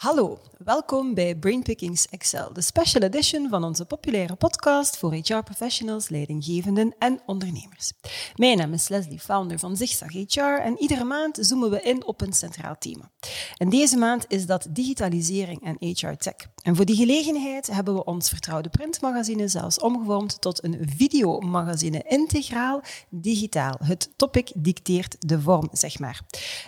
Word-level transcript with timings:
Hallo, 0.00 0.38
welkom 0.58 1.14
bij 1.14 1.36
Brainpickings 1.36 2.08
Excel, 2.08 2.52
de 2.52 2.60
special 2.60 3.02
edition 3.02 3.48
van 3.48 3.64
onze 3.64 3.84
populaire 3.84 4.34
podcast 4.34 4.98
voor 4.98 5.14
HR-professionals, 5.14 6.08
leidinggevenden 6.08 6.94
en 6.98 7.20
ondernemers. 7.26 7.92
Mijn 8.34 8.56
naam 8.56 8.72
is 8.72 8.88
Leslie, 8.88 9.18
founder 9.18 9.58
van 9.58 9.76
Zigzag 9.76 10.12
HR 10.12 10.40
en 10.40 10.78
iedere 10.78 11.04
maand 11.04 11.38
zoomen 11.40 11.70
we 11.70 11.82
in 11.82 12.04
op 12.04 12.20
een 12.20 12.32
centraal 12.32 12.76
thema. 12.78 13.10
En 13.56 13.68
deze 13.68 13.96
maand 13.96 14.24
is 14.28 14.46
dat 14.46 14.66
digitalisering 14.70 15.64
en 15.64 15.76
HR-tech. 15.78 16.34
En 16.62 16.76
voor 16.76 16.84
die 16.84 16.96
gelegenheid 16.96 17.66
hebben 17.66 17.94
we 17.94 18.04
ons 18.04 18.28
vertrouwde 18.28 18.68
printmagazine 18.68 19.48
zelfs 19.48 19.78
omgevormd 19.78 20.40
tot 20.40 20.64
een 20.64 20.78
videomagazine 20.96 22.04
integraal 22.08 22.82
digitaal. 23.08 23.76
Het 23.82 24.10
topic 24.16 24.52
dicteert 24.54 25.16
de 25.18 25.40
vorm, 25.40 25.68
zeg 25.72 25.98
maar. 25.98 26.20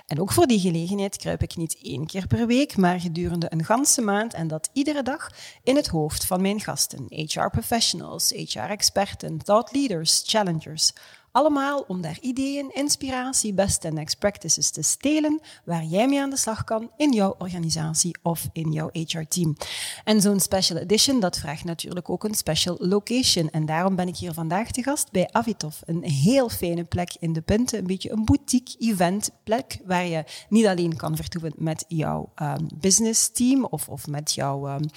En 0.07 0.21
ook 0.21 0.33
voor 0.33 0.47
die 0.47 0.61
gelegenheid 0.61 1.17
kruip 1.17 1.43
ik 1.43 1.57
niet 1.57 1.79
één 1.83 2.07
keer 2.07 2.27
per 2.27 2.47
week, 2.47 2.77
maar 2.77 3.01
gedurende 3.01 3.21
gedurende 3.23 3.53
een 3.53 3.65
ganse 3.65 4.01
maand 4.01 4.35
en 4.35 4.49
dat 4.49 4.71
iedere 4.73 5.03
dag 5.03 5.31
in 5.63 5.77
het 5.77 5.87
hoofd 5.87 6.27
van 6.27 6.41
mijn 6.41 6.61
gasten, 6.61 7.07
HR-professionals, 7.09 8.31
HR-experten, 8.31 9.39
thought 9.39 9.73
leaders, 9.73 10.23
challengers, 10.27 10.93
allemaal 11.33 11.85
om 11.89 12.01
daar 12.01 12.19
ideeën, 12.21 12.71
inspiratie, 12.73 13.55
best 13.55 13.85
en 13.85 13.95
next 13.95 14.19
practices 14.19 14.71
te 14.71 14.83
stelen 14.83 15.41
waar 15.65 15.85
jij 15.85 16.09
mee 16.09 16.21
aan 16.21 16.31
de 16.31 16.37
slag 16.37 16.65
kan 16.65 16.91
in 16.97 17.13
jouw 17.13 17.35
organisatie 17.39 18.17
of 18.23 18.49
in 18.53 18.73
jouw 18.73 18.89
HR-team. 18.93 19.57
En 20.05 20.21
zo'n 20.21 20.41
special 20.41 20.79
edition, 20.79 21.21
dat 21.21 21.39
vraagt 21.39 21.65
natuurlijk 21.65 22.11
ook 22.11 22.25
een 22.25 22.35
special 22.35 22.77
location. 22.79 23.51
En 23.51 23.67
daarom 23.67 23.97
ben 23.97 24.09
ik 24.09 24.17
hier 24.17 24.33
vandaag 24.33 24.71
te 24.71 24.83
gast 24.83 25.11
bij 25.11 25.29
Avitov. 25.31 25.77
Een 25.85 26.03
heel 26.03 26.49
fijne 26.49 26.85
plek 26.85 27.17
in 27.19 27.33
de 27.33 27.41
Punten, 27.41 27.79
een 27.79 27.87
beetje 27.87 28.13
een 28.13 28.25
boutique 28.25 28.77
event 28.79 29.31
plek 29.45 29.79
waar 29.85 30.07
je 30.07 30.25
niet 30.49 30.67
alleen 30.67 30.97
kan 30.97 31.17
vertoeven 31.17 31.53
met 31.57 31.85
jouw 31.89 32.33
um, 32.43 32.69
business 32.75 33.31
team 33.33 33.65
of, 33.65 33.89
of 33.89 34.07
met 34.07 34.33
jouw, 34.33 34.69
um, 34.69 34.91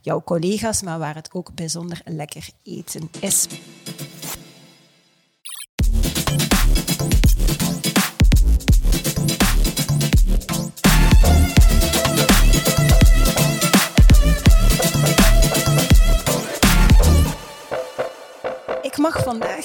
jouw 0.00 0.22
collega's, 0.22 0.82
maar 0.82 0.98
waar 0.98 1.14
het 1.14 1.32
ook 1.32 1.54
bijzonder 1.54 2.00
lekker 2.04 2.48
eten 2.62 3.10
is. 3.20 3.46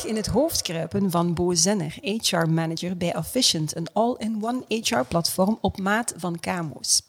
In 0.04 0.16
het 0.16 0.28
hoofd 0.28 0.62
kruipen 0.62 1.12
van 1.12 1.34
Bo 1.34 1.54
Zenner, 1.54 1.98
HR-manager 2.02 2.98
bij 2.98 3.14
Efficient, 3.14 3.76
een 3.76 3.88
all-in-one 3.94 4.64
HR-platform 4.68 5.58
op 5.62 5.78
maat 5.80 6.14
van 6.18 6.40
KMO's. 6.40 7.02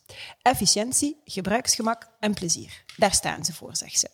Efficiëntie, 0.42 1.16
gebruiksgemak 1.24 2.08
en 2.20 2.34
plezier. 2.34 2.84
Daar 2.96 3.12
staan 3.12 3.44
ze 3.44 3.52
voor, 3.52 3.76
zegt 3.76 3.98
ze. 3.98 4.08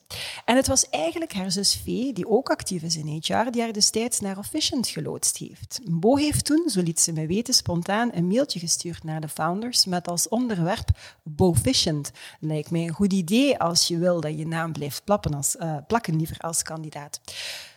En 0.45 0.57
het 0.57 0.67
was 0.67 0.89
eigenlijk 0.91 1.33
haar 1.33 1.51
zus 1.51 1.81
Vee, 1.85 2.13
die 2.13 2.29
ook 2.29 2.51
actief 2.51 2.83
is 2.83 2.97
in 2.97 3.07
HR, 3.07 3.51
die 3.51 3.63
haar 3.63 3.73
destijds 3.73 4.21
naar 4.21 4.39
Efficient 4.39 4.89
geloodst 4.89 5.37
heeft. 5.37 5.81
Bo 5.91 6.17
heeft 6.17 6.45
toen, 6.45 6.69
zo 6.69 6.83
liet 6.83 7.01
ze 7.01 7.13
me 7.13 7.27
weten, 7.27 7.55
spontaan 7.55 8.11
een 8.13 8.27
mailtje 8.27 8.59
gestuurd 8.59 9.05
naar 9.05 9.21
de 9.21 9.29
founders 9.29 9.85
met 9.85 10.09
als 10.09 10.29
onderwerp 10.29 10.89
Bofficient. 11.23 12.11
Lijkt 12.41 12.71
mij 12.71 12.83
een 12.83 12.95
goed 12.95 13.13
idee 13.13 13.59
als 13.59 13.89
je 13.89 13.99
wil 13.99 14.21
dat 14.21 14.39
je 14.39 14.47
naam 14.47 14.73
blijft 14.73 15.05
plakken, 15.05 15.35
als, 15.35 15.57
uh, 15.57 15.77
plakken 15.87 16.17
liever 16.17 16.39
als 16.39 16.63
kandidaat. 16.63 17.21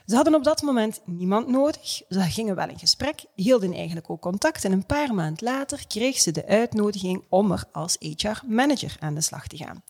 Ze 0.07 0.15
hadden 0.15 0.35
op 0.35 0.43
dat 0.43 0.61
moment 0.61 1.01
niemand 1.05 1.47
nodig. 1.47 2.01
Ze 2.09 2.21
gingen 2.21 2.55
wel 2.55 2.69
in 2.69 2.79
gesprek, 2.79 3.25
hielden 3.35 3.73
eigenlijk 3.73 4.09
ook 4.09 4.21
contact 4.21 4.65
en 4.65 4.71
een 4.71 4.85
paar 4.85 5.13
maanden 5.13 5.43
later 5.43 5.87
kreeg 5.87 6.17
ze 6.17 6.31
de 6.31 6.45
uitnodiging 6.45 7.23
om 7.29 7.51
er 7.51 7.63
als 7.71 7.95
HR-manager 7.99 8.95
aan 8.99 9.13
de 9.13 9.21
slag 9.21 9.47
te 9.47 9.57
gaan. 9.57 9.83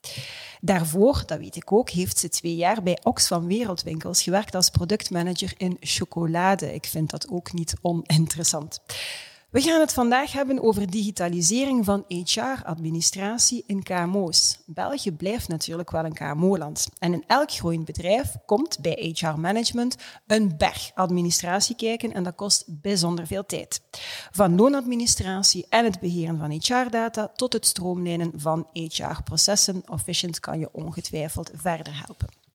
Daarvoor, 0.62 1.23
dat 1.26 1.40
weet 1.40 1.56
ik 1.56 1.72
ook, 1.72 1.90
heeft 1.90 2.20
ze 2.20 2.30
twee 2.30 2.56
jaar 2.56 2.84
bij 2.84 3.00
Oxfam 3.04 3.48
Wereldwinkels 3.48 4.23
gewerkt 4.23 4.56
als 4.56 4.70
productmanager 4.70 5.54
in 5.58 5.78
chocolade. 5.80 6.73
Ik 6.73 6.86
vind 6.86 7.10
dat 7.10 7.30
ook 7.30 7.54
niet 7.54 7.73
oninteressant. 7.82 8.80
We 9.49 9.61
gaan 9.61 9.80
het 9.80 9.93
vandaag 9.93 10.31
hebben 10.31 10.63
over 10.63 10.91
digitalisering 10.91 11.85
van 11.85 12.05
HR-administratie 12.08 13.63
in 13.67 13.83
KMO's. 13.83 14.59
België 14.65 15.11
blijft 15.11 15.47
natuurlijk 15.47 15.91
wel 15.91 16.05
een 16.05 16.13
KMO-land. 16.13 16.87
En 16.99 17.13
in 17.13 17.23
elk 17.27 17.52
groeiend 17.52 17.85
bedrijf 17.85 18.35
komt 18.45 18.80
bij 18.81 19.13
HR-management 19.15 19.95
een 20.25 20.58
berg 20.58 20.91
administratie 20.93 21.75
kijken 21.75 22.13
en 22.13 22.23
dat 22.23 22.35
kost 22.35 22.63
bijzonder 22.67 23.27
veel 23.27 23.45
tijd. 23.45 23.81
Van 24.31 24.55
loonadministratie 24.55 25.65
en 25.69 25.85
het 25.85 25.99
beheren 25.99 26.37
van 26.37 26.52
HR-data 26.52 27.27
tot 27.27 27.53
het 27.53 27.65
stroomlijnen 27.65 28.31
van 28.35 28.67
HR-processen. 28.73 29.83
Efficient 29.93 30.39
kan 30.39 30.59
je 30.59 30.69
ongetwijfeld 30.71 31.52
verder 31.55 32.03
helpen. 32.05 32.46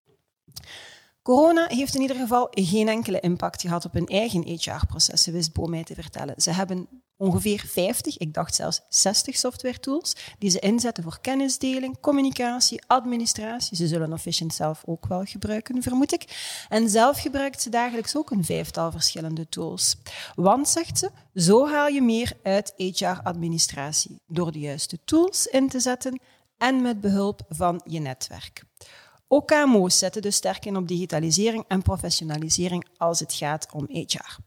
Corona 1.22 1.66
heeft 1.68 1.94
in 1.94 2.00
ieder 2.00 2.16
geval 2.16 2.48
geen 2.50 2.88
enkele 2.88 3.20
impact 3.20 3.60
gehad 3.60 3.84
op 3.84 3.92
hun 3.92 4.06
eigen 4.06 4.42
HR-processen, 4.42 5.32
wist 5.32 5.52
Bo 5.52 5.66
mij 5.66 5.84
te 5.84 5.94
vertellen. 5.94 6.34
Ze 6.36 6.50
hebben 6.50 6.88
ongeveer 7.16 7.64
50, 7.66 8.18
ik 8.18 8.34
dacht 8.34 8.54
zelfs 8.54 8.80
60 8.88 9.36
software 9.36 9.80
tools, 9.80 10.16
die 10.38 10.50
ze 10.50 10.58
inzetten 10.58 11.02
voor 11.02 11.18
kennisdeling, 11.20 12.00
communicatie, 12.00 12.82
administratie. 12.86 13.76
Ze 13.76 13.86
zullen 13.86 14.12
Efficient 14.12 14.54
zelf 14.54 14.82
ook 14.86 15.06
wel 15.06 15.24
gebruiken, 15.24 15.82
vermoed 15.82 16.12
ik. 16.12 16.56
En 16.68 16.88
zelf 16.88 17.20
gebruikt 17.20 17.62
ze 17.62 17.70
dagelijks 17.70 18.16
ook 18.16 18.30
een 18.30 18.44
vijftal 18.44 18.90
verschillende 18.90 19.48
tools. 19.48 19.96
Want, 20.34 20.68
zegt 20.68 20.98
ze, 20.98 21.10
zo 21.34 21.68
haal 21.68 21.88
je 21.88 22.02
meer 22.02 22.32
uit 22.42 22.72
HR-administratie 22.76 24.20
door 24.26 24.52
de 24.52 24.58
juiste 24.58 24.98
tools 25.04 25.46
in 25.46 25.68
te 25.68 25.80
zetten 25.80 26.20
en 26.58 26.82
met 26.82 27.00
behulp 27.00 27.40
van 27.48 27.80
je 27.84 27.98
netwerk. 27.98 28.62
Ook 29.34 29.46
KMO's 29.46 29.98
zetten 29.98 30.22
dus 30.22 30.36
sterk 30.36 30.64
in 30.64 30.76
op 30.76 30.88
digitalisering 30.88 31.64
en 31.68 31.82
professionalisering 31.82 32.86
als 32.96 33.20
het 33.20 33.34
gaat 33.34 33.68
om 33.72 33.86
HR. 33.88 34.38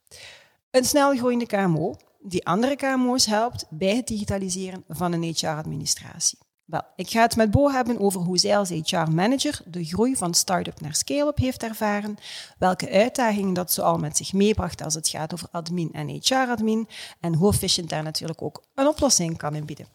Een 0.71 0.85
snelgroeiende 0.85 1.45
KMO 1.45 1.95
die 2.19 2.45
andere 2.45 2.75
KMO's 2.75 3.25
helpt 3.25 3.65
bij 3.69 3.95
het 3.95 4.07
digitaliseren 4.07 4.83
van 4.87 5.13
een 5.13 5.23
HR-administratie. 5.23 6.37
Wel, 6.65 6.81
ik 6.95 7.09
ga 7.09 7.21
het 7.21 7.35
met 7.35 7.51
Bo 7.51 7.71
hebben 7.71 7.99
over 7.99 8.21
hoe 8.21 8.37
zij 8.37 8.57
als 8.57 8.69
HR-manager 8.69 9.61
de 9.65 9.83
groei 9.83 10.15
van 10.15 10.33
start-up 10.33 10.81
naar 10.81 10.95
scale-up 10.95 11.37
heeft 11.37 11.63
ervaren, 11.63 12.17
welke 12.57 12.89
uitdagingen 12.89 13.53
dat 13.53 13.71
zo 13.71 13.81
al 13.81 13.97
met 13.97 14.17
zich 14.17 14.33
meebracht 14.33 14.83
als 14.83 14.93
het 14.93 15.07
gaat 15.07 15.33
over 15.33 15.47
admin 15.51 15.89
en 15.93 16.09
HR-admin 16.09 16.87
en 17.19 17.33
hoe 17.33 17.51
Efficient 17.51 17.89
daar 17.89 18.03
natuurlijk 18.03 18.41
ook 18.41 18.63
een 18.75 18.87
oplossing 18.87 19.37
kan 19.37 19.55
inbieden. 19.55 19.87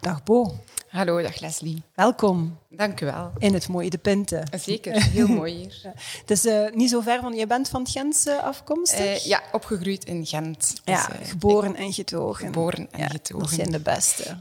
Dag 0.00 0.22
Bo. 0.22 0.54
Hallo, 0.94 1.22
dag 1.22 1.40
Leslie. 1.40 1.82
Welkom. 1.94 2.58
Dank 2.76 3.00
u 3.00 3.06
wel. 3.06 3.32
In 3.38 3.54
het 3.54 3.68
mooie 3.68 3.90
De 3.90 3.98
Pinten. 3.98 4.48
Zeker, 4.60 5.02
heel 5.02 5.28
mooi 5.28 5.54
hier. 5.54 5.80
Het 6.20 6.30
is 6.30 6.46
uh, 6.46 6.70
niet 6.72 6.90
zo 6.90 7.00
ver 7.00 7.20
van, 7.20 7.34
je 7.34 7.46
bent 7.46 7.68
van 7.68 7.86
Gent 7.86 8.24
uh, 8.28 8.44
afkomstig? 8.44 9.00
Uh, 9.00 9.16
ja, 9.16 9.42
opgegroeid 9.52 10.04
in 10.04 10.26
Gent. 10.26 10.74
Ja, 10.84 11.06
dus, 11.06 11.28
geboren 11.28 11.76
en 11.76 11.92
getogen. 11.92 12.44
Geboren 12.46 12.88
en 12.90 13.00
ja, 13.00 13.08
getogen. 13.08 13.46
Dat 13.46 13.54
zijn 13.54 13.70
de 13.70 13.80
beste. 13.80 14.36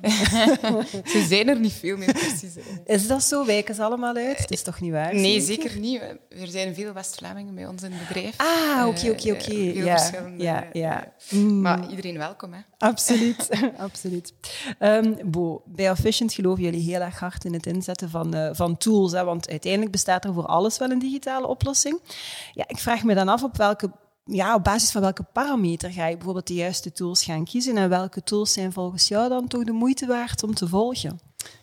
Ze 1.13 1.25
zijn 1.27 1.49
er 1.49 1.59
niet 1.59 1.73
veel 1.73 1.97
meer 1.97 2.13
precies. 2.13 2.55
Is 2.85 3.07
dat 3.07 3.23
zo? 3.23 3.45
Wijken 3.45 3.75
ze 3.75 3.83
allemaal 3.83 4.15
uit? 4.15 4.37
Het 4.37 4.51
is 4.51 4.61
toch 4.61 4.79
niet 4.79 4.91
waar? 4.91 5.15
Nee, 5.15 5.41
zeker 5.41 5.79
niet. 5.79 6.01
Er 6.29 6.47
zijn 6.47 6.75
veel 6.75 6.93
West-Vlamingen 6.93 7.55
bij 7.55 7.67
ons 7.67 7.83
in 7.83 7.91
het 7.91 8.07
bedrijf. 8.07 8.37
Ah, 8.37 8.87
oké, 8.87 9.09
oké, 9.09 9.31
oké. 9.31 9.53
Ja, 9.53 10.11
ja, 10.37 10.67
ja. 10.73 11.13
Mm. 11.29 11.61
Maar 11.61 11.89
iedereen 11.89 12.17
welkom, 12.17 12.53
hè? 12.53 12.59
Absoluut, 12.77 13.49
absoluut. 13.77 14.33
Um, 14.79 15.17
Bo, 15.25 15.61
bij 15.65 15.89
Efficient 15.89 16.33
geloven 16.43 16.63
jullie 16.63 16.91
heel 16.91 17.01
erg 17.01 17.19
hard 17.19 17.45
in 17.45 17.53
het 17.53 17.65
inzetten 17.65 18.09
van, 18.09 18.35
uh, 18.35 18.49
van 18.51 18.77
tools, 18.77 19.11
hè, 19.11 19.23
want 19.23 19.49
uiteindelijk 19.49 19.91
bestaat 19.91 20.25
er 20.25 20.33
voor 20.33 20.45
alles 20.45 20.77
wel 20.77 20.91
een 20.91 20.99
digitale 20.99 21.47
oplossing. 21.47 22.01
Ja, 22.53 22.63
ik 22.67 22.77
vraag 22.77 23.03
me 23.03 23.13
dan 23.13 23.27
af 23.27 23.43
op 23.43 23.57
welke 23.57 23.91
ja, 24.25 24.55
op 24.55 24.63
basis 24.63 24.91
van 24.91 25.01
welke 25.01 25.23
parameter 25.23 25.91
ga 25.91 26.07
je 26.07 26.15
bijvoorbeeld 26.15 26.47
de 26.47 26.53
juiste 26.53 26.91
tools 26.91 27.23
gaan 27.23 27.45
kiezen 27.45 27.77
en 27.77 27.89
welke 27.89 28.23
tools 28.23 28.53
zijn 28.53 28.73
volgens 28.73 29.07
jou 29.07 29.29
dan 29.29 29.47
toch 29.47 29.63
de 29.63 29.71
moeite 29.71 30.05
waard 30.05 30.43
om 30.43 30.53
te 30.53 30.67
volgen? 30.67 31.19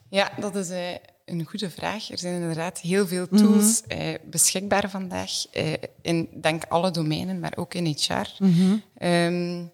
Ja, 0.08 0.30
dat 0.40 0.56
is 0.56 0.70
uh, 0.70 0.78
een 1.24 1.44
goede 1.44 1.70
vraag. 1.70 2.10
Er 2.10 2.18
zijn 2.18 2.34
inderdaad 2.40 2.80
heel 2.80 3.06
veel 3.06 3.28
tools 3.28 3.82
mm 3.82 3.88
beschikbaar 4.30 4.90
vandaag 4.90 5.30
in 6.02 6.28
denk 6.40 6.64
alle 6.68 6.90
domeinen, 6.90 7.40
maar 7.40 7.52
ook 7.56 7.74
in 7.74 7.86
HR. 7.86 8.44
Mm 8.44 8.52
-hmm. 8.52 8.82
um, 9.08 9.70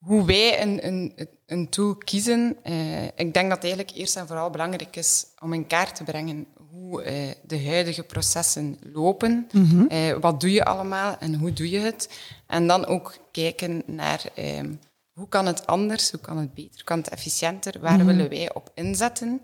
hoe 0.00 0.24
wij 0.24 0.62
een, 0.62 0.86
een, 0.86 1.28
een 1.46 1.68
tool 1.68 1.94
kiezen, 1.94 2.56
uh, 2.64 3.04
ik 3.04 3.34
denk 3.34 3.48
dat 3.48 3.62
het 3.62 3.64
eigenlijk 3.64 3.96
eerst 3.96 4.16
en 4.16 4.26
vooral 4.26 4.50
belangrijk 4.50 4.96
is 4.96 5.26
om 5.38 5.52
in 5.52 5.66
kaart 5.66 5.94
te 5.94 6.04
brengen 6.04 6.46
hoe 6.70 7.04
uh, 7.04 7.30
de 7.46 7.64
huidige 7.64 8.02
processen 8.02 8.78
lopen. 8.92 9.48
Mm 9.52 9.64
-hmm. 9.64 9.88
uh, 9.92 10.16
wat 10.20 10.40
doe 10.40 10.52
je 10.52 10.64
allemaal 10.64 11.16
en 11.18 11.34
hoe 11.34 11.52
doe 11.52 11.70
je 11.70 11.78
het? 11.78 12.20
En 12.46 12.66
dan 12.66 12.86
ook 12.86 13.18
kijken 13.32 13.82
naar 13.86 14.24
ehm, 14.34 14.74
hoe 15.12 15.28
kan 15.28 15.46
het 15.46 15.66
anders, 15.66 16.10
hoe 16.10 16.20
kan 16.20 16.38
het 16.38 16.54
beter, 16.54 16.74
hoe 16.74 16.84
kan 16.84 16.98
het 16.98 17.08
efficiënter, 17.08 17.80
waar 17.80 17.92
mm 17.92 17.98
-hmm. 17.98 18.06
willen 18.06 18.28
wij 18.28 18.54
op 18.54 18.70
inzetten? 18.74 19.42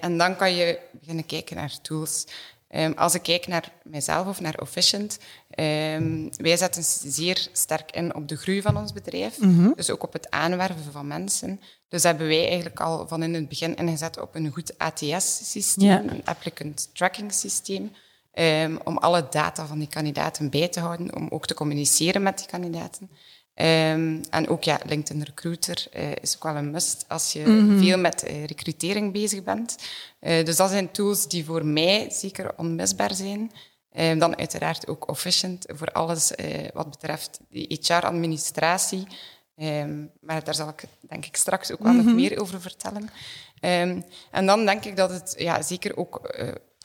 en 0.00 0.18
dan 0.18 0.36
kan 0.36 0.54
je 0.54 0.78
beginnen 0.92 1.26
kijken 1.26 1.56
naar 1.56 1.80
tools. 1.80 2.26
Um, 2.76 2.92
als 2.92 3.14
ik 3.14 3.22
kijk 3.22 3.46
naar 3.46 3.72
mijzelf 3.82 4.26
of 4.26 4.40
naar 4.40 4.54
Efficient, 4.54 5.18
um, 5.58 6.30
wij 6.36 6.56
zetten 6.56 6.84
zeer 7.12 7.48
sterk 7.52 7.90
in 7.90 8.14
op 8.14 8.28
de 8.28 8.36
groei 8.36 8.62
van 8.62 8.76
ons 8.76 8.92
bedrijf. 8.92 9.38
Mm 9.38 9.58
-hmm. 9.58 9.72
Dus 9.76 9.90
ook 9.90 10.02
op 10.02 10.12
het 10.12 10.30
aanwerven 10.30 10.92
van 10.92 11.06
mensen. 11.06 11.60
Dus 11.88 12.02
hebben 12.02 12.26
wij 12.26 12.46
eigenlijk 12.46 12.80
al 12.80 13.08
van 13.08 13.22
in 13.22 13.34
het 13.34 13.48
begin 13.48 13.76
ingezet 13.76 14.20
op 14.20 14.34
een 14.34 14.52
goed 14.52 14.78
ATS-systeem, 14.78 16.08
een 16.08 16.24
applicant 16.24 16.90
tracking 16.92 17.32
systeem, 17.32 17.92
um, 18.34 18.78
om 18.84 18.98
alle 18.98 19.26
data 19.30 19.66
van 19.66 19.78
die 19.78 19.88
kandidaten 19.88 20.50
bij 20.50 20.68
te 20.68 20.80
houden, 20.80 21.14
om 21.14 21.28
ook 21.30 21.46
te 21.46 21.54
communiceren 21.54 22.22
met 22.22 22.38
die 22.38 22.46
kandidaten. 22.46 23.10
Um, 23.60 24.20
en 24.30 24.48
ook 24.48 24.62
ja, 24.64 24.80
LinkedIn 24.86 25.22
Recruiter 25.22 25.86
uh, 25.96 26.14
is 26.20 26.36
ook 26.36 26.42
wel 26.42 26.56
een 26.56 26.70
must 26.70 27.04
als 27.08 27.32
je 27.32 27.46
mm 27.46 27.68
-hmm. 27.68 27.78
veel 27.78 27.98
met 27.98 28.24
uh, 28.26 28.44
recrutering 28.44 29.12
bezig 29.12 29.42
bent. 29.42 29.76
Uh, 30.20 30.44
dus 30.44 30.56
dat 30.56 30.70
zijn 30.70 30.90
tools 30.90 31.28
die 31.28 31.44
voor 31.44 31.66
mij 31.66 32.10
zeker 32.10 32.52
onmisbaar 32.56 33.14
zijn. 33.14 33.52
Um, 33.92 34.18
dan 34.18 34.36
uiteraard 34.36 34.88
ook 34.88 35.08
Officient 35.08 35.64
voor 35.68 35.92
alles 35.92 36.32
wat 36.72 36.90
betreft 36.90 37.40
de 37.48 37.78
HR-administratie. 37.80 39.06
Um, 39.56 40.10
maar 40.20 40.44
daar 40.44 40.54
zal 40.54 40.68
ik 40.68 40.82
denk 41.00 41.26
ik 41.26 41.36
straks 41.36 41.72
ook 41.72 41.82
wel 41.82 41.92
mm 41.92 41.98
-hmm. 41.98 42.06
nog 42.06 42.14
meer 42.14 42.40
over 42.40 42.60
vertellen. 42.60 43.10
En 44.30 44.46
dan 44.46 44.66
denk 44.66 44.84
ik 44.84 44.96
dat 44.96 45.10
het 45.10 45.34
ja, 45.38 45.62
zeker 45.62 45.96
ook 45.96 46.20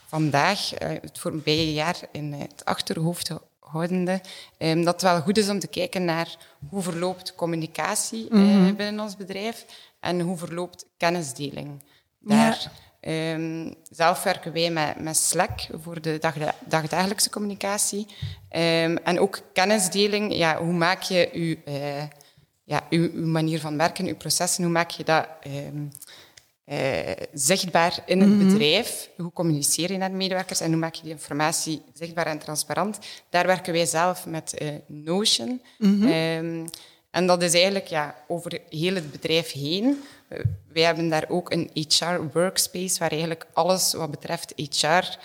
vandaag, 0.08 0.70
het 0.80 1.20
voorbije 1.20 1.74
jaar, 1.74 2.00
in 2.12 2.34
het 2.34 2.66
achterhoofd 2.66 3.32
houdende, 3.72 4.22
um, 4.58 4.84
dat 4.84 4.94
het 4.94 5.02
wel 5.02 5.22
goed 5.22 5.38
is 5.38 5.50
om 5.50 5.60
te 5.60 5.68
kijken 5.68 6.06
naar 6.06 6.36
hoe 6.70 6.82
verloopt 6.82 7.36
communicatie 7.36 8.28
mm 8.30 8.52
-hmm. 8.52 8.68
uh, 8.68 8.76
binnen 8.76 9.04
ons 9.04 9.16
bedrijf 9.16 9.66
en 10.00 10.20
hoe 10.20 10.38
verloopt 10.38 10.86
kennisdeling. 10.98 11.84
Daar, 12.20 12.72
ja. 13.02 13.34
um, 13.34 13.76
zelf 13.92 14.24
werken 14.24 14.54
wij 14.54 14.72
met, 14.72 15.00
met 15.00 15.18
Slack 15.18 15.60
voor 15.82 16.02
de 16.02 16.18
dag, 16.20 16.36
dagdagelijkse 16.66 17.30
communicatie. 17.30 18.08
Um, 18.50 18.98
en 18.98 19.20
ook 19.20 19.42
kennisdeling, 19.54 20.36
ja, 20.36 20.58
hoe 20.58 20.74
maak 20.74 21.02
je 21.02 21.30
je 21.34 22.08
ja, 22.64 22.82
uw, 22.90 23.10
uw, 23.14 23.28
manier 23.28 23.60
van 23.60 23.78
werken, 23.78 24.06
uw 24.06 24.16
processen, 24.16 24.64
hoe 24.64 24.72
maak 24.72 24.90
je 24.90 25.04
dat 25.04 25.28
uh, 26.66 27.12
zichtbaar 27.34 28.04
in 28.06 28.20
het 28.20 28.30
mm 28.30 28.40
-hmm. 28.40 28.48
bedrijf? 28.48 29.10
Hoe 29.18 29.32
communiceer 29.32 29.92
je 29.92 29.98
naar 29.98 30.10
de 30.10 30.16
medewerkers 30.16 30.60
en 30.60 30.70
hoe 30.70 30.80
maak 30.80 30.94
je 30.94 31.02
die 31.02 31.12
informatie 31.12 31.82
zichtbaar 31.94 32.26
en 32.26 32.40
transparant? 32.40 33.00
Daar 33.30 33.48
werken 33.48 33.74
wij 33.74 33.86
zelf 33.86 34.26
met 34.26 34.62
uh, 34.62 34.70
Notion. 34.88 35.62
Mm 35.78 36.02
-hmm. 36.02 36.12
um, 36.12 36.66
en 37.12 37.28
dat 37.28 37.42
is 37.42 37.54
eigenlijk 37.54 37.88
ja, 37.88 38.16
over 38.28 38.60
heel 38.70 38.96
het 38.96 39.12
bedrijf 39.12 39.52
heen. 39.52 40.04
Uh, 40.30 40.40
wij 40.74 40.84
hebben 40.84 41.10
daar 41.10 41.26
ook 41.28 41.52
een 41.52 41.70
HR-workspace 41.74 43.00
waar 43.00 43.12
eigenlijk 43.12 43.46
alles 43.54 43.94
wat 43.94 44.12
betreft 44.12 44.54
HR 44.56 45.18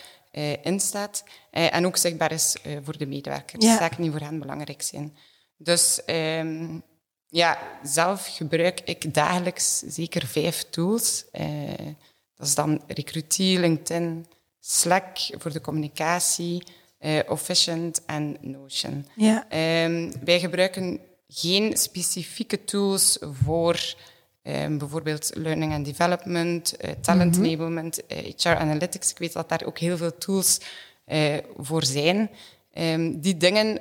in 0.62 0.80
staat. 0.80 1.24
en 1.50 1.86
ook 1.86 1.96
zichtbaar 1.96 2.32
is 2.32 2.56
voor 2.82 2.98
de 2.98 3.06
medewerkers. 3.06 3.64
Ja. 3.64 3.78
Zaken 3.78 4.02
die 4.02 4.10
voor 4.10 4.20
hen 4.20 4.38
belangrijk 4.38 4.82
zijn. 4.82 5.16
Dus 5.56 6.00
um, 6.06 6.82
ja, 7.30 7.58
zelf 7.82 8.36
gebruik 8.36 8.80
ik 8.84 9.14
dagelijks 9.14 9.78
zeker 9.78 10.26
vijf 10.26 10.64
tools. 10.70 11.24
Uh, 11.32 11.46
dat 12.36 12.46
is 12.46 12.54
dan 12.54 12.82
Recruitie, 12.86 13.58
LinkedIn, 13.58 14.26
Slack 14.60 15.16
voor 15.38 15.52
de 15.52 15.60
communicatie, 15.60 16.62
uh, 17.00 17.18
Officient 17.28 18.04
en 18.06 18.36
Notion. 18.40 19.06
Ja. 19.16 19.46
Um, 19.84 20.12
wij 20.24 20.40
gebruiken 20.40 21.00
geen 21.28 21.76
specifieke 21.76 22.64
tools 22.64 23.18
voor 23.20 23.94
um, 24.42 24.78
bijvoorbeeld 24.78 25.30
learning 25.34 25.72
and 25.72 25.84
development, 25.84 26.74
uh, 26.84 26.90
talent 27.00 27.36
mm 27.36 27.42
-hmm. 27.42 27.52
enablement, 27.52 28.02
HR 28.36 28.48
analytics. 28.48 29.10
Ik 29.10 29.18
weet 29.18 29.32
dat 29.32 29.48
daar 29.48 29.64
ook 29.64 29.78
heel 29.78 29.96
veel 29.96 30.18
tools 30.18 30.60
voor 31.56 31.84
zijn. 31.84 32.30
Um, 32.74 33.20
die 33.20 33.36
dingen 33.36 33.78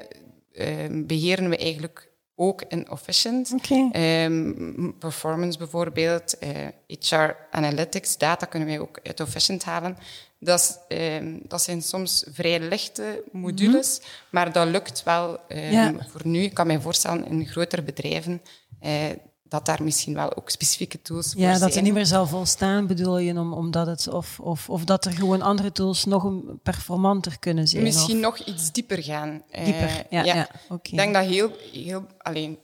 beheren 1.07 1.49
we 1.49 1.57
eigenlijk 1.57 2.08
ook 2.41 2.63
in 2.67 2.91
Officient. 2.91 3.53
Okay. 3.53 4.25
Um, 4.25 4.95
performance 4.99 5.57
bijvoorbeeld, 5.57 6.35
uh, 6.43 6.65
eh, 6.65 6.73
HR 6.99 7.35
Analytics, 7.51 8.17
data 8.17 8.45
kunnen 8.45 8.67
wij 8.67 8.79
ook 8.79 8.99
uit 9.03 9.19
Officient 9.19 9.63
halen. 9.63 9.97
Dat, 10.39 10.85
um, 10.89 11.41
dat 11.47 11.61
zijn 11.61 11.81
soms 11.81 12.25
vrij 12.31 12.59
lichte 12.59 13.23
modules, 13.31 13.97
mm 13.99 14.05
-hmm. 14.05 14.27
maar 14.29 14.53
dat 14.53 14.67
lukt 14.67 15.03
wel 15.03 15.39
um, 15.49 15.57
ja. 15.57 15.93
voor 16.11 16.21
nu. 16.27 16.41
Ik 16.41 16.53
kan 16.53 16.67
mij 16.67 16.79
voorstellen 16.79 17.25
in 17.25 17.47
grotere 17.47 17.81
bedrijven 17.81 18.41
uh, 18.81 18.91
dat 19.49 19.65
daar 19.65 19.83
misschien 19.83 20.13
wel 20.13 20.35
ook 20.35 20.49
specifieke 20.49 21.01
tools 21.01 21.31
voor 21.31 21.41
ja, 21.41 21.47
zijn. 21.47 21.59
dat 21.59 21.73
ze 21.73 21.81
niet 21.81 21.93
meer 21.93 22.05
zal 22.05 22.27
volstaan, 22.27 22.87
bedoel 22.87 23.17
je, 23.17 23.39
om, 23.39 23.53
omdat 23.53 23.87
het, 23.87 24.07
of, 24.07 24.39
of, 24.39 24.69
of 24.69 24.83
dat 24.83 25.05
er 25.05 25.11
gewoon 25.11 25.41
andere 25.41 25.71
tools 25.71 26.05
nog 26.05 26.31
performanter 26.63 27.39
kunnen 27.39 27.67
zijn? 27.67 27.83
Misschien 27.83 28.15
of? 28.15 28.21
nog 28.21 28.39
iets 28.39 28.71
dieper 28.71 29.03
gaan. 29.03 29.43
Dieper, 29.51 29.89
uh, 29.89 29.95
ja. 30.09 30.23
ja. 30.23 30.35
ja. 30.35 30.49
Okay. 30.63 30.77
Ik 30.81 30.97
denk 30.97 31.13
dat 31.13 31.25
heel, 31.25 31.51
heel 31.71 32.05
alleen 32.17 32.57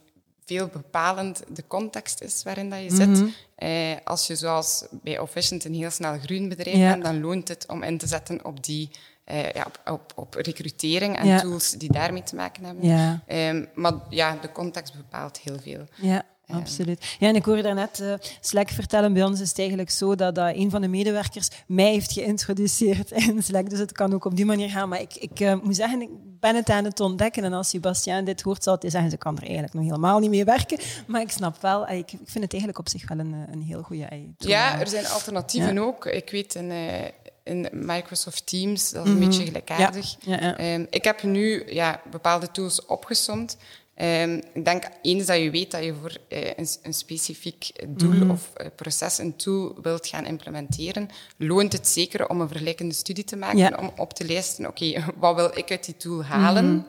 veel 0.44 0.66
bepalend 0.66 1.42
de 1.48 1.64
context 1.66 2.22
is 2.22 2.42
waarin 2.42 2.70
dat 2.70 2.82
je 2.82 2.90
zit. 2.90 3.06
Mm 3.06 3.14
-hmm. 3.14 3.32
uh, 3.58 3.96
als 4.04 4.26
je 4.26 4.36
zoals 4.36 4.84
bij 4.90 5.18
Officient 5.18 5.64
een 5.64 5.74
heel 5.74 5.90
snel 5.90 6.18
groen 6.18 6.48
bedrijf 6.48 6.76
ja. 6.76 6.90
bent, 6.90 7.04
dan 7.04 7.20
loont 7.20 7.48
het 7.48 7.64
om 7.68 7.82
in 7.82 7.98
te 7.98 8.06
zetten 8.06 8.44
op 8.44 8.64
die 8.64 8.90
uh, 9.30 9.50
ja, 9.50 9.66
op, 9.66 9.80
op, 9.84 10.12
op, 10.14 10.34
recrutering 10.34 11.16
en 11.18 11.26
ja. 11.26 11.40
tools 11.40 11.70
die 11.70 11.92
daarmee 11.92 12.22
te 12.22 12.34
maken 12.34 12.64
hebben. 12.64 12.88
Ja. 12.88 13.22
Um, 13.28 13.68
maar 13.74 13.94
ja, 14.08 14.38
de 14.40 14.52
context 14.52 14.94
bepaalt 14.94 15.38
heel 15.38 15.58
veel. 15.58 15.86
Ja. 15.94 16.24
Absoluut. 16.52 17.16
Ja, 17.18 17.28
en 17.28 17.34
ik 17.34 17.44
hoorde 17.44 17.62
daarnet 17.62 18.00
uh, 18.00 18.14
Slack 18.40 18.68
vertellen, 18.68 19.12
bij 19.12 19.22
ons 19.24 19.40
is 19.40 19.48
het 19.48 19.58
eigenlijk 19.58 19.90
zo 19.90 20.14
dat, 20.14 20.34
dat 20.34 20.54
een 20.54 20.70
van 20.70 20.80
de 20.80 20.88
medewerkers 20.88 21.48
mij 21.66 21.90
heeft 21.90 22.12
geïntroduceerd 22.12 23.10
in 23.28 23.42
Slack, 23.42 23.70
dus 23.70 23.78
het 23.78 23.92
kan 23.92 24.14
ook 24.14 24.24
op 24.24 24.36
die 24.36 24.44
manier 24.44 24.70
gaan. 24.70 24.88
Maar 24.88 25.00
ik, 25.00 25.14
ik 25.14 25.40
uh, 25.40 25.54
moet 25.62 25.76
zeggen, 25.76 26.02
ik 26.02 26.08
ben 26.40 26.54
het 26.54 26.70
aan 26.70 26.84
het 26.84 27.00
ontdekken 27.00 27.44
en 27.44 27.52
als 27.52 27.68
Sebastiaan 27.68 28.24
dit 28.24 28.42
hoort, 28.42 28.62
zal 28.62 28.76
hij 28.80 28.90
zeggen, 28.90 29.10
ze 29.10 29.16
kan 29.16 29.36
er 29.36 29.42
eigenlijk 29.42 29.74
nog 29.74 29.84
helemaal 29.84 30.18
niet 30.18 30.30
mee 30.30 30.44
werken. 30.44 30.78
Maar 31.06 31.20
ik 31.20 31.30
snap 31.30 31.60
wel, 31.60 31.88
ik, 31.88 32.12
ik 32.12 32.18
vind 32.24 32.44
het 32.44 32.52
eigenlijk 32.52 32.78
op 32.78 32.88
zich 32.88 33.08
wel 33.08 33.18
een, 33.18 33.46
een 33.52 33.62
heel 33.62 33.82
goede 33.82 34.08
tool. 34.36 34.50
Ja, 34.50 34.80
er 34.80 34.88
zijn 34.88 35.06
alternatieven 35.06 35.74
ja. 35.74 35.80
ook. 35.80 36.06
Ik 36.06 36.30
weet, 36.30 36.54
in, 36.54 36.70
uh, 36.70 37.04
in 37.44 37.68
Microsoft 37.72 38.46
Teams, 38.46 38.90
dat 38.90 39.04
is 39.04 39.10
een 39.10 39.16
mm 39.16 39.22
-hmm. 39.22 39.28
beetje 39.28 39.44
gelijkaardig. 39.44 40.16
Ja. 40.20 40.40
Ja, 40.40 40.74
um, 40.74 40.86
ik 40.90 41.04
heb 41.04 41.22
nu 41.22 41.72
ja, 41.72 42.00
bepaalde 42.10 42.50
tools 42.50 42.86
opgesomd, 42.86 43.56
Um, 44.02 44.42
ik 44.52 44.64
denk 44.64 44.84
eens 45.02 45.26
dat 45.26 45.38
je 45.38 45.50
weet 45.50 45.70
dat 45.70 45.84
je 45.84 45.94
voor 45.94 46.16
uh, 46.28 46.44
een, 46.56 46.68
een, 46.82 46.94
specifiek 46.94 47.70
doel 47.88 48.12
mm 48.12 48.20
-hmm. 48.20 48.30
of 48.30 48.52
uh, 48.56 48.66
proces 48.76 49.18
een 49.18 49.36
tool 49.36 49.78
wilt 49.82 50.06
gaan 50.06 50.26
implementeren, 50.26 51.08
loont 51.36 51.72
het 51.72 51.88
zeker 51.88 52.28
om 52.28 52.40
een 52.40 52.48
vergelijkende 52.48 52.94
studie 52.94 53.24
te 53.24 53.36
maken, 53.36 53.58
ja. 53.58 53.76
om 53.80 53.90
op 53.96 54.12
te 54.12 54.26
lijsten, 54.26 54.66
oké, 54.66 54.84
okay, 54.84 55.04
wat 55.18 55.34
wil 55.34 55.50
ik 55.58 55.70
uit 55.70 55.84
die 55.84 55.96
tool 55.96 56.24
halen? 56.24 56.64
Mm 56.64 56.70
-hmm. 56.70 56.86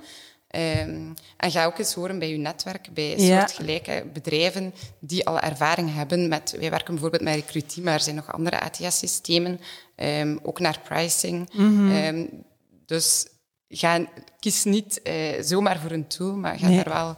Um, 0.55 1.13
en 1.37 1.51
ga 1.51 1.65
ook 1.65 1.77
eens 1.77 1.93
horen 1.93 2.19
bij 2.19 2.29
je 2.29 2.37
netwerk, 2.37 2.89
bij 2.93 3.17
ja. 3.17 3.39
soortgelijke 3.39 4.05
bedrijven 4.13 4.73
die 4.99 5.25
al 5.25 5.39
ervaring 5.39 5.93
hebben 5.93 6.27
met... 6.27 6.55
Wij 6.59 6.69
werken 6.69 6.93
bijvoorbeeld 6.93 7.23
met 7.23 7.35
Recruitie, 7.35 7.83
maar 7.83 7.93
er 7.93 8.01
zijn 8.01 8.15
nog 8.15 8.33
andere 8.33 8.59
ATS-systemen, 8.59 9.59
um, 9.95 10.39
ook 10.43 10.59
naar 10.59 10.79
pricing. 10.83 11.49
Mm 11.53 11.77
-hmm. 11.77 12.05
um, 12.05 12.43
dus 12.85 13.27
ga, 13.69 14.05
kies 14.39 14.63
niet 14.63 15.01
uh, 15.03 15.41
zomaar 15.41 15.79
voor 15.79 15.91
een 15.91 16.07
tool, 16.07 16.35
maar 16.35 16.59
ga 16.59 16.67
nee. 16.67 16.83
daar 16.83 16.93
wel 16.93 17.15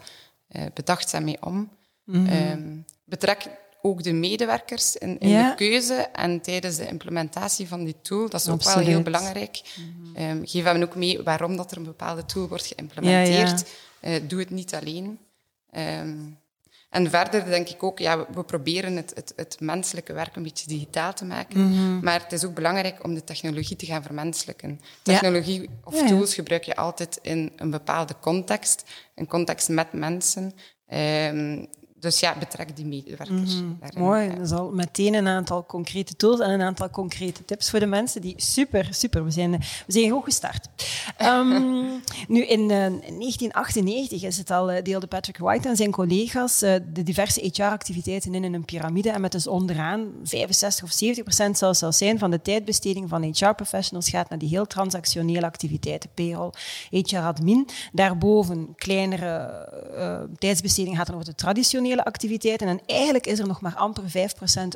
uh, 0.52 0.68
bedachtzaam 0.74 1.24
mee 1.24 1.38
om. 1.42 1.70
Mm 2.04 2.28
-hmm. 2.28 2.52
um, 2.52 2.86
betrek 3.04 3.50
ook 3.82 4.04
de 4.04 4.14
medewerkers 4.14 4.96
in, 4.96 5.20
in 5.20 5.30
ja. 5.30 5.50
de 5.50 5.56
keuze 5.56 5.94
en 5.94 6.42
tijdens 6.42 6.76
de 6.76 6.88
implementatie 6.88 7.68
van 7.68 7.84
die 7.84 7.96
tool. 8.02 8.30
Dat 8.30 8.42
is 8.42 8.48
Absoluut. 8.48 8.78
ook 8.78 8.84
wel 8.84 8.94
heel 8.94 9.04
belangrijk. 9.04 9.62
Mm 9.76 10.14
-hmm. 10.16 10.30
um, 10.30 10.48
geef 10.48 10.64
hem 10.64 10.82
ook 10.82 10.96
mee 10.96 11.24
waarom 11.24 11.56
dat 11.56 11.72
er 11.72 11.78
een 11.78 11.84
bepaalde 11.84 12.26
tool 12.26 12.48
wordt 12.48 12.66
geïmplementeerd. 12.66 13.60
Ja, 14.00 14.10
ja. 14.10 14.20
Uh, 14.20 14.30
doe 14.30 14.40
het 14.40 14.50
niet 14.50 14.76
alleen. 14.76 15.20
Um, 15.78 16.38
en 16.90 17.10
verder 17.10 17.46
denk 17.46 17.70
ik 17.70 17.84
ook, 17.84 18.00
ja, 18.00 18.26
we 18.34 18.44
proberen 18.44 18.96
het, 18.96 19.12
het, 19.16 19.34
het 19.36 19.60
menselijke 19.60 20.14
werk 20.14 20.36
een 20.36 20.44
beetje 20.44 20.68
digitaal 20.68 21.14
te 21.14 21.26
maken. 21.26 21.60
Mm 21.60 21.78
-hmm. 21.78 22.00
Maar 22.04 22.22
het 22.22 22.32
is 22.32 22.46
ook 22.46 22.54
belangrijk 22.54 23.04
om 23.04 23.14
de 23.14 23.24
technologie 23.24 23.76
te 23.76 23.86
gaan 23.86 24.04
vermenselijken. 24.04 24.82
Technologie 25.02 25.62
ja. 25.62 25.68
of 25.84 26.08
tools 26.08 26.34
gebruik 26.34 26.64
je 26.64 26.76
altijd 26.76 27.20
in 27.22 27.52
een 27.56 27.70
bepaalde 27.70 28.16
context. 28.20 28.84
Een 29.16 29.28
context 29.28 29.70
met 29.70 29.94
mensen. 29.94 30.54
Um, 30.94 31.68
dus 32.00 32.20
ja, 32.20 32.36
betrek 32.40 32.76
die 32.76 32.86
medewerkers. 32.86 33.56
Mm 33.56 33.78
-hmm. 33.80 34.02
Mooi, 34.02 34.30
ja. 34.30 34.36
dus 34.36 34.52
al 34.52 34.72
meteen 34.72 35.14
een 35.14 35.28
aantal 35.28 35.66
concrete 35.66 36.16
tools 36.16 36.40
en 36.40 36.50
een 36.50 36.62
aantal 36.62 36.90
concrete 36.90 37.46
tips 37.46 37.70
voor 37.70 37.80
de 37.80 37.86
mensen 37.86 38.22
die 38.22 38.34
super, 38.38 38.88
super, 38.90 39.24
we 39.24 39.32
zijn, 39.32 39.52
we 39.52 39.92
zijn 39.92 40.12
goed 40.12 40.24
gestart. 40.24 40.68
Um, 41.22 41.50
nu, 42.28 42.46
in 42.46 42.62
uh, 42.62 42.68
1998 42.68 44.24
is 44.24 44.38
het 44.38 44.52
al, 44.52 44.72
uh, 44.72 44.84
deelde 44.84 45.08
Patrick 45.08 45.38
White 45.38 45.68
en 45.68 45.76
zijn 45.76 45.92
collega's 45.92 46.64
uh, 46.64 46.76
de 46.94 47.04
diverse 47.04 47.52
HR-activiteiten 47.54 48.34
in 48.34 48.44
in 48.44 48.54
een 48.54 48.66
piramide 48.66 49.10
en 49.10 49.22
met 49.22 49.32
dus 49.32 49.48
onderaan 49.48 50.12
65 50.24 50.84
of 50.84 50.92
70 50.92 51.24
procent 51.24 51.58
zal 51.58 51.74
zelfs 51.74 51.98
zijn 51.98 52.20
van 52.20 52.32
de 52.32 52.42
tijdbesteding 52.42 53.10
van 53.10 53.24
HR-professionals 53.24 54.10
gaat 54.10 54.30
naar 54.30 54.40
die 54.40 54.50
heel 54.50 54.66
transactionele 54.66 55.46
activiteiten, 55.46 56.10
payroll, 56.14 56.52
HR-admin. 56.90 57.68
Daarboven 57.92 58.74
kleinere 58.76 60.28
tijdsbesteding 60.38 60.98
gaat 60.98 61.06
dan 61.06 61.16
over 61.16 61.28
de 61.28 61.36
traditionele 61.36 61.89
activiteiten. 61.98 62.68
En 62.68 62.82
eigenlijk 62.86 63.28
is 63.28 63.40
er 63.40 63.48
nog 63.48 63.62
maar 63.62 63.76
amper 63.76 64.04
5% 64.04 64.08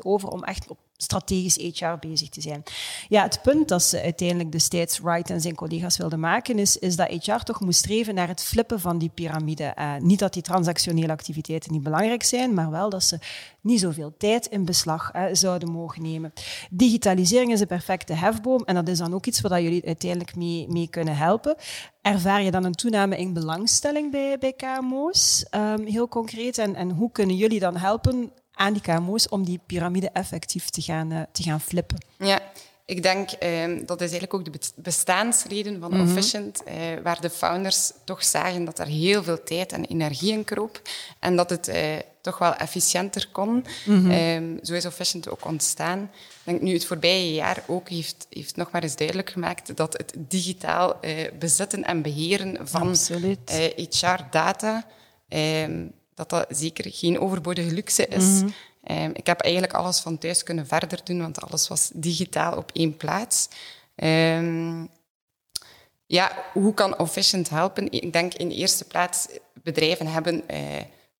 over 0.01 0.29
om 0.29 0.43
echt 0.43 0.67
op 0.67 0.77
strategisch 0.98 1.55
HR 1.55 1.98
bezig 2.00 2.29
te 2.29 2.41
zijn. 2.41 2.63
Ja, 3.10 3.24
het 3.24 3.39
punt 3.41 3.67
dat 3.67 3.84
ze 3.84 4.01
uiteindelijk 4.01 4.51
destijds 4.51 5.00
Wright 5.00 5.29
en 5.29 5.41
zijn 5.41 5.55
collega's 5.55 5.98
wilden 5.98 6.20
maken, 6.20 6.60
is, 6.60 6.77
is 6.77 6.96
dat 6.96 7.08
HR 7.10 7.43
toch 7.43 7.60
moest 7.60 7.79
streven 7.79 8.15
naar 8.15 8.27
het 8.27 8.43
flippen 8.43 8.79
van 8.79 8.98
die 8.98 9.12
piramide. 9.13 9.75
Uh, 9.79 9.96
niet 10.00 10.20
dat 10.20 10.34
die 10.34 10.41
transactionele 10.41 11.12
activiteiten 11.12 11.72
niet 11.72 11.84
belangrijk 11.84 12.24
zijn, 12.24 12.53
maar 12.53 12.70
wel 12.72 12.89
dat 12.89 13.03
ze 13.03 13.20
niet 13.63 13.79
zoveel 13.79 14.13
tijd 14.17 14.46
in 14.46 14.65
beslag 14.65 15.10
hè, 15.12 15.36
zouden 15.36 15.72
mogen 15.72 16.01
nemen. 16.01 16.34
Digitalisering 16.72 17.51
is 17.51 17.60
een 17.60 17.67
perfecte 17.67 18.13
hefboom 18.13 18.63
en 18.65 18.75
dat 18.75 18.88
is 18.88 18.98
dan 18.98 19.13
ook 19.13 19.25
iets 19.25 19.41
waar 19.41 19.62
jullie 19.62 19.86
uiteindelijk 19.86 20.36
mee, 20.36 20.67
mee 20.70 20.88
kunnen 20.88 21.15
helpen. 21.17 21.55
Ervaar 22.01 22.41
je 22.41 22.51
dan 22.51 22.63
een 22.63 22.75
toename 22.75 23.17
in 23.17 23.34
belangstelling 23.34 24.12
bij, 24.12 24.38
bij 24.38 24.53
KMO's, 24.53 25.46
um, 25.51 25.86
heel 25.86 26.08
concreet? 26.08 26.58
En, 26.58 26.75
en 26.75 26.91
hoe 26.91 27.12
kunnen 27.12 27.36
jullie 27.36 27.60
dan 27.60 27.75
helpen 27.75 28.32
aan 28.51 28.74
die 28.74 28.82
KMO's 28.82 29.29
om 29.29 29.43
die 29.46 29.60
piramide 29.65 30.10
effectief 30.10 30.70
te 30.70 30.82
gaan, 30.82 31.12
uh, 31.12 31.22
te 31.32 31.43
gaan 31.43 31.62
flippen? 31.62 32.05
Ja, 32.17 32.41
ik 32.86 33.04
denk 33.04 33.30
um, 33.44 33.86
dat 33.86 34.02
is 34.02 34.12
eigenlijk 34.12 34.34
ook 34.34 34.54
de 34.54 34.72
bestaansreden 34.75 35.80
van 35.80 35.94
mm 35.94 36.08
Efficient, 36.08 36.63
uh, 36.68 36.74
waar 37.04 37.22
de 37.22 37.30
founders 37.30 37.92
toch 38.06 38.24
zagen 38.24 38.66
dat 38.66 38.80
er 38.80 38.88
heel 38.88 39.24
veel 39.24 39.44
tijd 39.44 39.72
en 39.72 39.86
energie 39.86 40.32
in 40.32 40.44
kroop 40.44 40.82
en 41.20 41.36
dat 41.36 41.50
het 41.50 41.68
uh, 41.68 41.75
toch 42.22 42.38
wel 42.38 42.56
efficiënter 42.56 43.28
kon. 43.32 43.50
Mm 43.50 43.66
-hmm. 43.86 44.12
um, 44.12 44.60
zo 44.62 44.74
is 44.74 44.84
Efficient 44.84 45.30
ook 45.30 45.46
ontstaan. 45.46 46.02
Ik 46.02 46.40
denk 46.44 46.62
nu 46.62 46.74
het 46.74 46.86
voorbije 46.86 47.34
jaar 47.34 47.63
ook 47.68 47.90
heeft, 47.90 48.28
heeft 48.30 48.56
nog 48.56 48.72
maar 48.72 48.84
eens 48.84 48.96
duidelijk 48.96 49.30
gemaakt 49.30 49.75
dat 49.75 49.94
het 49.94 50.13
digitaal 50.18 50.98
uh, 51.02 51.12
bezetten 51.40 51.84
en 51.84 52.02
beheren 52.02 52.68
van 52.68 52.96
HR-data, 53.90 54.86
um, 55.30 55.92
dat 56.16 56.30
dat 56.30 56.46
zeker 56.50 56.92
geen 56.94 57.20
overbodige 57.20 57.74
luxe 57.74 58.08
is. 58.08 58.24
Mm 58.24 58.40
-hmm. 58.40 58.54
Um, 58.92 59.12
ik 59.13 59.28
heb 59.28 59.42
eigenlijk 59.42 59.74
alles 59.74 60.00
van 60.00 60.18
thuis 60.18 60.44
kunnen 60.44 60.68
verder 60.68 61.00
doen, 61.04 61.22
want 61.22 61.42
alles 61.42 61.68
was 61.68 61.92
digitaal 61.94 62.58
op 62.58 62.72
één 62.74 62.98
plaats. 62.98 63.50
Um, 63.96 64.90
ja, 66.06 66.32
hoe 66.54 66.74
kan 66.74 66.96
Efficient 66.96 67.50
helpen? 67.50 67.92
Ik 67.92 68.13
denk 68.13 68.34
in 68.34 68.50
de 68.50 68.56
eerste 68.56 68.86
plaats, 68.86 69.28
bedrijven 69.63 70.08
hebben, 70.08 70.44
uh, 70.52 70.58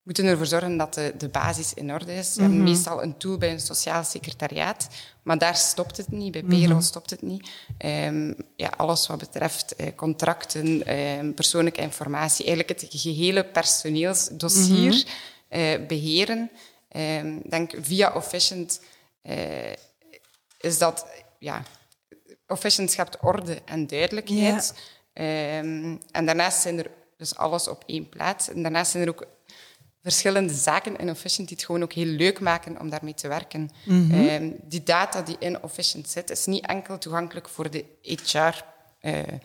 moeten 0.02 0.24
ervoor 0.24 0.46
zorgen 0.46 0.76
dat 0.76 0.94
de, 0.94 1.14
de 1.18 1.28
basis 1.28 1.74
in 1.74 1.92
orde 1.92 2.14
is. 2.14 2.32
Ze 2.32 2.40
mm 2.40 2.46
-hmm. 2.46 2.54
hebben 2.54 2.72
meestal 2.72 3.02
een 3.02 3.16
tool 3.16 3.38
bij 3.38 3.52
een 3.52 3.60
sociaal 3.60 4.04
secretariaat, 4.04 4.88
maar 5.22 5.38
daar 5.38 5.56
stopt 5.56 5.96
het 5.96 6.10
niet. 6.10 6.32
Bij 6.32 6.42
payroll 6.42 6.66
mm 6.66 6.72
-hmm. 6.72 6.80
stopt 6.80 7.10
het 7.10 7.22
niet. 7.22 7.48
Um, 7.78 8.36
ja, 8.56 8.72
alles 8.76 9.06
wat 9.06 9.18
betreft 9.18 9.74
uh, 9.76 9.86
contracten, 9.96 10.82
persoonlijke 11.34 11.80
informatie, 11.80 12.46
eigenlijk 12.46 12.80
het 12.80 12.90
gehele 12.90 13.44
personeelsdossier 13.44 14.92
mm 14.92 15.02
-hmm. 15.48 15.60
uh, 15.60 15.86
beheren. 15.86 16.50
Um, 16.96 17.42
denk 17.48 17.72
via 17.80 18.14
Efficient 18.14 18.80
uh, 19.22 19.72
is 20.60 20.78
dat, 20.78 21.06
ja, 21.38 21.62
Efficient 22.46 22.90
schept 22.90 23.18
orde 23.20 23.62
en 23.64 23.86
duidelijkheid. 23.86 24.74
Ja. 25.14 25.58
Um, 25.58 26.00
en 26.10 26.26
daarnaast 26.26 26.60
zijn 26.60 26.78
er 26.78 26.90
dus 27.16 27.36
alles 27.36 27.68
op 27.68 27.82
één 27.86 28.08
plaats. 28.08 28.48
En 28.48 28.62
daarnaast 28.62 28.90
zijn 28.90 29.02
er 29.02 29.08
ook 29.08 29.26
verschillende 30.02 30.54
zaken 30.54 30.96
in 30.96 31.08
Efficient 31.08 31.48
die 31.48 31.56
het 31.56 31.66
gewoon 31.66 31.82
ook 31.82 31.92
heel 31.92 32.06
leuk 32.06 32.40
maken 32.40 32.80
om 32.80 32.90
daarmee 32.90 33.14
te 33.14 33.28
werken. 33.28 33.70
Mm 33.84 34.10
-hmm. 34.10 34.28
um, 34.28 34.56
die 34.62 34.82
data 34.82 35.22
die 35.22 35.36
in 35.38 35.58
Efficient 35.62 36.08
zit, 36.08 36.30
is 36.30 36.46
niet 36.46 36.66
enkel 36.66 36.98
toegankelijk 36.98 37.48
voor 37.48 37.70
de 37.70 37.84
HR-admin, 38.02 39.36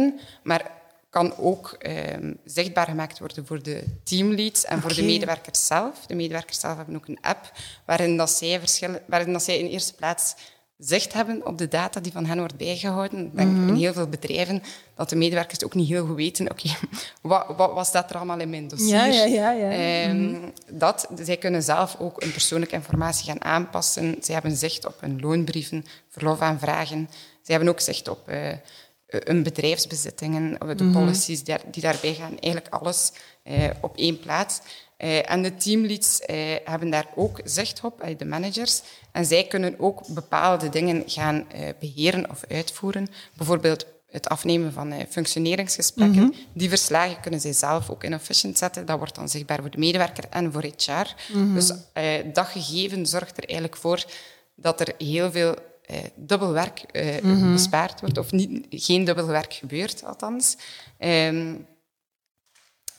uh, 0.00 0.20
maar 0.42 0.77
kan 1.10 1.36
ook 1.36 1.76
um, 2.14 2.38
zichtbaar 2.44 2.86
gemaakt 2.86 3.18
worden 3.18 3.46
voor 3.46 3.62
de 3.62 3.84
teamleads 4.04 4.64
en 4.64 4.76
okay. 4.76 4.80
voor 4.80 5.00
de 5.00 5.06
medewerkers 5.06 5.66
zelf. 5.66 6.06
De 6.06 6.14
medewerkers 6.14 6.60
zelf 6.60 6.76
hebben 6.76 6.96
ook 6.96 7.08
een 7.08 7.20
app 7.20 7.52
waarin, 7.86 8.16
dat 8.16 8.30
zij, 8.30 8.58
verschillen, 8.58 9.02
waarin 9.06 9.32
dat 9.32 9.42
zij 9.42 9.58
in 9.58 9.66
eerste 9.66 9.94
plaats 9.94 10.34
zicht 10.78 11.12
hebben 11.12 11.46
op 11.46 11.58
de 11.58 11.68
data 11.68 12.00
die 12.00 12.12
van 12.12 12.26
hen 12.26 12.38
wordt 12.38 12.56
bijgehouden. 12.56 13.26
Ik 13.26 13.36
denk 13.36 13.50
mm 13.50 13.56
-hmm. 13.56 13.68
in 13.68 13.74
heel 13.74 13.92
veel 13.92 14.06
bedrijven 14.06 14.62
dat 14.94 15.08
de 15.08 15.16
medewerkers 15.16 15.64
ook 15.64 15.74
niet 15.74 15.88
heel 15.88 16.06
goed 16.06 16.16
weten, 16.16 16.50
oké, 16.50 16.66
okay, 16.66 16.76
wat, 17.46 17.56
wat, 17.56 17.72
wat 17.72 17.86
staat 17.86 18.10
er 18.10 18.16
allemaal 18.16 18.40
in 18.40 18.50
mijn 18.50 18.68
dossier? 18.68 18.88
Ja, 18.88 19.04
ja, 19.04 19.24
ja, 19.24 19.50
ja. 19.50 20.08
Um, 20.08 20.16
mm 20.16 20.34
-hmm. 20.34 20.52
dat, 20.78 21.08
zij 21.22 21.36
kunnen 21.36 21.62
zelf 21.62 21.96
ook 21.98 22.22
hun 22.22 22.32
persoonlijke 22.32 22.74
informatie 22.74 23.24
gaan 23.24 23.44
aanpassen. 23.44 24.16
Zij 24.20 24.34
hebben 24.34 24.56
zicht 24.56 24.86
op 24.86 25.00
hun 25.00 25.20
loonbrieven, 25.20 25.84
verlofaanvragen. 26.08 27.08
Zij 27.42 27.54
hebben 27.54 27.68
ook 27.68 27.80
zicht 27.80 28.08
op... 28.08 28.28
Uh, 28.30 28.52
hun 29.08 29.42
bedrijfsbezittingen, 29.42 30.58
de 30.58 30.66
mm 30.66 30.78
-hmm. 30.78 30.92
policies 30.92 31.44
die, 31.44 31.56
die, 31.70 31.82
daarbij 31.82 32.14
gaan, 32.14 32.38
eigenlijk 32.38 32.74
alles 32.74 33.12
uh, 33.44 33.64
op 33.80 33.96
één 33.96 34.20
plaats. 34.20 34.60
Uh, 34.98 35.30
en 35.30 35.42
de 35.42 35.54
teamleads 35.54 36.20
uh, 36.20 36.36
hebben 36.64 36.90
daar 36.90 37.06
ook 37.14 37.40
zicht 37.44 37.80
op, 37.84 38.14
de 38.16 38.24
managers. 38.24 38.82
En 39.12 39.24
zij 39.24 39.44
kunnen 39.44 39.80
ook 39.80 40.06
bepaalde 40.06 40.68
dingen 40.68 41.02
gaan 41.06 41.46
beheren 41.78 42.30
of 42.30 42.44
uitvoeren. 42.48 43.08
Bijvoorbeeld 43.36 43.86
het 44.10 44.28
afnemen 44.28 44.72
van 44.72 44.94
functioneringsgesprekken. 45.08 46.22
Mm 46.22 46.32
-hmm. 46.32 46.46
Die 46.52 46.68
verslagen 46.68 47.20
kunnen 47.20 47.40
zij 47.40 47.52
zelf 47.52 47.90
ook 47.90 48.04
in 48.04 48.12
Efficient 48.12 48.58
zetten. 48.58 48.86
Dat 48.86 48.98
wordt 48.98 49.14
dan 49.14 49.28
zichtbaar 49.28 49.60
voor 49.60 49.70
de 49.70 49.78
medewerker 49.78 50.24
en 50.30 50.52
voor 50.52 50.62
HR. 50.62 50.92
Mm 50.92 51.40
-hmm. 51.40 51.54
Dus 51.54 51.72
dat 52.32 52.46
gegeven 52.46 53.06
zorgt 53.06 53.36
er 53.36 53.44
eigenlijk 53.44 53.76
voor 53.76 54.04
dat 54.56 54.80
er 54.80 54.94
heel 54.98 55.30
veel 55.30 55.54
uh, 55.90 55.96
dubbel 56.14 56.52
werk 56.52 56.82
mm 57.22 57.40
-hmm. 57.40 57.52
bespaard 57.52 58.00
wordt, 58.00 58.18
of 58.18 58.32
niet, 58.32 58.66
geen 58.70 59.04
dubbel 59.04 59.26
werk 59.26 59.54
gebeurt, 59.54 60.04
althans. 60.04 60.56
Um, 60.98 61.66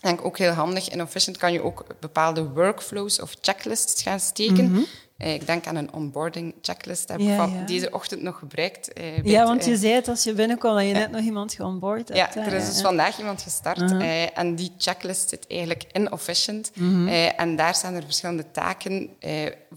ik 0.01 0.05
denk 0.05 0.25
ook 0.25 0.37
heel 0.37 0.51
handig. 0.51 0.89
In 0.89 0.99
Efficient 0.99 1.37
kan 1.37 1.53
je 1.53 1.63
ook 1.63 1.85
bepaalde 1.99 2.43
workflows 2.43 3.21
of 3.21 3.35
checklists 3.41 4.01
gaan 4.01 4.19
steken. 4.19 4.65
Mm 4.65 4.73
-hmm. 4.73 4.85
uh, 5.17 5.33
ik 5.33 5.45
denk 5.45 5.67
aan 5.67 5.75
een 5.75 5.93
onboarding 5.93 6.53
checklist. 6.61 7.09
Heb 7.09 7.19
ik 7.19 7.25
ja, 7.25 7.35
van 7.35 7.53
ja. 7.53 7.65
deze 7.65 7.91
ochtend 7.91 8.21
nog 8.21 8.39
gebruikt. 8.39 8.91
ja, 9.23 9.43
want 9.43 9.65
je 9.65 9.77
zei 9.77 9.93
het 9.93 10.07
als 10.07 10.23
je 10.23 10.33
binnenkwam 10.33 10.75
dat 10.75 10.85
je 10.85 10.93
net 10.93 11.11
nog 11.11 11.21
iemand 11.21 11.53
geonboard 11.53 12.07
hebt. 12.07 12.33
Ja, 12.33 12.45
er 12.45 12.53
is 12.53 12.65
dus 12.65 12.81
vandaag 12.81 13.19
iemand 13.19 13.41
gestart. 13.41 13.79
-huh. 13.79 14.37
en 14.37 14.55
die 14.55 14.71
checklist 14.77 15.29
zit 15.29 15.47
eigenlijk 15.47 15.83
in 15.91 16.07
Efficient. 16.07 16.71
Mm 16.73 16.89
-hmm. 16.89 17.07
en 17.37 17.55
daar 17.55 17.75
zijn 17.75 17.95
er 17.95 18.03
verschillende 18.03 18.51
taken 18.51 19.09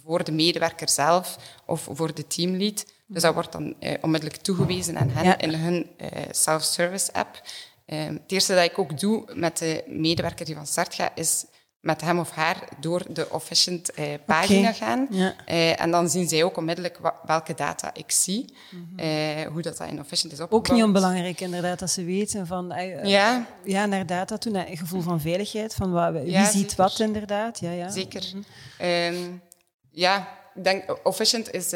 voor 0.05 0.25
de 0.25 0.33
medewerker 0.33 0.89
zelf 0.89 1.39
of 1.67 1.89
voor 1.93 2.15
de 2.15 2.27
teamlead. 2.27 2.85
Dus 3.13 3.23
dat 3.23 3.35
wordt 3.35 3.53
dan 3.53 3.75
uh, 3.81 3.93
onmiddellijk 4.01 4.43
toegewezen 4.43 4.99
aan 4.99 5.11
hen 5.11 5.25
ja. 5.25 5.39
in 5.39 5.55
hun 5.55 5.91
uh, 6.01 6.09
self-service 6.31 7.13
app. 7.13 7.43
Uh, 7.87 8.05
het 8.05 8.21
eerste 8.27 8.55
dat 8.55 8.65
ik 8.65 8.79
ook 8.79 9.01
doe 9.01 9.25
met 9.35 9.59
de 9.59 9.85
medewerker 9.87 10.47
die 10.47 10.55
van 10.55 10.67
start 10.67 10.95
gaat, 10.95 11.13
is 11.15 11.45
met 11.81 12.01
hem 12.01 12.19
of 12.19 12.31
haar 12.31 12.69
door 12.81 13.03
de 13.09 13.29
Efficient 13.33 13.91
pagina 14.27 14.61
okay. 14.69 14.75
gaan. 14.75 15.07
Ja. 15.11 15.35
en 15.77 15.91
dan 15.91 16.11
zien 16.11 16.29
zij 16.29 16.45
ook 16.45 16.57
onmiddellijk 16.57 16.99
welke 17.27 17.55
data 17.55 17.91
ik 17.95 18.11
zie, 18.11 18.55
mm 18.71 18.89
-hmm. 18.97 19.53
hoe 19.53 19.63
dat, 19.63 19.77
dat 19.77 19.89
in 19.89 19.99
Efficient 19.99 20.33
is 20.33 20.41
opgebouwd. 20.41 20.71
Ook 20.71 20.77
niet 20.77 20.85
onbelangrijk 20.85 21.41
inderdaad, 21.41 21.79
dat 21.79 21.91
ze 21.91 22.05
weten 22.05 22.47
van, 22.47 22.73
ja. 23.03 23.47
ja, 23.65 23.87
naar 23.87 24.07
data 24.07 24.39
toe, 24.39 24.53
naar 24.53 24.69
een 24.69 24.77
gevoel 24.77 25.01
van 25.01 25.21
veiligheid, 25.21 25.75
van 25.75 25.93
wat, 25.93 26.13
wie 26.13 26.31
ja, 26.31 26.45
ziet 26.45 26.71
zeker. 26.71 26.77
wat 26.77 27.01
inderdaad. 27.01 27.61
Ja, 27.61 27.71
ja. 27.71 27.91
Zeker. 27.91 28.31
Mm 28.35 28.45
-hmm. 28.79 29.41
ja, 29.91 30.29
ik 30.55 30.65
denk, 30.65 30.99
Efficient 31.05 31.51
is 31.51 31.73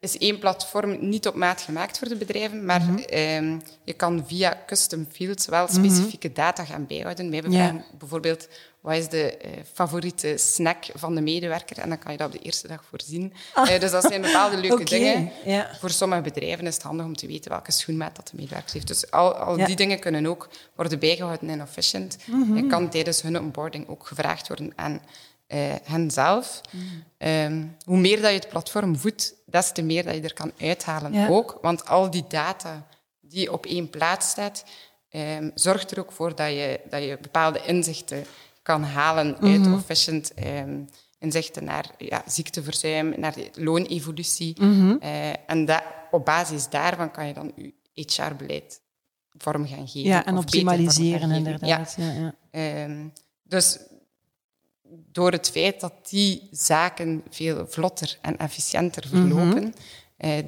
is 0.00 0.18
één 0.18 0.38
platform 0.38 1.08
niet 1.08 1.26
op 1.26 1.34
maat 1.34 1.60
gemaakt 1.60 1.98
voor 1.98 2.08
de 2.08 2.16
bedrijven, 2.16 2.64
maar 2.64 2.80
mm 2.80 2.86
-hmm. 2.86 3.44
um, 3.44 3.62
je 3.84 3.92
kan 3.92 4.24
via 4.26 4.62
custom 4.66 5.06
fields 5.12 5.46
wel 5.46 5.68
specifieke 5.68 6.28
mm 6.28 6.34
-hmm. 6.34 6.44
data 6.44 6.64
gaan 6.64 6.86
bijhouden. 6.86 7.30
Wij 7.30 7.42
ja. 7.50 7.84
bijvoorbeeld 7.98 8.48
wat 8.80 8.96
is 8.96 9.08
de 9.08 9.38
uh, 9.44 9.50
favoriete 9.72 10.34
snack 10.36 10.84
van 10.94 11.14
de 11.14 11.20
medewerker 11.20 11.78
en 11.78 11.88
dan 11.88 11.98
kan 11.98 12.12
je 12.12 12.18
dat 12.18 12.26
op 12.26 12.32
de 12.32 12.38
eerste 12.38 12.68
dag 12.68 12.84
voorzien. 12.88 13.32
Ah. 13.54 13.70
Uh, 13.70 13.80
dus 13.80 13.90
dat 13.90 14.04
zijn 14.04 14.22
bepaalde 14.22 14.56
leuke 14.66 14.82
okay. 14.82 14.98
dingen. 14.98 15.32
Voor 15.80 15.90
sommige 15.90 16.20
bedrijven 16.20 16.66
is 16.66 16.74
het 16.74 16.82
handig 16.82 17.06
om 17.06 17.16
te 17.16 17.26
weten 17.26 17.50
welke 17.50 17.72
schoenmaat 17.72 18.16
dat 18.16 18.28
de 18.28 18.36
medewerker 18.36 18.72
heeft. 18.72 18.86
Dus 18.86 19.10
al, 19.10 19.56
die 19.56 19.76
dingen 19.76 19.98
kunnen 19.98 20.26
ook 20.26 20.48
worden 20.74 20.98
bijgehouden 20.98 21.48
in 21.48 21.60
Efficient. 21.60 22.16
Mm 22.24 22.42
-hmm. 22.42 22.56
Je 22.56 22.66
kan 22.66 22.90
tijdens 22.90 23.22
hun 23.22 23.40
onboarding 23.40 23.88
ook 23.88 24.06
gevraagd 24.06 24.48
worden 24.48 24.72
aan 24.76 25.00
uh, 25.48 25.74
henzelf. 25.82 26.60
Mm. 26.70 27.28
Um, 27.28 27.76
hoe 27.84 27.98
meer 27.98 28.20
dat 28.20 28.30
je 28.30 28.36
het 28.36 28.48
platform 28.48 28.96
voedt, 28.96 29.34
des 29.46 29.72
te 29.72 29.82
meer 29.82 30.04
dat 30.04 30.14
je 30.14 30.20
er 30.20 30.34
kan 30.34 30.52
uithalen 30.60 31.12
ja. 31.12 31.28
ook. 31.28 31.58
Want 31.62 31.88
al 31.88 32.10
die 32.10 32.24
data 32.28 32.86
die 33.20 33.52
op 33.52 33.66
één 33.66 33.90
plaats 33.90 34.30
staat, 34.30 34.64
um, 35.10 35.50
zorgt 35.54 35.90
er 35.90 35.98
ook 35.98 36.12
voor 36.12 36.34
dat 36.34 36.50
je, 36.50 36.80
dat 36.90 37.02
je 37.02 37.18
bepaalde 37.20 37.60
inzichten 37.66 38.24
kan 38.62 38.82
halen 38.82 39.26
mm 39.26 39.34
-hmm. 39.34 39.74
uit 39.74 39.82
Efficient. 39.82 40.32
Um, 40.44 40.88
inzichten 41.18 41.64
naar 41.64 41.90
ja, 41.98 42.22
ziekteverzuim, 42.26 43.14
naar 43.16 43.34
loonevolutie. 43.54 44.56
Mm 44.60 44.80
-hmm. 44.80 44.98
uh, 45.02 45.28
en 45.46 45.64
dat, 45.64 45.82
op 46.10 46.24
basis 46.24 46.68
daarvan 46.68 47.10
kan 47.10 47.26
je 47.26 47.34
dan 47.34 47.52
je 47.54 47.72
HR-beleid 47.94 48.80
vorm 49.38 49.66
gaan 49.66 49.88
geven. 49.88 50.08
Ja, 50.08 50.26
en 50.26 50.36
optimaliseren 50.36 51.30
inderdaad. 51.30 51.94
Ja. 51.96 52.04
Ja, 52.04 52.34
ja. 52.50 52.84
Um, 52.84 53.12
dus 53.42 53.78
door 55.12 55.32
het 55.32 55.50
feit 55.50 55.80
dat 55.80 55.92
die 56.08 56.48
zaken 56.50 57.22
veel 57.30 57.66
vlotter 57.68 58.18
en 58.20 58.36
efficiënter 58.36 59.08
verlopen, 59.08 59.62
mm 59.62 59.72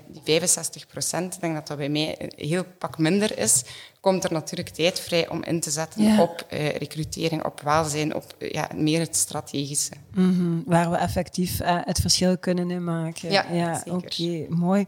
die 0.09 0.21
65 0.25 0.87
procent, 0.87 1.35
ik 1.35 1.41
denk 1.41 1.55
dat 1.55 1.67
dat 1.67 1.77
bij 1.77 1.89
mij 1.89 2.17
een 2.19 2.33
heel 2.49 2.65
pak 2.79 2.99
minder 2.99 3.39
is, 3.39 3.63
komt 4.01 4.25
er 4.25 4.33
natuurlijk 4.33 4.69
tijd 4.69 5.01
vrij 5.01 5.29
om 5.29 5.43
in 5.43 5.61
te 5.61 5.71
zetten 5.71 6.19
op 6.19 6.47
uh, 6.53 6.69
recrutering, 6.69 7.45
op 7.45 7.61
welzijn, 7.61 8.15
op 8.15 8.25
ja, 8.39 8.69
meer 8.75 9.01
het 9.01 9.17
strategische. 9.17 9.93
Mm 10.15 10.63
Waar 10.67 10.91
we 10.91 10.97
effectief 10.97 11.61
uh, 11.61 11.79
het 11.81 12.01
verschil 12.01 12.39
kunnen 12.39 12.71
in 12.71 12.85
maken. 12.85 13.31
Ja, 13.31 13.47
ja 13.53 13.83
oké, 13.87 14.47
mooi. 14.49 14.87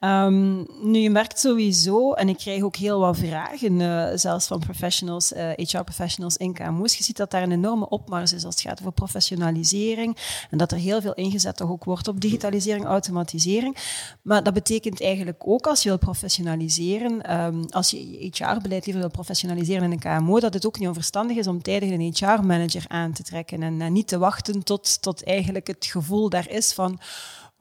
Um, 0.00 0.66
nu, 0.82 0.98
je 0.98 1.10
merkt 1.10 1.38
sowieso, 1.38 2.12
en 2.12 2.28
ik 2.28 2.36
krijg 2.36 2.62
ook 2.62 2.76
heel 2.76 3.00
wat 3.00 3.16
vragen, 3.16 4.18
zelfs 4.18 4.46
van 4.46 4.58
professionals, 4.58 5.32
HR-professionals 5.56 6.36
in 6.36 6.52
KMO's. 6.52 6.96
Je 6.96 7.04
ziet 7.04 7.16
dat 7.16 7.30
daar 7.30 7.42
een 7.42 7.52
enorme 7.52 7.88
opmars 7.88 8.32
is 8.32 8.44
als 8.44 8.54
het 8.54 8.64
gaat 8.64 8.80
over 8.80 8.92
professionalisering 8.92 10.16
en 10.50 10.58
dat 10.58 10.72
er 10.72 10.78
heel 10.78 11.00
veel 11.00 11.14
ingezet 11.14 11.56
toch 11.56 11.70
ook 11.70 11.84
wordt 11.84 12.08
op 12.08 12.20
digitalisering, 12.20 12.84
automatisering. 12.84 13.76
Maar 14.22 14.42
dat 14.42 14.54
betekent 14.54 15.02
eigenlijk 15.02 15.42
ook, 15.46 15.66
als 15.66 15.82
je 15.82 15.88
wil 15.88 15.98
professionaliseren, 15.98 17.36
um, 17.36 17.64
als 17.70 17.90
je 17.90 18.30
HR 18.32 18.51
HR-beleid 18.52 18.84
liever 18.84 19.02
wil 19.02 19.10
professionaliseren 19.10 19.82
in 19.82 19.90
een 19.90 19.98
KMO, 19.98 20.40
dat 20.40 20.54
het 20.54 20.66
ook 20.66 20.78
niet 20.78 20.88
onverstandig 20.88 21.36
is 21.36 21.46
om 21.46 21.62
tijdig 21.62 21.90
een 21.90 22.14
HR-manager 22.14 22.84
aan 22.88 23.12
te 23.12 23.22
trekken 23.22 23.62
en, 23.62 23.80
en, 23.80 23.92
niet 23.92 24.08
te 24.08 24.18
wachten 24.18 24.62
tot, 24.62 25.02
tot 25.02 25.24
eigenlijk 25.24 25.66
het 25.66 25.86
gevoel 25.86 26.28
daar 26.28 26.50
is 26.50 26.72
van 26.72 27.00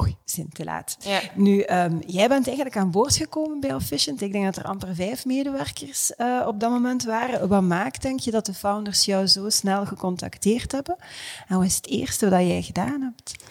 oei, 0.01 0.11
we 0.11 0.31
zijn 0.31 0.49
te 0.49 0.63
laat. 0.63 0.97
Ja. 0.99 1.21
Nu, 1.35 1.63
um, 1.63 2.01
jij 2.05 2.27
bent 2.27 2.45
eigenlijk 2.45 2.77
aan 2.77 2.91
boord 2.91 3.15
gekomen 3.15 3.59
bij 3.59 3.69
Efficient. 3.69 4.21
Ik 4.21 4.31
denk 4.31 4.45
dat 4.45 4.55
er 4.55 4.63
amper 4.63 4.95
vijf 4.95 5.25
medewerkers 5.25 6.13
uh, 6.17 6.43
op 6.47 6.59
dat 6.59 6.69
moment 6.69 7.03
waren. 7.03 7.47
Wat 7.47 7.61
maakt, 7.61 8.01
denk 8.01 8.19
je, 8.19 8.31
dat 8.31 8.45
de 8.45 8.53
founders 8.53 9.05
jou 9.05 9.27
zo 9.27 9.49
snel 9.49 9.85
gecontacteerd 9.85 10.71
hebben? 10.71 10.95
En 11.47 11.57
wat 11.57 11.65
is 11.65 11.75
het 11.75 11.87
eerste 11.87 12.29
wat 12.29 12.39
jij 12.39 12.61
gedaan 12.61 13.01
hebt? 13.01 13.43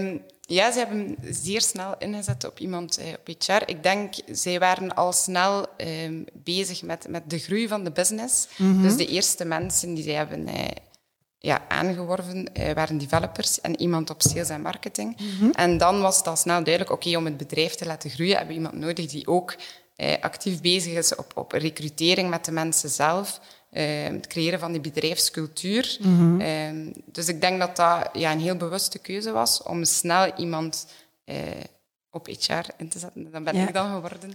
Um, 0.00 0.22
ja, 0.46 0.72
ze 0.72 0.78
hebben 0.78 1.16
zeer 1.30 1.60
snel 1.60 1.94
ingezet 1.98 2.44
op 2.44 2.58
iemand 2.58 2.98
eh, 2.98 3.06
op 3.06 3.34
HR. 3.38 3.62
Ik 3.66 3.82
denk, 3.82 4.14
zij 4.26 4.58
waren 4.58 4.94
al 4.94 5.12
snel 5.12 5.66
eh, 5.76 5.88
bezig 6.32 6.82
met, 6.82 7.08
met 7.08 7.30
de 7.30 7.38
groei 7.38 7.68
van 7.68 7.84
de 7.84 7.90
business. 7.90 8.48
Mhm. 8.56 8.82
Dus 8.82 8.96
de 8.96 9.06
eerste 9.06 9.44
mensen 9.44 9.94
die 9.94 10.04
zij 10.04 10.14
hebben 10.14 10.46
eh, 10.46 10.66
ja, 11.44 11.68
aangeworven 11.68 12.52
eh, 12.52 12.74
waren 12.74 12.98
developers 12.98 13.60
en 13.60 13.80
iemand 13.80 14.10
op 14.10 14.22
sales 14.22 14.48
en 14.48 14.62
marketing. 14.62 15.16
Mhm. 15.20 15.50
En 15.50 15.78
dan 15.78 16.00
was 16.00 16.16
het 16.16 16.26
al 16.26 16.36
snel 16.36 16.64
duidelijk, 16.64 16.90
oké, 16.90 17.16
om 17.16 17.24
het 17.24 17.36
bedrijf 17.36 17.74
te 17.74 17.86
laten 17.86 18.10
groeien, 18.10 18.36
hebben 18.36 18.56
we 18.56 18.62
iemand 18.62 18.78
nodig 18.78 19.06
die 19.06 19.26
ook 19.26 19.56
eh, 19.96 20.12
actief 20.20 20.60
bezig 20.60 20.92
is 20.92 21.14
op, 21.14 21.32
op 21.34 21.52
recrutering 21.52 22.30
met 22.30 22.44
de 22.44 22.52
mensen 22.52 22.88
zelf. 22.90 23.40
Uh, 23.76 23.82
het 24.04 24.26
creëren 24.26 24.58
van 24.58 24.72
die 24.72 24.80
bedrijfscultuur. 24.80 25.96
Mhm. 26.00 26.40
Uh, 26.40 26.92
dus 27.04 27.28
ik 27.28 27.40
denk 27.40 27.60
dat 27.60 27.76
dat 27.76 28.08
ja, 28.12 28.32
een 28.32 28.40
heel 28.40 28.56
bewuste 28.56 28.98
keuze 28.98 29.30
was 29.32 29.62
om 29.62 29.84
snel 29.84 30.32
iemand 30.36 30.86
uh, 31.26 31.36
op 32.10 32.26
HR 32.26 32.66
in 32.76 32.88
te 32.88 32.98
zetten. 32.98 33.30
Dan 33.30 33.44
ben 33.44 33.56
Ja. 33.56 33.66
ik 33.68 33.74
dan 33.74 33.94
geworden. 33.94 34.32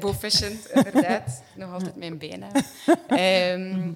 Bofficient. 0.00 0.66
Eh 0.70 0.76
inderdaad. 0.84 1.42
Nog 1.56 1.72
altijd 1.72 1.96
mijn 1.96 2.18
bijnaam. 2.18 2.52
Ehm, 3.08 3.88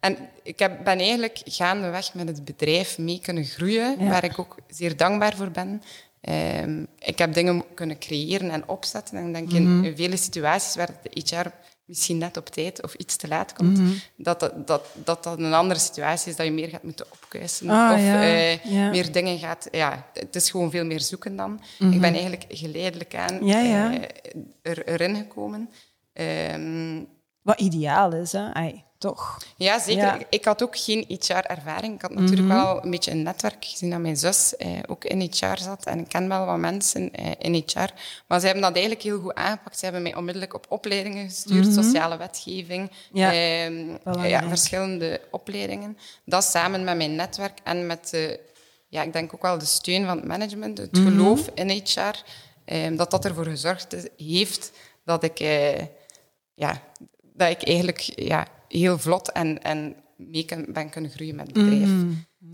en 0.00 0.16
ik 0.42 0.58
heb, 0.58 0.84
ben 0.84 0.98
eigenlijk 0.98 1.40
gaandeweg 1.44 2.14
met 2.14 2.28
het 2.28 2.44
bedrijf 2.44 2.98
mee 2.98 3.20
kunnen 3.22 3.44
groeien, 3.44 3.96
Ja. 3.98 4.08
waar 4.08 4.24
ik 4.24 4.38
ook 4.38 4.56
zeer 4.68 4.96
dankbaar 4.96 5.36
voor 5.36 5.50
ben. 5.50 5.82
Ehm, 6.20 6.84
ik 6.98 7.18
heb 7.18 7.34
dingen 7.34 7.64
kunnen 7.74 7.98
creëren 7.98 8.50
en 8.50 8.68
opzetten. 8.68 9.16
En 9.18 9.26
ik 9.26 9.32
denk 9.34 9.52
in, 9.52 9.84
in 9.84 9.96
vele 9.96 10.16
situaties 10.16 10.74
waar 10.74 10.90
de 11.02 11.20
HR 11.24 11.48
misschien 11.84 12.18
net 12.18 12.36
op 12.36 12.48
tijd 12.48 12.82
of 12.82 12.94
iets 12.94 13.16
te 13.16 13.28
laat 13.28 13.52
komt, 13.52 13.80
dat, 14.16 14.40
dat, 14.40 14.66
dat, 14.66 14.86
dat 15.04 15.24
dat 15.24 15.38
een 15.38 15.54
andere 15.54 15.80
situatie 15.80 16.30
is, 16.30 16.36
dat 16.36 16.46
je 16.46 16.52
meer 16.52 16.68
gaat 16.68 16.82
moeten 16.82 17.06
opkuisen. 17.12 17.68
Ah, 17.70 17.92
of 17.92 18.00
ja. 18.00 18.22
eh, 18.22 18.64
Ja. 18.64 18.90
meer 18.90 19.12
dingen 19.12 19.38
gaat... 19.38 19.68
Ja, 19.70 20.06
het 20.12 20.36
is 20.36 20.50
gewoon 20.50 20.70
veel 20.70 20.84
meer 20.84 21.00
zoeken 21.00 21.36
dan. 21.36 21.60
Ik 21.78 22.00
ben 22.00 22.12
eigenlijk 22.12 22.44
geleidelijk 22.48 23.14
aan 23.14 23.46
Ja, 23.46 23.92
eh, 23.92 24.02
er, 24.62 24.86
erin 24.86 25.16
gekomen. 25.16 25.70
Ehm, 26.12 27.00
Wat 27.42 27.60
ideaal 27.60 28.12
is, 28.12 28.32
hè? 28.32 28.52
Ai, 28.52 28.84
toch? 28.98 29.38
ja, 29.56 29.78
zeker. 29.78 30.02
Ja. 30.02 30.18
Ik, 30.28 30.44
had 30.44 30.62
ook 30.62 30.78
geen 30.78 31.04
HR-ervaring. 31.08 31.94
Ik 31.94 32.02
had 32.02 32.14
natuurlijk 32.14 32.48
wel 32.48 32.84
een 32.84 32.90
beetje 32.90 33.10
een 33.10 33.22
netwerk 33.22 33.64
gezien 33.64 33.90
dat 33.90 34.00
mijn 34.00 34.16
zus 34.16 34.56
eh, 34.56 34.68
ook 34.86 35.04
in 35.04 35.20
HR 35.20 35.58
zat. 35.58 35.84
En 35.84 35.98
ik 35.98 36.08
ken 36.08 36.28
wel 36.28 36.46
wat 36.46 36.58
mensen 36.58 37.12
eh, 37.12 37.30
in 37.38 37.54
HR. 37.54 37.90
Maar 38.26 38.40
ze 38.40 38.46
hebben 38.46 38.62
dat 38.62 38.72
eigenlijk 38.72 39.02
heel 39.02 39.20
goed 39.20 39.34
aangepakt. 39.34 39.78
Ze 39.78 39.84
hebben 39.84 40.02
mij 40.02 40.16
onmiddellijk 40.16 40.54
op 40.54 40.66
opleidingen 40.68 41.28
gestuurd, 41.28 41.72
sociale 41.72 42.16
wetgeving, 42.16 42.90
Ja, 43.12 43.32
ehm, 43.32 44.26
ja, 44.26 44.48
verschillende 44.48 45.20
opleidingen. 45.30 45.98
Dat 46.24 46.44
samen 46.44 46.84
met 46.84 46.96
mijn 46.96 47.14
netwerk 47.14 47.58
en 47.64 47.86
met 47.86 48.10
de, 48.10 48.40
ja, 48.88 49.02
ik 49.02 49.12
denk 49.12 49.34
ook 49.34 49.42
wel 49.42 49.58
de 49.58 49.64
steun 49.64 50.06
van 50.06 50.16
het 50.16 50.26
management, 50.26 50.78
het 50.78 50.98
geloof 50.98 51.48
in 51.54 51.70
HR, 51.70 52.22
ehm, 52.64 52.96
dat 52.96 53.10
dat 53.10 53.24
ervoor 53.24 53.46
gezorgd 53.46 53.96
heeft 54.16 54.72
dat 55.04 55.22
ik, 55.22 55.40
eh, 55.40 55.80
ja, 56.54 56.82
dat 57.34 57.50
ik 57.50 57.62
eigenlijk 57.62 58.00
ja, 58.00 58.46
heel 58.68 58.98
vlot 58.98 59.32
en, 59.32 59.62
en 59.62 59.96
mee 60.16 60.44
kan, 60.44 60.66
ben 60.68 60.90
kunnen 60.90 61.10
groeien 61.10 61.34
met 61.34 61.46
het 61.46 61.54
bedrijf. 61.54 61.90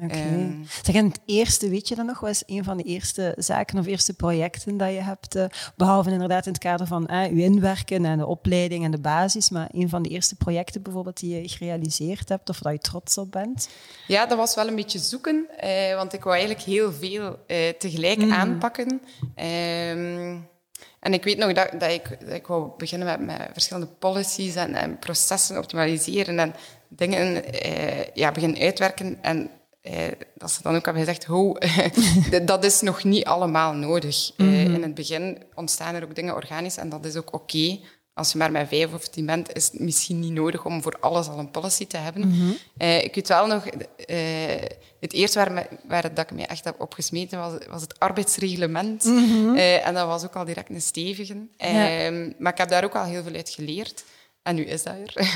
Oké. 0.02 0.14
Ehm. 0.14 0.52
Zeg, 0.82 0.94
en 0.94 1.06
het 1.06 1.20
eerste, 1.24 1.68
weet 1.68 1.88
je 1.88 1.94
dan 1.94 2.06
nog, 2.06 2.20
wat 2.20 2.30
is 2.30 2.42
een 2.46 2.64
van 2.64 2.76
de 2.76 2.82
eerste 2.82 3.34
zaken 3.36 3.78
of 3.78 3.86
eerste 3.86 4.14
projecten 4.14 4.76
dat 4.76 4.92
je 4.92 5.00
hebt, 5.00 5.34
eh, 5.34 5.44
behalve 5.76 6.10
inderdaad 6.10 6.46
in 6.46 6.52
het 6.52 6.60
kader 6.60 6.86
van 6.86 7.06
eh, 7.06 7.30
uw 7.30 7.38
inwerken 7.38 8.04
en 8.04 8.18
de 8.18 8.26
opleiding 8.26 8.84
en 8.84 8.90
de 8.90 9.00
basis, 9.00 9.50
maar 9.50 9.68
een 9.72 9.88
van 9.88 10.02
de 10.02 10.08
eerste 10.08 10.36
projecten 10.36 10.82
bijvoorbeeld 10.82 11.20
die 11.20 11.42
je 11.42 11.48
gerealiseerd 11.48 12.28
hebt 12.28 12.48
of 12.48 12.58
dat 12.58 12.72
je 12.72 12.78
trots 12.78 13.18
op 13.18 13.32
bent? 13.32 13.68
Ja, 14.06 14.26
dat 14.26 14.38
was 14.38 14.54
wel 14.54 14.68
een 14.68 14.76
beetje 14.76 14.98
zoeken, 14.98 15.46
eh, 15.56 15.94
want 15.94 16.12
ik 16.12 16.22
wou 16.22 16.36
eigenlijk 16.36 16.66
heel 16.66 16.92
veel 16.92 17.38
tegelijk 17.78 18.30
aanpakken. 18.30 19.00
Ehm, 19.34 20.36
en 21.00 21.12
ik 21.12 21.24
weet 21.24 21.38
nog 21.38 21.52
dat, 21.52 21.70
dat, 21.78 21.90
ik, 21.90 22.16
dat 22.20 22.34
ik 22.34 22.46
wou 22.46 22.70
beginnen 22.76 23.06
met, 23.06 23.36
met 23.36 23.48
verschillende 23.52 23.88
policies 23.98 24.54
en, 24.54 24.74
en 24.74 24.98
processen 24.98 25.58
optimaliseren 25.58 26.38
en 26.38 26.54
dingen 26.88 27.52
eh, 27.52 28.04
ja, 28.14 28.32
beginnen 28.32 28.60
uitwerken. 28.60 29.18
En 29.22 29.50
eh, 29.82 29.94
dat 30.34 30.50
ze 30.50 30.62
dan 30.62 30.76
ook 30.76 30.84
hebben 30.84 31.04
gezegd, 31.04 31.24
ho, 31.24 31.56
dat 32.44 32.64
is 32.64 32.80
nog 32.80 33.04
niet 33.04 33.24
allemaal 33.24 33.72
nodig. 33.72 34.32
Eh, 34.36 34.64
in 34.64 34.82
het 34.82 34.94
begin 34.94 35.42
ontstaan 35.54 35.94
er 35.94 36.02
ook 36.02 36.14
dingen 36.14 36.34
organisch 36.34 36.76
en 36.76 36.88
dat 36.88 37.04
is 37.04 37.16
ook 37.16 37.34
oké. 37.34 37.78
Als 38.18 38.32
je 38.32 38.38
maar 38.38 38.50
met 38.52 38.68
vijf 38.68 38.92
of 38.94 39.08
tien 39.08 39.26
bent, 39.26 39.54
is 39.56 39.64
het 39.64 39.80
misschien 39.80 40.18
niet 40.20 40.32
nodig 40.32 40.64
om 40.64 40.82
voor 40.82 40.96
alles 41.00 41.28
al 41.28 41.38
een 41.38 41.50
policy 41.50 41.86
te 41.86 41.96
hebben. 41.96 42.22
Eh, 42.76 43.04
ik 43.04 43.14
weet 43.14 43.28
wel 43.28 43.46
nog, 43.46 43.66
eh, 43.66 44.16
het 45.00 45.12
eerste 45.12 45.38
waar, 45.38 45.52
me, 45.52 45.66
waar 45.88 46.14
dat 46.14 46.30
ik 46.30 46.36
me 46.36 46.46
echt 46.46 46.64
heb 46.64 46.80
opgesmeten 46.80 47.38
was, 47.38 47.52
was 47.70 47.80
het 47.80 47.98
arbeidsreglement. 48.00 49.04
Eh, 49.56 49.86
en 49.86 49.94
dat 49.94 50.06
was 50.06 50.24
ook 50.24 50.36
al 50.36 50.44
direct 50.44 50.70
een 50.70 50.80
stevige. 50.80 51.36
Ehm, 51.56 52.32
Maar 52.38 52.52
ik 52.52 52.58
heb 52.58 52.68
daar 52.68 52.84
ook 52.84 52.94
al 52.96 53.04
heel 53.04 53.22
veel 53.22 53.34
uit 53.34 53.50
geleerd. 53.50 54.04
En 54.48 54.54
nu 54.54 54.64
is 54.64 54.82
dat 54.82 54.94
er. 54.94 55.12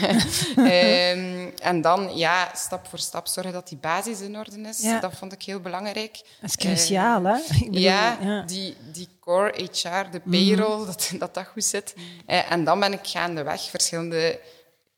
Ehm, 0.56 1.50
en 1.62 1.80
dan, 1.80 2.16
ja, 2.16 2.50
stap 2.54 2.86
voor 2.86 2.98
stap 2.98 3.26
zorgen 3.26 3.52
dat 3.52 3.68
die 3.68 3.78
basis 3.78 4.20
in 4.20 4.38
orde 4.38 4.60
is. 4.60 4.80
Ja. 4.82 5.00
Dat 5.00 5.12
vond 5.16 5.32
ik 5.32 5.42
heel 5.42 5.60
belangrijk. 5.60 6.20
Dat 6.40 6.50
is 6.50 6.56
cruciaal, 6.56 7.24
hè? 7.24 7.36
Ik 7.50 7.58
bedoel, 7.58 7.80
Ja, 7.80 8.18
ja. 8.22 8.42
Die, 8.42 8.76
die 8.92 9.08
core 9.20 9.68
HR, 9.72 10.10
de 10.10 10.20
payroll, 10.30 10.86
dat, 10.90 11.12
dat 11.18 11.34
dat 11.34 11.46
goed 11.46 11.64
zit. 11.64 11.94
Eh, 12.26 12.52
en 12.52 12.64
dan 12.64 12.80
ben 12.80 12.92
ik 12.92 13.00
gaandeweg 13.02 13.62
verschillende 13.62 14.40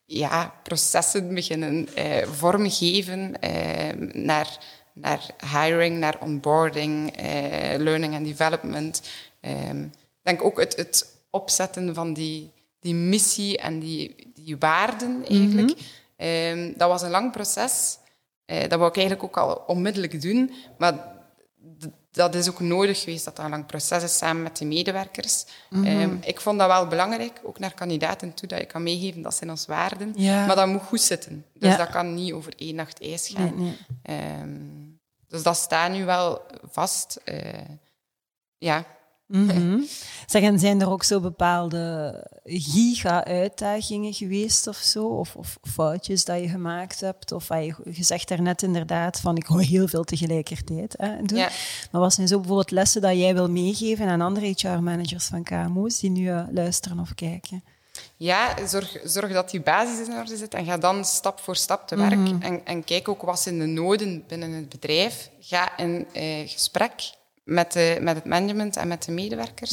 ja, 0.04 0.54
processen 0.62 1.34
beginnen 1.34 1.88
eh, 1.94 2.26
vormgeven 2.26 3.40
eh, 3.40 3.96
naar, 4.12 4.58
naar 4.92 5.26
hiring, 5.52 5.98
naar 5.98 6.16
onboarding, 6.20 7.16
eh, 7.16 7.78
learning 7.78 8.14
and 8.14 8.24
development. 8.24 9.02
Ehm, 9.40 9.82
ik 9.82 10.22
denk 10.22 10.44
ook 10.44 10.60
het, 10.60 10.76
het 10.76 11.16
opzetten 11.30 11.94
van 11.94 12.12
die, 12.12 12.50
die 12.84 12.94
missie 12.94 13.58
en 13.58 13.78
die, 13.78 14.30
die 14.34 14.56
waarden 14.58 15.24
eigenlijk. 15.28 15.78
Ehm, 16.16 16.72
dat 16.76 16.88
was 16.88 17.02
een 17.02 17.10
lang 17.10 17.32
proces. 17.32 17.98
Eh, 18.44 18.60
dat 18.68 18.78
wou 18.78 18.86
ik 18.90 18.96
eigenlijk 18.96 19.24
ook 19.26 19.36
al 19.36 19.62
onmiddellijk 19.66 20.22
doen. 20.22 20.52
Maar 20.78 21.12
dat 22.10 22.34
is 22.34 22.48
ook 22.48 22.60
nodig 22.60 23.00
geweest 23.00 23.24
dat 23.24 23.36
dat 23.36 23.44
een 23.44 23.50
lang 23.50 23.66
proces 23.66 24.02
is 24.02 24.16
samen 24.16 24.42
met 24.42 24.56
de 24.56 24.64
medewerkers. 24.64 25.44
Ehm, 25.70 26.16
ik 26.20 26.40
vond 26.40 26.58
dat 26.58 26.66
wel 26.68 26.86
belangrijk, 26.86 27.40
ook 27.42 27.58
naar 27.58 27.74
kandidaten 27.74 28.34
toe, 28.34 28.48
dat 28.48 28.58
je 28.58 28.66
kan 28.66 28.82
meegeven 28.82 29.22
dat 29.22 29.34
zijn 29.34 29.50
ons 29.50 29.66
waarden. 29.66 30.12
Ja. 30.16 30.46
Maar 30.46 30.56
dat 30.56 30.66
moet 30.68 30.82
goed 30.82 31.00
zitten. 31.00 31.44
Dus 31.54 31.70
Ja. 31.70 31.76
dat 31.76 31.90
kan 31.90 32.14
niet 32.14 32.32
over 32.32 32.52
één 32.56 32.74
nacht 32.74 33.00
ijs 33.02 33.28
gaan. 33.28 33.54
Nee, 33.56 33.76
nee. 34.02 34.18
Ehm, 34.18 34.58
dus 35.28 35.42
dat 35.42 35.56
staat 35.56 35.90
nu 35.90 36.04
wel 36.04 36.42
vast. 36.70 37.20
Eh, 37.24 37.38
ja. 38.58 38.84
Zeg, 40.26 40.42
en 40.42 40.58
zijn 40.58 40.80
er 40.80 40.90
ook 40.90 41.02
zo 41.02 41.20
bepaalde 41.20 42.14
giga-uitdagingen 42.44 44.12
geweest 44.12 44.66
of 44.66 44.76
zo? 44.76 45.06
Of, 45.06 45.36
of 45.36 45.58
foutjes 45.62 46.24
dat 46.24 46.40
je 46.40 46.48
gemaakt 46.48 47.00
hebt? 47.00 47.32
Of 47.32 47.48
wat 47.48 47.64
je, 47.64 47.74
je 47.92 48.02
zegt 48.02 48.28
daarnet 48.28 48.62
inderdaad 48.62 49.20
van 49.20 49.36
ik 49.36 49.46
hou 49.46 49.64
heel 49.64 49.88
veel 49.88 50.04
tegelijkertijd 50.04 50.94
hè, 50.96 51.22
doen. 51.22 51.38
Ja. 51.38 51.50
Maar 51.90 52.00
wat 52.00 52.14
zijn 52.14 52.28
zo 52.28 52.36
bijvoorbeeld 52.38 52.70
lessen 52.70 53.00
dat 53.00 53.16
jij 53.16 53.34
wil 53.34 53.50
meegeven 53.50 54.08
aan 54.08 54.20
andere 54.20 54.46
HR-managers 54.56 55.24
van 55.24 55.42
KMO's 55.42 55.98
die 55.98 56.10
nu 56.10 56.28
eh, 56.28 56.42
luisteren 56.50 56.98
of 56.98 57.14
kijken? 57.14 57.64
Ja, 58.16 58.66
zorg, 58.66 59.00
zorg 59.04 59.32
dat 59.32 59.50
die 59.50 59.60
basis 59.60 60.06
in 60.06 60.14
orde 60.14 60.36
zit 60.36 60.54
en 60.54 60.64
ga 60.64 60.78
dan 60.78 61.04
stap 61.04 61.40
voor 61.40 61.56
stap 61.56 61.88
te 61.88 61.96
werk. 61.96 62.18
Mhm. 62.18 62.42
En, 62.42 62.66
en 62.66 62.84
kijk 62.84 63.08
ook 63.08 63.22
wat 63.22 63.40
zijn 63.40 63.58
de 63.58 63.66
noden 63.66 64.24
binnen 64.28 64.52
het 64.52 64.68
bedrijf. 64.68 65.30
Ga 65.40 65.76
in 65.76 66.06
eh, 66.12 66.48
gesprek 66.48 67.12
met, 67.44 67.72
de, 67.72 67.98
met 68.00 68.14
het 68.14 68.24
management 68.24 68.76
en 68.76 68.88
met 68.88 69.04
de 69.04 69.12
medewerkers. 69.12 69.70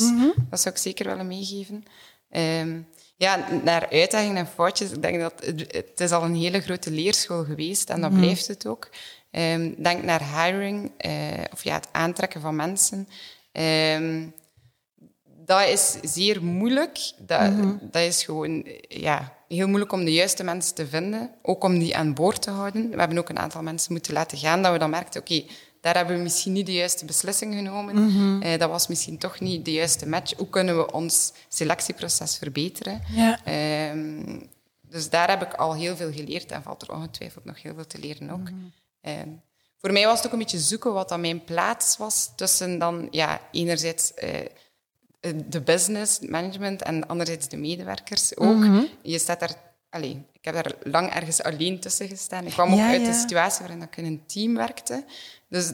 Dat 0.49 0.61
zou 0.61 0.75
ik 0.75 0.81
zeker 0.81 1.07
willen 1.07 1.27
meegeven. 1.27 1.83
Ehm, 2.29 2.79
ja, 3.15 3.47
naar 3.63 3.89
uitdagingen 3.89 4.37
en 4.37 4.47
foutjes. 4.47 4.91
Ik 4.91 5.01
denk 5.01 5.19
dat 5.19 5.33
het, 5.45 5.73
het, 5.75 5.99
is 5.99 6.11
al 6.11 6.23
een 6.23 6.35
hele 6.35 6.61
grote 6.61 6.91
leerschool 6.91 7.43
geweest 7.43 7.89
en 7.89 8.01
dat 8.01 8.13
blijft 8.13 8.47
het 8.47 8.67
ook. 8.67 8.89
Um, 9.31 9.75
denk 9.83 10.03
naar 10.03 10.43
hiring, 10.43 10.91
uh, 11.05 11.11
of 11.51 11.63
ja, 11.63 11.73
het 11.73 11.87
aantrekken 11.91 12.41
van 12.41 12.55
mensen. 12.55 13.07
Um, 13.51 14.33
dat 15.45 15.67
is 15.67 15.97
zeer 16.01 16.43
moeilijk. 16.43 17.11
Dat, 17.17 17.51
dat 17.81 18.01
is 18.01 18.23
gewoon 18.23 18.65
ja, 18.87 19.35
heel 19.47 19.67
moeilijk 19.67 19.91
om 19.91 20.05
de 20.05 20.13
juiste 20.13 20.43
mensen 20.43 20.75
te 20.75 20.87
vinden. 20.87 21.31
Ook 21.41 21.63
om 21.63 21.79
die 21.79 21.97
aan 21.97 22.13
boord 22.13 22.41
te 22.41 22.49
houden. 22.49 22.89
We 22.89 22.99
hebben 22.99 23.17
ook 23.17 23.29
een 23.29 23.39
aantal 23.39 23.61
mensen 23.61 23.93
moeten 23.93 24.13
laten 24.13 24.37
gaan, 24.37 24.61
dat 24.61 24.71
we 24.71 24.77
dan 24.77 24.89
merkten, 24.89 25.21
oké, 25.21 25.43
daar 25.81 25.95
hebben 25.95 26.15
we 26.15 26.21
misschien 26.21 26.53
niet 26.53 26.65
de 26.65 26.73
juiste 26.73 27.05
beslissing 27.05 27.55
genomen. 27.55 27.95
Mm 27.95 28.29
dat 28.57 28.69
was 28.69 28.87
misschien 28.87 29.17
toch 29.17 29.39
niet 29.39 29.65
de 29.65 29.71
juiste 29.71 30.07
match. 30.07 30.33
Hoe 30.37 30.49
kunnen 30.49 30.77
we 30.77 30.91
ons 30.91 31.33
selectieproces 31.47 32.37
verbeteren? 32.37 33.01
Ja. 33.13 33.39
Uh, 33.47 34.39
dus 34.81 35.09
daar 35.09 35.29
heb 35.29 35.41
ik 35.41 35.53
al 35.53 35.75
heel 35.75 35.95
veel 35.95 36.11
geleerd 36.11 36.51
en 36.51 36.63
valt 36.63 36.81
er 36.81 36.93
ongetwijfeld 36.93 37.45
nog 37.45 37.61
heel 37.61 37.73
veel 37.73 37.87
te 37.87 37.99
leren 37.99 38.29
ook. 38.29 38.49
Uh, 39.01 39.13
voor 39.77 39.91
mij 39.91 40.05
was 40.05 40.17
het 40.17 40.25
ook 40.25 40.33
een 40.33 40.39
beetje 40.39 40.59
zoeken 40.59 40.93
wat 40.93 41.09
dan 41.09 41.21
mijn 41.21 41.43
plaats 41.43 41.97
was 41.97 42.31
tussen 42.35 42.79
dan, 42.79 43.07
ja, 43.11 43.41
enerzijds 43.51 44.11
uh, 44.23 45.35
de 45.45 45.61
business 45.61 46.19
management 46.19 46.81
en 46.81 47.07
anderzijds 47.07 47.47
de 47.47 47.57
medewerkers 47.57 48.37
ook. 48.37 48.55
Mhm. 48.55 48.83
Je 49.01 49.19
staat 49.19 49.39
daar, 49.39 49.70
allez, 49.91 50.15
ik 50.31 50.45
heb 50.45 50.53
daar 50.53 50.73
lang 50.83 51.13
ergens 51.13 51.43
alleen 51.43 51.79
tussen 51.79 52.07
gestaan. 52.07 52.45
Ik 52.45 52.51
kwam 52.51 52.73
ook 52.73 52.79
uit 52.79 53.05
de 53.05 53.13
situatie 53.13 53.59
waarin 53.59 53.81
ik 53.81 53.97
in 53.97 54.05
een 54.05 54.23
team 54.25 54.55
werkte. 54.55 55.05
Dus 55.49 55.73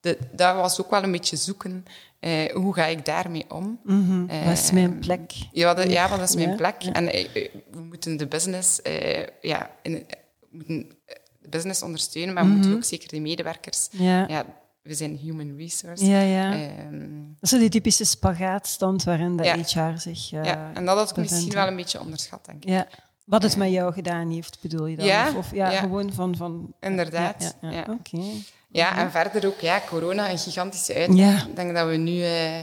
de, 0.00 0.18
dat 0.32 0.54
was 0.54 0.80
ook 0.80 0.90
wel 0.90 1.02
een 1.02 1.12
beetje 1.12 1.36
zoeken. 1.36 1.84
Eh, 2.20 2.52
hoe 2.52 2.74
ga 2.74 2.84
ik 2.84 3.04
daarmee 3.04 3.44
om? 3.48 3.80
Mm 3.84 4.26
wat 4.44 4.58
is 4.58 4.70
mijn 4.70 4.98
plek? 4.98 5.32
Ja, 5.52 5.74
de, 5.74 5.88
ja 5.88 6.08
wat 6.08 6.28
is 6.28 6.34
mijn 6.34 6.56
plek? 6.56 6.82
En 6.82 7.12
eh, 7.12 7.48
we 7.70 7.80
moeten 7.80 8.16
de 8.16 8.26
business, 8.26 8.80
ja, 9.40 9.70
in, 9.82 10.06
moeten 10.50 10.88
de 11.40 11.48
business 11.48 11.82
ondersteunen, 11.82 12.34
maar 12.34 12.44
we 12.44 12.50
moeten 12.50 12.70
mhm. 12.70 12.78
ook 12.78 12.84
zeker 12.84 13.08
de 13.08 13.20
medewerkers. 13.20 13.88
Ja. 13.90 14.44
we 14.82 14.94
zijn 14.94 15.16
human 15.16 15.56
resource. 15.56 16.04
Ja, 16.04 16.20
ja. 16.20 16.70
Um, 16.86 17.36
dat 17.40 17.52
is 17.52 17.58
die 17.58 17.68
typische 17.68 18.04
spagaatstand 18.04 19.04
waarin 19.04 19.36
de 19.36 19.48
HR 19.48 19.98
zich. 19.98 20.30
ja, 20.30 20.70
en 20.74 20.84
dat 20.84 20.96
had 20.96 21.10
ik 21.10 21.16
misschien 21.16 21.52
wel 21.52 21.66
een 21.66 21.76
beetje 21.76 22.00
onderschat, 22.00 22.44
denk 22.44 22.64
ik. 22.64 22.70
Ja. 22.70 22.88
Wat 23.28 23.42
het 23.42 23.56
met 23.56 23.70
jou 23.70 23.92
gedaan 23.92 24.30
heeft, 24.30 24.58
bedoel 24.60 24.86
je 24.86 24.96
dan? 24.96 25.06
Ja, 25.06 25.32
of, 25.36 25.52
ja, 25.52 25.70
gewoon 25.70 26.12
van... 26.12 26.36
van 26.36 26.74
Inderdaad. 26.80 27.56
Ja, 27.60 27.86
Oké. 27.88 28.22
Ja, 28.68 28.98
en 28.98 29.10
verder 29.10 29.46
ook 29.46 29.60
ja, 29.60 29.82
corona, 29.88 30.30
een 30.30 30.38
gigantische 30.38 30.94
uitdaging. 30.94 31.48
Ik 31.48 31.56
denk 31.56 31.74
dat 31.74 31.88
we 31.88 31.96
nu 31.96 32.12
uh, 32.12 32.58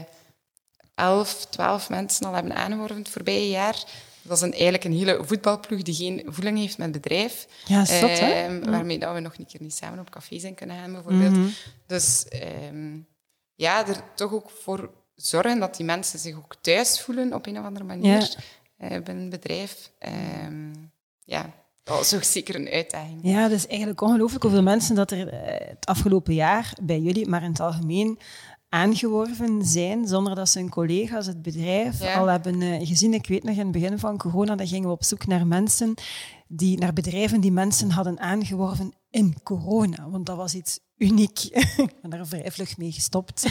11, 0.94 1.46
12 1.50 1.88
mensen 1.88 2.26
al 2.26 2.34
hebben 2.34 2.54
aangeworven 2.54 2.96
het 2.96 3.08
voorbije 3.08 3.48
jaar. 3.48 3.84
Dat 4.22 4.36
is 4.36 4.42
een, 4.42 4.52
eigenlijk 4.52 4.84
een 4.84 4.92
hele 4.92 5.18
voetbalploeg 5.24 5.82
die 5.82 5.94
geen 5.94 6.22
voeling 6.26 6.58
heeft 6.58 6.78
met 6.78 6.92
bedrijf. 6.92 7.46
Ja, 7.66 7.84
zot, 7.84 8.18
hè? 8.18 8.58
Uh, 8.58 8.64
waarmee 8.64 8.98
dat 8.98 9.14
we 9.14 9.20
nog 9.20 9.38
een 9.38 9.46
keer 9.46 9.62
niet 9.62 9.74
samen 9.74 9.98
op 9.98 10.10
café 10.10 10.38
zijn 10.38 10.54
kunnen 10.54 10.76
gaan, 10.76 10.92
bijvoorbeeld. 10.92 11.30
Mm 11.30 11.42
-hmm. 11.42 11.52
Dus 11.86 12.26
um, 12.72 13.06
ja, 13.54 13.86
er 13.86 14.02
toch 14.14 14.32
ook 14.32 14.50
voor 14.50 14.90
zorgen 15.14 15.60
dat 15.60 15.76
die 15.76 15.86
mensen 15.86 16.18
zich 16.18 16.36
ook 16.36 16.54
thuis 16.60 17.00
voelen 17.00 17.34
op 17.34 17.46
een 17.46 17.58
of 17.58 17.64
andere 17.64 17.84
manier. 17.84 18.36
Uh, 18.78 18.88
binnen 18.88 19.20
het 19.20 19.30
bedrijf. 19.30 19.92
Uh, 20.08 20.72
ja, 21.24 21.54
dat 21.82 22.00
is 22.00 22.14
ook 22.14 22.22
zeker 22.22 22.54
een 22.54 22.68
uitdaging. 22.68 23.18
Ja, 23.22 23.42
dat 23.42 23.58
is 23.58 23.66
eigenlijk 23.66 24.00
ongelooflijk 24.00 24.42
hoeveel 24.42 24.62
mensen 24.62 24.94
dat 24.94 25.10
er 25.10 25.26
uh, 25.26 25.68
het 25.68 25.86
afgelopen 25.86 26.34
jaar 26.34 26.72
bij 26.82 27.00
jullie, 27.00 27.28
maar 27.28 27.42
in 27.42 27.50
het 27.50 27.60
algemeen, 27.60 28.18
aangeworven 28.68 29.64
zijn 29.64 30.06
zonder 30.06 30.34
dat 30.34 30.48
ze 30.48 30.58
hun 30.58 30.68
collega's, 30.68 31.26
het 31.26 31.42
bedrijf, 31.42 32.00
ja. 32.00 32.18
al 32.18 32.26
hebben 32.26 32.60
uh, 32.60 32.86
gezien. 32.86 33.14
Ik 33.14 33.26
weet 33.26 33.42
nog 33.42 33.56
in 33.56 33.62
het 33.62 33.72
begin 33.72 33.98
van 33.98 34.18
corona, 34.18 34.54
dan 34.54 34.66
gingen 34.66 34.88
we 34.88 34.94
op 34.94 35.04
zoek 35.04 35.26
naar 35.26 35.46
mensen, 35.46 35.94
die, 36.48 36.78
naar 36.78 36.92
bedrijven 36.92 37.40
die 37.40 37.52
mensen 37.52 37.90
hadden 37.90 38.20
aangeworven 38.20 38.94
in 39.10 39.42
corona. 39.42 40.10
Want 40.10 40.26
dat 40.26 40.36
was 40.36 40.54
iets 40.54 40.78
uniek. 40.96 41.38
ik 41.76 42.00
ben 42.00 42.10
daar 42.10 42.26
vrij 42.26 42.50
vlug 42.50 42.76
mee 42.76 42.92
gestopt. 42.92 43.46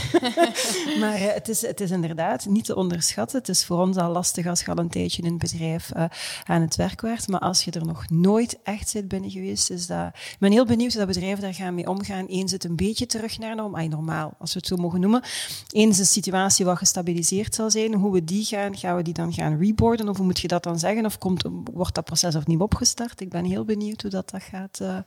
maar 1.00 1.22
uh, 1.22 1.34
het, 1.34 1.50
is, 1.50 1.62
het 1.62 1.82
is 1.82 1.92
inderdaad 1.92 2.46
niet 2.46 2.66
te 2.66 2.76
onderschatten. 2.76 3.38
Het 3.38 3.50
is 3.50 3.66
voor 3.66 3.80
ons 3.80 3.98
al 3.98 4.12
lastig 4.12 4.48
als 4.48 4.62
je 4.62 4.72
al 4.72 4.78
een 4.78 4.90
tijdje 4.90 5.22
in 5.22 5.28
een 5.28 5.38
bedrijf 5.38 5.92
uh, 5.96 6.06
aan 6.44 6.62
het 6.62 6.76
werk 6.76 7.02
werd. 7.02 7.28
Maar 7.28 7.40
als 7.40 7.64
je 7.64 7.72
er 7.72 7.86
nog 7.86 8.10
nooit 8.10 8.60
echt 8.64 8.90
zit 8.90 9.08
binnen 9.08 9.32
geweest, 9.32 9.70
is 9.70 9.88
dat... 9.88 10.08
Ik 10.08 10.38
ben 10.40 10.52
heel 10.52 10.66
benieuwd 10.66 10.94
hoe 10.94 11.06
dat 11.06 11.14
bedrijven 11.14 11.42
daar 11.42 11.54
gaan 11.54 11.76
mee 11.76 11.88
omgaan. 11.88 12.26
Eens 12.26 12.52
het 12.52 12.64
een 12.64 12.76
beetje 12.76 13.06
terug 13.06 13.38
naar 13.38 13.56
normaal, 13.56 13.88
normaal, 13.88 14.34
als 14.40 14.54
we 14.54 14.60
het 14.60 14.68
zo 14.68 14.76
mogen 14.76 15.00
noemen. 15.00 15.24
Eens 15.72 15.98
de 15.98 16.06
situatie 16.06 16.66
wat 16.66 16.78
gestabiliseerd 16.78 17.56
zal 17.56 17.72
zijn, 17.72 17.94
hoe 17.94 18.12
we 18.12 18.24
die 18.24 18.46
gaan, 18.46 18.78
gaan 18.78 18.96
we 18.96 19.02
die 19.02 19.14
dan 19.14 19.34
gaan 19.34 19.58
reboarden? 19.58 20.10
Of 20.10 20.18
hoe 20.18 20.26
moet 20.26 20.40
je 20.40 20.48
dat 20.48 20.64
dan 20.64 20.80
zeggen? 20.80 21.06
Of 21.06 21.18
komt, 21.18 21.44
wordt 21.74 21.96
dat 21.96 22.06
proces 22.06 22.36
opnieuw 22.36 22.60
opgestart? 22.60 23.22
Ik 23.22 23.30
ben 23.30 23.46
heel 23.46 23.66
benieuwd 23.66 24.02
hoe 24.02 24.12
dat, 24.12 24.30
dat 24.30 24.44
gaat 24.44 24.80
uh, 24.82 24.98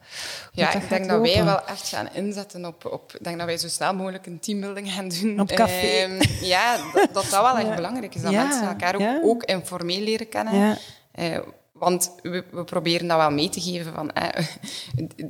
Ja, 0.53 0.75
ik 0.75 0.89
denk 0.89 1.09
dat 1.09 1.21
wij 1.21 1.45
wel 1.45 1.67
echt 1.67 1.89
gaan 1.89 2.09
in 2.13 2.25
inzetten 2.25 2.65
op, 2.65 2.85
op... 2.85 3.13
Ik 3.15 3.25
denk 3.25 3.37
dat 3.39 3.47
wij 3.47 3.59
zo 3.59 3.69
snel 3.69 3.95
mogelijk 3.95 4.27
een 4.27 4.41
teambuilding 4.41 4.93
gaan 4.93 5.09
doen. 5.09 5.41
Op 5.41 5.49
café. 5.49 6.07
Uh, 6.09 6.21
ja, 6.41 6.77
dat, 6.77 7.09
dat 7.13 7.31
dat 7.31 7.43
wel 7.43 7.59
echt 7.59 7.75
belangrijk 7.75 8.15
is. 8.15 8.23
Dat 8.23 8.33
ja, 8.33 8.43
mensen 8.43 8.69
elkaar 8.69 8.95
ook, 8.95 9.01
ja. 9.01 9.21
ook, 9.23 9.45
informeel 9.45 10.01
leren 10.01 10.29
kennen. 10.29 10.79
Uh, 11.15 11.39
want 11.73 12.13
we, 12.23 12.45
we, 12.51 12.65
proberen 12.65 13.09
dat 13.09 13.17
wel 13.17 13.31
mee 13.31 13.49
te 13.49 13.61
geven 13.61 13.93
van 13.95 14.11
uh, 14.19 14.47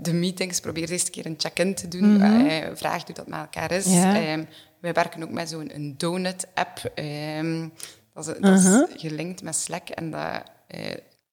de 0.00 0.12
meetings, 0.12 0.61
probeer 0.61 0.90
eens 0.90 1.04
een 1.04 1.11
keer 1.11 1.26
een 1.26 1.35
check-in 1.38 1.74
te 1.74 1.88
doen. 1.88 2.12
Mm 2.12 2.20
-hmm. 2.20 2.46
uh, 2.46 2.66
vraag 2.74 3.04
hoe 3.04 3.14
dat 3.14 3.26
met 3.26 3.38
elkaar 3.38 3.70
is. 3.70 3.87
Uh, 3.87 4.02
wij 4.81 4.92
werken 4.92 5.22
ook 5.22 5.31
met 5.31 5.48
zo'n 5.48 5.94
donut-app. 5.96 6.92
Ehm, 6.94 7.68
dat, 8.14 8.26
is, 8.28 8.35
dat 8.40 8.61
-huh. 8.62 8.88
is 8.94 9.00
gelinkt 9.00 9.42
met 9.42 9.57
Slack 9.57 9.88
en 9.88 10.11
dat 10.11 10.42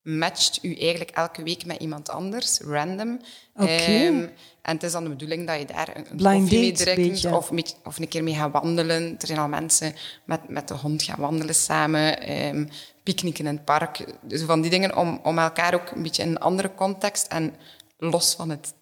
matcht 0.05 0.59
u 0.61 0.75
eigenlijk 0.75 1.11
elke 1.11 1.43
week 1.43 1.65
met 1.65 1.81
iemand 1.81 2.09
anders, 2.09 2.59
random. 2.59 3.21
Okay. 3.55 4.07
Um, 4.07 4.31
en 4.61 4.73
het 4.73 4.83
is 4.83 4.91
dan 4.91 5.03
de 5.03 5.09
bedoeling 5.09 5.47
dat 5.47 5.59
je 5.59 5.65
daar 5.65 5.89
een, 5.95 6.05
een 6.11 6.39
koffie 6.39 6.59
mee 6.59 6.71
drinkt 6.71 7.25
of, 7.25 7.51
of 7.83 7.99
een 7.99 8.07
keer 8.07 8.23
mee 8.23 8.35
gaat 8.35 8.51
wandelen. 8.51 9.15
Er 9.19 9.27
zijn 9.27 9.39
al 9.39 9.47
mensen 9.47 9.93
met, 10.25 10.49
met 10.49 10.67
de 10.67 10.73
hond 10.73 11.03
gaan 11.03 11.19
wandelen 11.19 11.55
samen, 11.55 12.31
um, 12.47 12.69
picknicken 13.03 13.45
in 13.45 13.55
het 13.55 13.65
park. 13.65 14.05
Dus 14.21 14.41
van 14.41 14.61
die 14.61 14.69
dingen 14.69 14.97
om, 14.97 15.19
om 15.23 15.39
elkaar 15.39 15.73
ook 15.73 15.91
een 15.91 16.03
beetje 16.03 16.23
in 16.23 16.29
een 16.29 16.39
andere 16.39 16.75
context 16.75 17.27
en 17.27 17.55
los 17.97 18.33
van 18.35 18.49
het, 18.49 18.73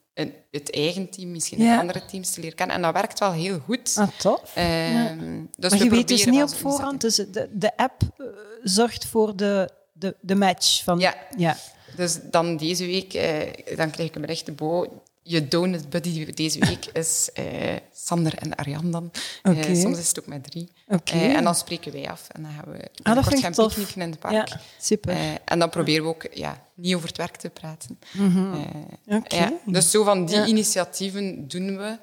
het 0.52 0.72
eigen 0.72 1.10
team, 1.10 1.32
misschien 1.32 1.64
ja. 1.64 1.80
andere 1.80 2.06
teams 2.06 2.32
te 2.32 2.42
leren 2.42 2.56
kennen. 2.56 2.76
En 2.76 2.82
dat 2.82 2.94
werkt 2.94 3.20
wel 3.20 3.32
heel 3.32 3.60
goed. 3.60 3.96
Ah, 3.98 4.08
tof. 4.18 4.56
Um, 4.58 4.64
ja. 4.64 5.16
dus 5.58 5.72
maar 5.72 5.84
je 5.84 5.90
weet 5.90 6.08
dus 6.08 6.26
niet 6.26 6.42
op 6.42 6.50
voorhand, 6.50 7.02
dus 7.02 7.16
de, 7.16 7.50
de 7.52 7.78
app 7.78 8.02
uh, 8.18 8.28
zorgt 8.64 9.06
voor 9.06 9.36
de 9.36 9.82
de, 9.94 10.16
de 10.22 10.36
match. 10.36 10.84
Van, 10.84 11.00
ja. 11.00 11.16
ja. 11.38 11.58
Dus 11.96 12.20
dan 12.22 12.58
deze 12.58 12.86
week, 12.86 13.14
eh, 13.14 13.76
dan 13.78 13.92
krijg 13.92 14.10
ik 14.10 14.16
een 14.16 14.22
bericht, 14.22 14.56
Bo, 14.56 15.04
je 15.24 15.48
donut 15.48 15.90
buddy 15.90 16.26
deze 16.26 16.60
week 16.60 16.86
is 17.04 17.30
uh, 17.40 17.46
Sander 17.94 18.38
en 18.38 18.56
Arjan 18.56 18.92
dan. 18.92 19.12
Okay. 19.44 19.70
Uh, 19.70 19.82
soms 19.82 19.98
is 19.98 20.08
het 20.08 20.20
ook 20.20 20.28
met 20.28 20.44
drie. 20.44 20.72
Okay. 20.88 21.30
Uh, 21.30 21.36
en 21.36 21.44
dan 21.44 21.56
spreken 21.56 21.92
wij 21.92 22.10
af 22.10 22.28
en 22.32 22.42
dan 22.42 22.52
gaan 22.52 22.74
we 22.74 22.90
ah, 23.04 23.16
dat 23.16 23.40
gaan 23.40 23.68
picknicken 23.68 24.02
in 24.02 24.10
het 24.10 24.20
park. 24.20 24.34
Ja, 24.34 24.60
super. 24.80 25.18
en 25.46 25.60
dan 25.60 25.70
proberen 25.70 26.04
we 26.04 26.10
ook 26.10 26.28
ja, 26.34 26.68
niet 26.74 26.96
over 26.96 27.08
het 27.08 27.18
werk 27.18 27.36
te 27.36 27.50
praten. 27.50 28.00
Mm 28.12 28.32
-hmm. 28.32 28.66
okay. 29.08 29.40
ja, 29.40 29.54
dus 29.66 29.92
zo 29.92 30.04
van 30.04 30.26
die 30.26 30.46
initiatieven 30.46 31.48
doen 31.48 31.78
we. 31.78 31.98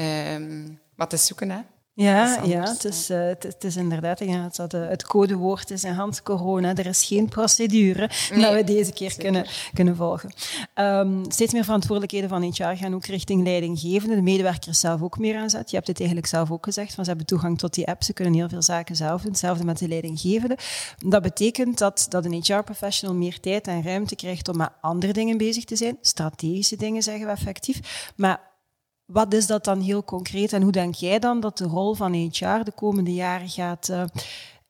Um, 0.00 0.80
wat 0.96 1.12
is 1.12 1.26
zoeken, 1.26 1.50
hè? 1.50 1.60
Ja, 1.94 2.42
ja 2.44 2.62
het, 2.62 2.84
is, 2.84 3.10
uh, 3.10 3.18
het, 3.18 3.42
het, 3.42 3.64
is 3.64 3.76
inderdaad 3.76 4.18
ja, 4.18 4.42
het, 4.42 4.56
dat, 4.56 4.74
uh, 4.74 4.88
het 4.88 5.04
codewoord 5.04 5.70
is 5.70 5.84
in 5.84 5.92
hand 5.92 6.22
corona. 6.22 6.74
Er 6.74 6.86
is 6.86 7.04
geen 7.04 7.28
procedure 7.28 8.10
nee, 8.30 8.40
dat 8.40 8.54
we 8.54 8.64
deze 8.64 8.92
keer 8.92 9.16
kunnen, 9.16 9.46
kunnen 9.72 9.96
volgen. 9.96 10.32
Um, 10.74 11.30
steeds 11.30 11.52
meer 11.52 11.64
verantwoordelijkheden 11.64 12.28
van 12.28 12.42
HR 12.42 12.76
gaan 12.84 12.94
ook 12.94 13.06
richting 13.06 13.42
leidinggevende. 13.42 14.14
De 14.14 14.22
medewerkers 14.22 14.80
zelf 14.80 15.02
ook 15.02 15.18
meer 15.18 15.36
aanzet. 15.36 15.70
Je 15.70 15.76
hebt 15.76 15.88
het 15.88 15.98
eigenlijk 15.98 16.28
zelf 16.28 16.50
ook 16.50 16.64
gezegd, 16.64 16.94
van 16.94 17.04
ze 17.04 17.10
hebben 17.10 17.28
toegang 17.28 17.58
tot 17.58 17.74
die 17.74 17.86
app. 17.86 18.02
Ze 18.02 18.12
kunnen 18.12 18.34
heel 18.34 18.48
veel 18.48 18.62
zaken 18.62 18.96
zelf 18.96 19.20
doen. 19.20 19.30
Hetzelfde 19.30 19.64
met 19.64 19.78
de 19.78 19.88
leidinggevende. 19.88 20.58
Dat 20.98 21.22
betekent 21.22 21.78
dat, 21.78 22.06
dat 22.08 22.24
een 22.24 22.42
HR-professional 22.42 23.16
meer 23.16 23.40
tijd 23.40 23.66
en 23.66 23.82
ruimte 23.82 24.16
krijgt 24.16 24.48
om 24.48 24.56
met 24.56 24.70
andere 24.80 25.12
dingen 25.12 25.36
bezig 25.36 25.64
te 25.64 25.76
zijn. 25.76 25.98
Strategische 26.00 26.76
dingen 26.76 27.02
zeggen 27.02 27.26
we 27.26 27.32
effectief. 27.32 28.12
Maar 28.16 28.51
wat 29.12 29.34
is 29.34 29.46
dat 29.46 29.64
dan 29.64 29.80
heel 29.80 30.04
concreet 30.04 30.52
en 30.52 30.62
hoe 30.62 30.72
denk 30.72 30.94
jij 30.94 31.18
dan 31.18 31.40
dat 31.40 31.58
de 31.58 31.64
rol 31.64 31.94
van 31.94 32.12
HR 32.12 32.62
de 32.62 32.72
komende 32.74 33.14
jaren 33.14 33.48
gaat, 33.48 33.88
uh, 33.88 34.04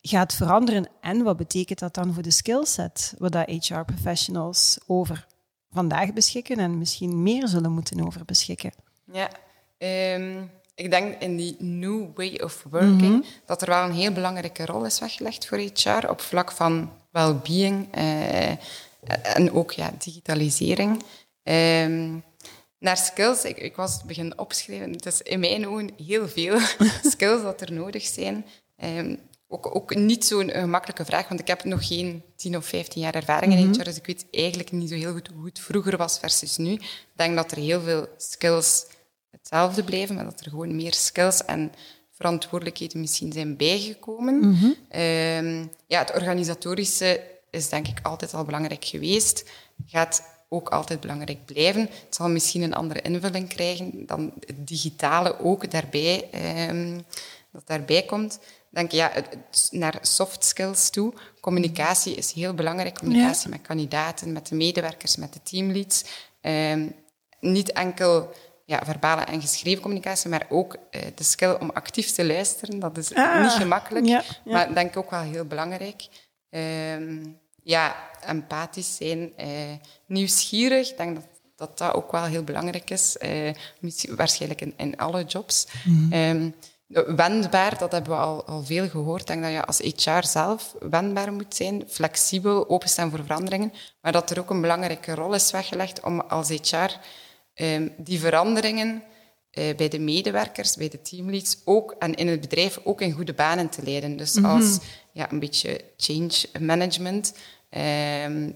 gaat 0.03 0.35
veranderen? 0.35 0.89
En 1.01 1.23
wat 1.23 1.37
betekent 1.37 1.79
dat 1.79 1.95
dan 1.95 2.15
voor 2.15 2.23
de 2.23 2.31
skillset 2.31 3.15
waar 3.19 3.31
dat 3.31 3.49
HR-professionals 3.49 4.79
over 4.87 5.27
vandaag 5.71 6.13
beschikken 6.13 6.57
en 6.57 6.79
misschien 6.79 7.23
meer 7.23 7.49
zullen 7.49 7.73
moeten 7.73 8.05
over 8.07 8.25
beschikken? 8.25 8.73
Ja, 9.13 9.29
um, 10.15 10.51
ik 10.75 10.91
denk 10.91 11.21
in 11.21 11.37
die 11.37 11.57
new 11.59 12.07
way 12.15 12.35
of 12.35 12.67
working 12.71 13.01
mm 13.01 13.11
-hmm. 13.11 13.25
dat 13.47 13.63
er 13.63 13.69
wel 13.69 13.85
een 13.85 13.93
heel 13.93 14.13
belangrijke 14.13 14.67
rol 14.67 14.85
is 14.85 14.99
weggelegd 14.99 15.47
voor 15.47 15.59
HR 15.59 16.09
op 16.09 16.21
vlak 16.21 16.53
van 16.53 16.91
well-being 17.11 17.97
uh, 17.97 18.51
en 19.37 19.53
ook 19.53 19.73
ja, 19.73 19.93
digitalisering. 19.99 21.03
Um, 21.43 22.25
Naar 22.83 22.97
skills, 22.97 23.45
ik, 23.45 23.57
ik 23.57 23.77
was 23.77 23.95
het 23.95 24.03
begin 24.03 24.39
opschrijven. 24.39 24.93
Het 24.93 25.07
is 25.07 25.23
in 25.23 25.41
mijn 25.41 25.69
ogen 25.69 25.91
heel 26.07 26.29
veel 26.29 26.59
skills 27.13 27.43
dat 27.43 27.61
er 27.61 27.73
nodig 27.73 28.03
zijn. 28.03 28.47
Ehm, 28.77 29.17
ook, 29.49 29.75
ook 29.75 29.95
niet 29.95 30.25
zo'n 30.25 30.51
gemakkelijke 30.51 31.05
vraag, 31.05 31.29
want 31.29 31.41
ik 31.41 31.47
heb 31.47 31.65
nog 31.65 31.87
geen 31.87 32.23
10 32.37 32.57
of 32.57 32.67
15 32.67 33.03
jaar 33.03 33.15
ervaring 33.15 33.53
in 33.53 33.73
HR, 33.73 33.83
dus 33.83 33.97
ik 33.97 34.07
weet 34.07 34.27
eigenlijk 34.31 34.73
niet 34.73 34.89
zo 34.89 34.95
heel 34.95 35.13
goed 35.13 35.31
hoe 35.35 35.45
het 35.45 35.59
vroeger 35.59 35.97
was 35.97 36.19
versus 36.19 36.57
nu. 36.57 36.73
Ik 36.73 37.13
denk 37.15 37.37
dat 37.37 37.51
er 37.51 37.57
heel 37.57 37.81
veel 37.81 38.07
skills 38.17 38.87
hetzelfde 39.31 39.85
blijven, 39.85 40.15
maar 40.15 40.25
dat 40.25 40.41
er 40.41 40.51
gewoon 40.51 40.77
meer 40.77 40.95
skills 40.95 41.45
en 41.45 41.73
verantwoordelijkheden 42.11 43.01
misschien 43.01 43.33
zijn 43.33 43.57
bijgekomen. 43.57 44.57
Ehm, 44.89 45.67
ja, 45.87 45.99
het 45.99 46.15
organisatorische 46.15 47.21
is 47.51 47.69
denk 47.69 47.89
ik 47.89 47.99
altijd 48.03 48.35
al 48.35 48.45
belangrijk 48.45 48.85
geweest. 48.85 49.45
Gaat 49.87 50.23
ook 50.53 50.69
altijd 50.69 51.01
belangrijk 51.01 51.45
blijven. 51.45 51.81
Het 51.81 52.15
zal 52.15 52.29
misschien 52.29 52.63
een 52.63 52.75
andere 52.75 53.03
invulling 53.03 53.49
krijgen 53.49 54.07
dan 54.07 54.33
het 54.47 54.69
digitale 54.69 55.41
ook 55.41 55.71
daarbij, 55.71 56.29
ehm, 56.31 57.01
dat 57.53 57.67
daarbij 57.67 58.03
komt. 58.03 58.39
Denk 58.71 58.91
ja, 58.91 59.11
het, 59.13 59.69
naar 59.71 59.99
soft 60.01 60.45
skills 60.45 60.91
toe. 60.91 61.13
Communicatie 61.41 62.15
is 62.15 62.33
heel 62.33 62.55
belangrijk. 62.55 62.99
Communicatie 62.99 63.49
met 63.51 63.63
kandidaten, 63.63 64.33
met 64.33 64.47
de 64.47 64.55
medewerkers, 64.55 65.17
met 65.17 65.33
de 65.33 65.43
teamleads. 65.43 66.05
Ehm, 66.41 66.89
niet 67.41 67.73
enkel 67.73 68.31
ja, 68.65 68.81
verbale 68.85 69.21
en 69.21 69.41
geschreven 69.41 69.83
communicatie, 69.83 70.31
maar 70.31 70.47
ook 70.49 70.75
uh, 70.75 71.01
de 71.15 71.25
skill 71.25 71.57
om 71.61 71.71
actief 71.71 72.11
te 72.11 72.27
luisteren. 72.27 72.79
Dat 72.79 72.97
is 72.97 73.15
Ah, 73.15 73.43
niet 73.43 73.51
gemakkelijk, 73.51 74.07
ja, 74.07 74.23
ja. 74.45 74.53
maar 74.53 74.75
denk 74.75 74.91
ik 74.91 74.97
ook 74.97 75.11
wel 75.11 75.21
heel 75.21 75.45
belangrijk. 75.45 76.09
Ehm, 76.51 77.25
ja, 77.63 77.97
empathisch 78.27 78.97
zijn, 78.97 79.33
eh, 79.37 79.49
nieuwsgierig. 80.07 80.91
Ik 80.91 80.97
denk 80.97 81.15
dat, 81.15 81.25
dat 81.57 81.79
dat 81.79 81.95
ook 81.95 82.13
wel 82.13 82.25
heel 82.25 82.45
belangrijk 82.45 82.91
is. 82.91 83.19
eh, 83.19 83.55
waarschijnlijk 84.17 84.61
in, 84.61 84.75
in 84.77 84.97
alle 84.97 85.25
jobs. 85.25 85.67
Ehm, 86.11 86.51
wendbaar, 87.17 87.79
dat 87.79 87.93
hebben 87.93 88.13
we 88.13 88.19
al, 88.19 88.45
al 88.45 88.63
veel 88.65 88.89
gehoord. 88.89 89.21
Ik 89.21 89.27
denk 89.27 89.43
dat 89.43 89.53
je 89.53 89.65
als 89.65 89.79
HR 89.79 90.27
zelf 90.27 90.75
wendbaar 90.91 91.33
moet 91.33 91.55
zijn, 91.55 91.85
flexibel, 91.89 92.69
openstaan 92.69 93.11
voor 93.11 93.23
veranderingen. 93.23 93.73
Maar 94.01 94.13
dat 94.13 94.31
er 94.31 94.39
ook 94.39 94.51
een 94.51 94.61
belangrijke 94.61 95.15
rol 95.15 95.35
is 95.35 95.51
weggelegd 95.51 96.01
om 96.01 96.21
als 96.21 96.49
HR 96.49 96.91
ehm, 97.55 97.89
die 97.97 98.21
veranderingen 98.21 99.03
bij 99.53 99.89
de 99.89 99.99
medewerkers, 99.99 100.77
bij 100.77 100.89
de 100.89 101.03
teamleads 101.03 101.57
ook 101.65 101.95
en 101.99 102.15
in 102.15 102.29
het 102.29 102.41
bedrijf 102.41 102.81
ook 102.85 103.01
in 103.01 103.13
goede 103.13 103.35
banen 103.35 103.69
te 103.69 103.83
leiden. 103.83 104.17
Dus 104.17 104.43
als 104.43 104.79
ja, 105.13 105.33
een 105.33 105.39
beetje 105.39 105.85
change 105.97 106.47
management. 106.61 107.35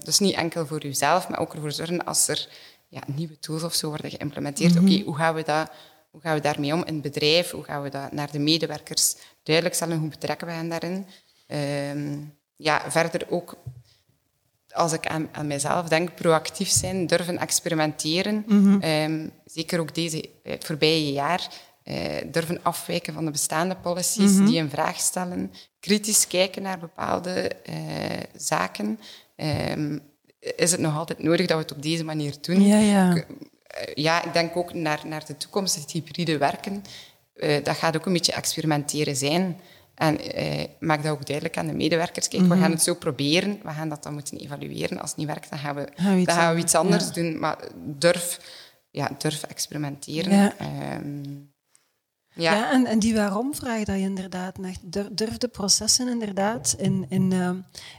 Dus 0.03 0.19
niet 0.19 0.35
enkel 0.35 0.65
voor 0.65 0.85
uzelf, 0.85 1.29
maar 1.29 1.39
ook 1.39 1.53
ervoor 1.53 1.71
zorgen 1.71 2.05
als 2.05 2.27
er 2.27 2.47
ja, 2.87 3.01
nieuwe 3.15 3.39
tools 3.39 3.63
of 3.63 3.73
zo 3.73 3.89
worden 3.89 4.11
geïmplementeerd. 4.11 4.77
Oké, 4.77 5.01
hoe 5.05 5.15
gaan 5.15 5.35
we 5.35 5.43
dat 5.43 5.69
hoe 6.17 6.25
gaan 6.25 6.35
we 6.35 6.41
daarmee 6.41 6.73
om 6.73 6.83
in 6.85 6.93
het 6.93 7.01
bedrijf? 7.01 7.51
Hoe 7.51 7.63
gaan 7.63 7.81
we 7.81 7.89
dat 7.89 8.11
naar 8.11 8.31
de 8.31 8.39
medewerkers 8.39 9.15
duidelijk 9.43 9.75
stellen? 9.75 9.97
Hoe 9.97 10.09
betrekken 10.09 10.47
we 10.47 10.53
hen 10.53 10.69
daarin? 10.69 11.05
Ehm, 11.47 12.17
ja, 12.55 12.91
verder 12.91 13.25
ook, 13.29 13.57
als 14.77 14.93
ik 14.93 15.07
aan, 15.07 15.29
aan 15.31 15.47
mijzelf 15.47 15.87
denk, 15.87 16.15
proactief 16.15 16.69
zijn, 16.69 17.07
durven 17.07 17.37
experimenteren. 17.37 18.45
Ehm, 18.81 19.27
zeker 19.45 19.79
ook 19.79 19.95
deze, 19.95 20.29
het 20.43 20.65
voorbije 20.65 21.11
jaar. 21.11 21.47
eh, 21.83 21.95
durven 22.31 22.59
afwijken 22.63 23.13
van 23.13 23.25
de 23.25 23.31
bestaande 23.31 23.75
policies, 23.75 24.35
die 24.45 24.55
in 24.57 24.69
vraag 24.69 24.99
stellen. 24.99 25.51
Kritisch 25.79 26.27
kijken 26.27 26.61
naar 26.61 26.79
bepaalde 26.79 27.31
eh, 27.65 27.75
zaken. 28.35 28.99
Ehm, 29.35 29.97
is 30.55 30.71
het 30.71 30.79
nog 30.79 30.97
altijd 30.97 31.23
nodig 31.23 31.45
dat 31.47 31.57
we 31.57 31.63
het 31.63 31.71
op 31.71 31.81
deze 31.81 32.03
manier 32.03 32.35
doen? 32.41 32.61
Ja, 32.67 32.77
ja. 32.79 33.15
Eh, 33.15 33.23
ja, 33.93 34.23
ik 34.23 34.33
denk 34.33 34.55
ook 34.55 34.73
naar, 34.73 35.01
naar 35.05 35.25
de 35.25 35.37
toekomst, 35.37 35.75
het 35.75 35.91
hybride 35.91 36.37
werken. 36.37 36.83
eh, 37.35 37.63
dat 37.63 37.75
gaat 37.77 37.95
ook 37.95 38.05
een 38.05 38.13
beetje 38.13 38.33
experimenteren 38.33 39.15
zijn. 39.15 39.59
En 39.97 40.19
eh, 40.33 40.65
maak 40.79 41.03
dat 41.03 41.11
ook 41.11 41.25
duidelijk 41.25 41.57
aan 41.57 41.67
de 41.67 41.73
medewerkers. 41.73 42.27
Kijk, 42.27 42.43
we 42.47 42.57
gaan 42.57 42.71
het 42.71 42.83
zo 42.83 42.93
proberen. 42.93 43.59
We 43.63 43.69
gaan 43.71 43.89
dat 43.89 44.03
dan 44.03 44.13
moeten 44.13 44.37
evalueren. 44.37 44.99
Als 44.99 45.09
het 45.09 45.19
niet 45.19 45.27
werkt, 45.27 45.49
dan 45.49 45.59
gaan 45.59 45.75
we, 45.75 45.87
Gaan 45.95 46.13
we 46.13 46.17
iets 46.19 46.27
dan 46.27 46.35
gaan 46.37 46.53
we 46.55 46.59
iets 46.61 46.75
anders 46.75 47.11
doen. 47.11 47.39
Maar 47.39 47.57
durf, 47.75 48.39
ja, 48.91 49.09
durf 49.17 49.43
experimenteren. 49.43 50.33
Ja. 50.37 50.53
Ehm, 50.57 51.23
Ja, 52.33 52.53
ja. 52.53 52.71
en, 52.71 52.85
en 52.85 52.99
die 52.99 53.15
waarom-vraag 53.15 53.83
dat 53.83 53.95
je 53.95 54.01
inderdaad 54.01 54.57
naar 54.57 54.75
dur- 54.81 55.15
durf 55.15 55.37
de 55.37 55.47
processen 55.47 56.07
inderdaad 56.07 56.75
in, 56.77 57.05
in, 57.09 57.31
eh, 57.31 57.51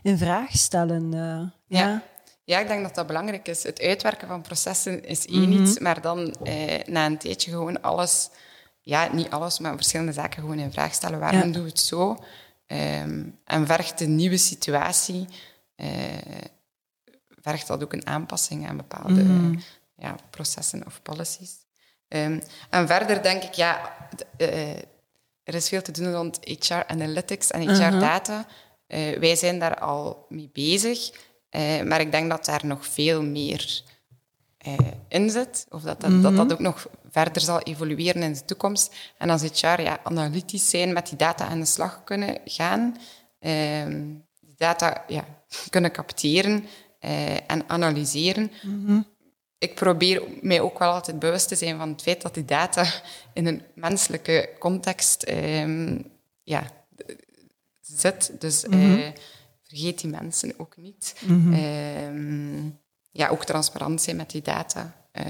in 0.03 0.19
vraag 0.19 0.51
stellen. 0.51 1.15
eh, 1.15 1.79
ja. 1.79 2.03
Ja. 2.45 2.59
Ik 2.59 2.69
denk 2.69 2.83
dat 2.83 2.95
dat 2.95 3.07
belangrijk 3.07 3.49
is. 3.49 3.63
Het 3.63 3.81
uitwerken 3.81 4.29
van 4.29 4.43
processen 4.43 5.05
is 5.05 5.27
één 5.27 5.53
iets, 5.53 5.79
maar 5.79 6.01
dan 6.01 6.35
eh, 6.43 6.85
na 6.87 7.07
een 7.07 7.19
tijdje 7.19 7.51
gewoon 7.51 7.81
alles, 7.83 8.31
ja, 8.89 9.13
niet 9.13 9.31
alles, 9.31 9.59
maar 9.59 9.75
verschillende 9.75 10.13
zaken 10.13 10.41
gewoon 10.43 10.59
in 10.59 10.73
vraag 10.73 10.95
stellen. 10.95 11.19
Waarom 11.19 11.47
Ja. 11.47 11.53
doen 11.53 11.63
we 11.63 11.69
het 11.69 11.81
zo? 11.81 12.25
Ehm, 12.67 13.25
en 13.45 13.67
vergt 13.67 13.99
de 13.99 14.07
nieuwe 14.07 14.37
situatie, 14.37 15.27
eh, 15.75 15.89
vergt 17.41 17.67
dat 17.67 17.83
ook 17.83 17.93
een 17.93 18.07
aanpassing 18.07 18.69
aan 18.69 18.77
bepaalde 18.77 19.25
ja, 19.97 20.17
processen 20.31 20.87
of 20.87 21.03
policies. 21.03 21.57
Ehm, 22.09 22.41
en 22.71 22.87
verder 22.87 23.23
denk 23.23 23.43
ik, 23.43 23.53
ja, 23.55 23.97
eh, 24.37 24.77
er 25.43 25.55
is 25.55 25.69
veel 25.69 25.83
te 25.83 25.93
doen 25.93 26.13
rond 26.13 26.39
HR 26.43 26.83
Analytics 26.87 27.51
en 27.51 27.61
HR 27.69 27.99
Data. 27.99 28.47
Eh, 28.87 29.19
wij 29.19 29.37
zijn 29.37 29.59
daar 29.59 29.79
al 29.79 30.27
mee 30.29 30.51
bezig, 30.53 31.11
maar 31.85 32.01
ik 32.01 32.13
denk 32.13 32.31
dat 32.31 32.45
daar 32.45 32.67
nog 32.67 32.87
veel 32.87 33.23
meer 33.23 33.83
eh, 34.59 34.77
in 35.09 35.31
zit. 35.31 35.67
Of 35.71 35.83
dat 35.83 36.01
dat, 36.01 36.23
dat 36.23 36.37
dat 36.37 36.53
ook 36.53 36.59
nog 36.59 36.87
verder 37.11 37.43
zal 37.43 37.61
evolueren 37.61 38.23
in 38.23 38.33
de 38.33 38.45
toekomst. 38.45 38.95
En 39.19 39.31
als 39.31 39.43
HR 39.43 39.81
ja, 39.81 40.01
analytisch 40.03 40.71
zijn, 40.71 40.93
met 40.93 41.09
die 41.09 41.17
data 41.17 41.47
aan 41.47 41.61
de 41.61 41.67
slag 41.67 42.05
kunnen 42.05 42.39
gaan, 42.45 42.97
ehm, 43.39 44.05
die 44.41 44.55
data 44.57 45.05
ja, 45.09 45.25
kunnen 45.71 45.93
capteren 45.93 46.65
eh, 46.99 47.51
en 47.51 47.69
analyseren. 47.69 48.51
Ik 49.59 49.75
probeer 49.75 50.23
mij 50.41 50.61
ook 50.61 50.79
wel 50.79 50.93
altijd 50.93 51.19
bewust 51.19 51.49
te 51.49 51.57
zijn 51.57 51.79
van 51.79 51.89
het 51.89 52.03
feit 52.03 52.23
dat 52.23 52.35
die 52.35 52.45
data 52.45 52.87
in 53.33 53.47
een 53.47 53.63
menselijke 53.75 54.51
context 54.59 55.23
ehm, 55.23 55.99
ja, 56.43 56.63
zit. 57.81 58.33
Dus 58.39 58.65
eh, 58.65 59.09
vergeet 59.63 60.01
die 60.01 60.11
mensen 60.11 60.55
ook 60.57 60.77
niet. 60.77 61.15
Ehm, 61.53 62.28
ja, 63.19 63.29
ook 63.29 63.45
transparant 63.45 64.03
zijn 64.03 64.17
met 64.17 64.31
die 64.31 64.43
data. 64.43 64.95
Eh, 65.13 65.25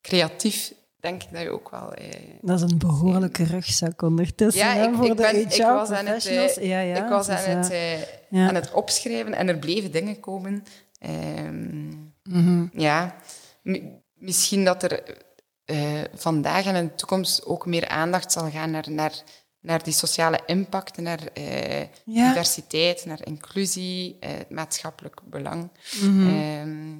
creatief 0.00 0.72
denk 1.00 1.22
ik 1.22 1.28
dat 1.32 1.42
je 1.42 1.50
ook 1.50 1.70
wel... 1.70 1.92
eh, 1.94 2.10
Dat 2.40 2.62
is 2.62 2.70
een 2.70 2.78
behoorlijke 2.78 3.44
rugzak 3.44 4.02
ondertussen 4.02 4.66
ja, 4.66 4.72
ik, 4.88 4.94
voor 4.94 5.06
ik, 5.06 5.16
de 5.16 5.40
ik 5.40 5.62
was, 5.62 5.90
aan 5.90 6.06
het, 6.06 6.26
eh, 6.26 6.32
HR-professionals. 6.32 6.54
ja, 6.54 6.80
ja, 6.80 7.04
ik 7.04 7.08
was 7.08 7.26
dus, 7.26 7.44
aan, 7.44 7.56
het, 7.56 7.70
eh, 7.70 8.46
aan 8.48 8.54
het 8.54 8.70
opschrijven 8.72 9.34
en 9.34 9.48
er 9.48 9.58
bleven 9.58 9.92
dingen 9.92 10.20
komen. 10.20 10.64
Ehm, 10.98 11.88
Mhm. 12.24 12.66
Ja, 12.72 13.14
mi- 13.62 13.90
misschien 14.14 14.64
dat 14.64 14.82
er 14.82 15.02
vandaag 16.14 16.64
en 16.66 16.74
in 16.74 16.86
de 16.86 16.94
toekomst 16.94 17.44
ook 17.46 17.66
meer 17.66 17.88
aandacht 17.88 18.32
zal 18.32 18.50
gaan 18.50 18.70
naar, 18.70 18.90
naar, 18.90 19.12
naar 19.62 19.82
die 19.82 19.92
sociale 19.92 20.40
impact, 20.46 20.96
naar 20.96 21.20
eh, 21.32 21.80
Ja. 21.80 21.86
diversiteit, 22.04 23.04
naar 23.04 23.26
inclusie, 23.26 24.16
eh, 24.20 24.30
maatschappelijk 24.48 25.20
belang. 25.24 25.68
Mhm. 26.02 26.28
Ehm, 26.28 26.96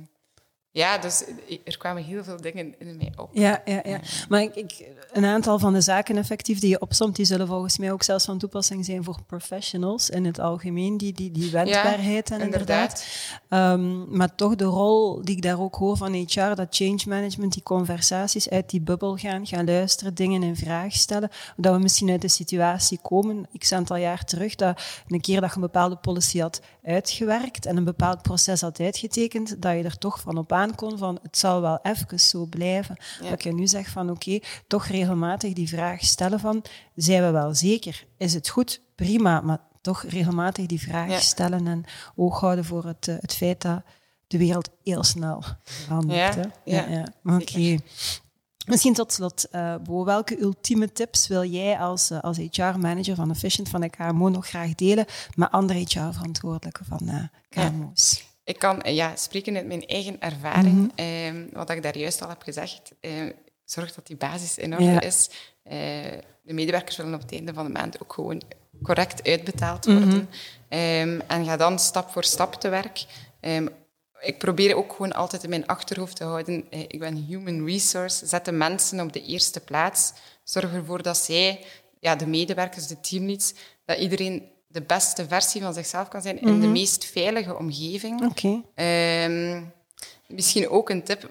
ja, 0.75 0.99
dus 0.99 1.25
er 1.65 1.79
kwamen 1.79 2.03
heel 2.03 2.25
veel 2.25 2.41
dingen 2.41 2.75
in 2.79 2.97
mij 2.97 3.13
op. 3.17 3.31
Ja, 3.33 3.63
ja, 3.65 3.81
ja. 3.85 4.01
Maar 4.29 4.43
ik, 4.43 4.55
ik, 4.55 4.89
een 5.13 5.25
aantal 5.25 5.59
van 5.59 5.73
de 5.73 5.81
zaken 5.81 6.17
effectief 6.17 6.61
die 6.61 6.69
je 6.69 6.81
opsomt, 6.81 7.17
die 7.17 7.25
zullen 7.25 7.47
volgens 7.47 7.79
mij 7.79 7.93
ook 7.93 8.03
zelfs 8.03 8.25
van 8.25 8.39
toepassing 8.39 8.85
zijn 8.85 9.05
voor 9.05 9.19
professionals 9.27 10.11
in 10.11 10.25
het 10.25 10.39
algemeen, 10.39 10.97
die, 10.97 11.13
die, 11.13 11.31
die 11.31 11.51
wendbaarheid 11.51 12.31
en 12.31 12.41
inderdaad. 12.41 13.07
Ehm, 13.49 14.17
maar 14.17 14.35
toch 14.35 14.55
de 14.55 14.65
rol 14.65 15.23
die 15.25 15.37
ik 15.37 15.43
daar 15.43 15.61
ook 15.61 15.75
hoor 15.75 15.97
van 15.97 16.13
HR, 16.13 16.55
dat 16.55 16.67
change 16.71 17.03
management, 17.07 17.53
die 17.53 17.63
conversaties 17.63 18.51
uit 18.51 18.71
die 18.71 18.81
bubbel 18.81 19.17
gaan, 19.17 19.47
gaan 19.47 19.65
luisteren, 19.65 20.15
dingen 20.15 20.43
in 20.43 20.57
vraag 20.57 20.93
stellen. 20.93 21.31
Dat 21.57 21.75
we 21.75 21.83
misschien 21.83 22.11
uit 22.11 22.23
de 22.23 22.29
situatie 22.29 22.99
komen, 23.03 23.49
x 23.59 23.73
aantal 23.73 23.97
jaar 23.97 24.25
terug, 24.25 24.55
dat 24.55 24.83
een 25.09 25.21
keer 25.21 25.41
dat 25.41 25.49
je 25.51 25.55
een 25.55 25.63
bepaalde 25.63 25.97
policy 25.97 26.39
had 26.39 26.61
uitgewerkt 26.85 27.67
en 27.67 27.77
een 27.77 27.85
bepaald 27.85 28.23
proces 28.23 28.61
had 28.61 28.81
uitgetekend, 28.81 29.63
dat 29.63 29.77
je 29.77 29.83
er 29.83 29.99
toch 29.99 30.21
van 30.21 30.39
op 30.39 30.53
aan 30.53 30.62
kon 30.75 30.99
van 30.99 31.19
het 31.23 31.39
zal 31.39 31.61
wel 31.61 31.79
even 31.83 32.21
zo 32.21 32.47
blijven. 32.47 32.97
Dat 33.31 33.43
je 33.43 33.53
nu 33.55 33.67
zegt 33.67 33.91
van 33.91 34.11
oké, 34.11 34.39
toch 34.67 34.87
regelmatig 34.87 35.53
die 35.53 35.69
vraag 35.69 36.05
stellen 36.05 36.41
van 36.41 36.65
zijn 36.95 37.23
we 37.23 37.31
wel 37.31 37.55
zeker? 37.55 38.05
Is 38.17 38.35
het 38.35 38.49
goed? 38.49 38.81
Prima, 38.95 39.41
maar 39.41 39.59
toch 39.81 40.03
regelmatig 40.03 40.67
die 40.67 40.81
vraag 40.81 41.09
Ja. 41.09 41.21
stellen 41.21 41.67
en 41.67 41.85
oog 42.17 42.41
houden 42.41 42.65
voor 42.65 42.85
het, 42.85 43.09
eh, 43.09 43.15
het 43.21 43.35
feit 43.35 43.63
dat 43.63 43.83
de 44.27 44.39
wereld 44.39 44.69
heel 44.85 45.05
snel 45.05 45.43
verandert. 45.65 46.35
Ja, 46.65 46.87
ja, 46.89 47.07
Oké. 47.25 47.77
Misschien 48.67 48.95
tot 48.95 49.13
slot, 49.13 49.49
eh, 49.51 49.75
Bo, 49.85 50.05
welke 50.05 50.41
ultieme 50.41 50.93
tips 50.93 51.29
wil 51.29 51.45
jij 51.45 51.79
als, 51.79 52.11
eh, 52.11 52.21
als 52.21 52.37
HR-manager 52.37 53.15
van 53.15 53.31
Efficient 53.31 53.69
van 53.69 53.81
de 53.81 53.89
KMO 53.91 54.29
nog 54.29 54.47
graag 54.47 54.75
delen 54.75 55.05
met 55.35 55.51
andere 55.51 55.79
HR-verantwoordelijken 55.79 56.85
van 56.85 57.09
eh, 57.09 57.25
KMO's? 57.49 58.25
Ik 58.45 58.59
kan 58.59 58.81
ja, 58.85 59.17
spreken 59.17 59.57
uit 59.57 59.67
mijn 59.67 59.87
eigen 59.87 60.21
ervaring. 60.21 60.93
Ehm, 60.95 61.47
wat 61.53 61.71
ik 61.71 61.83
daar 61.83 61.99
juist 61.99 62.23
al 62.23 62.29
heb 62.29 62.43
gezegd. 62.43 62.93
Uh, 63.01 63.13
zorg 63.65 63.95
dat 63.95 64.07
die 64.07 64.17
basis 64.17 64.59
in 64.59 64.73
orde 64.73 65.07
is. 65.07 65.31
Uh, 65.65 65.73
de 66.43 66.53
medewerkers 66.53 66.97
willen 66.97 67.15
op 67.15 67.21
het 67.21 67.33
einde 67.33 67.55
van 67.55 67.65
de 67.65 67.73
maand 67.73 68.03
ook 68.03 68.13
gewoon 68.13 68.43
correct 68.83 69.29
uitbetaald 69.29 69.85
worden. 69.85 70.29
Ehm, 70.69 71.21
en 71.27 71.45
ga 71.45 71.57
dan 71.57 71.79
stap 71.79 72.11
voor 72.11 72.25
stap 72.25 72.55
te 72.55 72.69
werk. 72.69 73.05
Um, 73.41 73.69
ik 74.23 74.39
probeer 74.39 74.77
ook 74.77 74.93
gewoon 74.93 75.13
altijd 75.13 75.43
in 75.43 75.51
mijn 75.51 75.67
achterhoofd 75.67 76.17
te 76.17 76.25
houden. 76.25 76.67
Eh, 76.71 76.81
ik 76.81 76.99
ben 76.99 77.15
human 77.15 77.67
resource. 77.67 78.27
Zet 78.27 78.45
de 78.45 78.53
mensen 78.53 79.01
op 79.01 79.13
de 79.13 79.23
eerste 79.23 79.61
plaats. 79.61 80.13
Zorg 80.45 80.73
ervoor 80.73 81.03
dat 81.03 81.17
zij, 81.17 81.65
ja, 82.01 82.17
de 82.17 82.27
medewerkers, 82.27 82.87
de 82.87 83.01
teamleads, 83.01 83.55
dat 83.85 83.99
iedereen 83.99 84.52
de 84.73 84.83
beste 84.83 85.27
versie 85.29 85.63
van 85.63 85.75
zichzelf 85.75 86.09
kan 86.09 86.23
zijn 86.23 86.41
in 86.41 86.47
de 86.61 86.67
mhm. 86.67 86.73
meest 86.73 87.05
veilige 87.05 87.57
omgeving. 87.57 88.25
Okay. 88.31 88.63
Ehm, 88.75 89.63
misschien 90.27 90.69
ook 90.69 90.91
een 90.91 91.03
tip. 91.03 91.31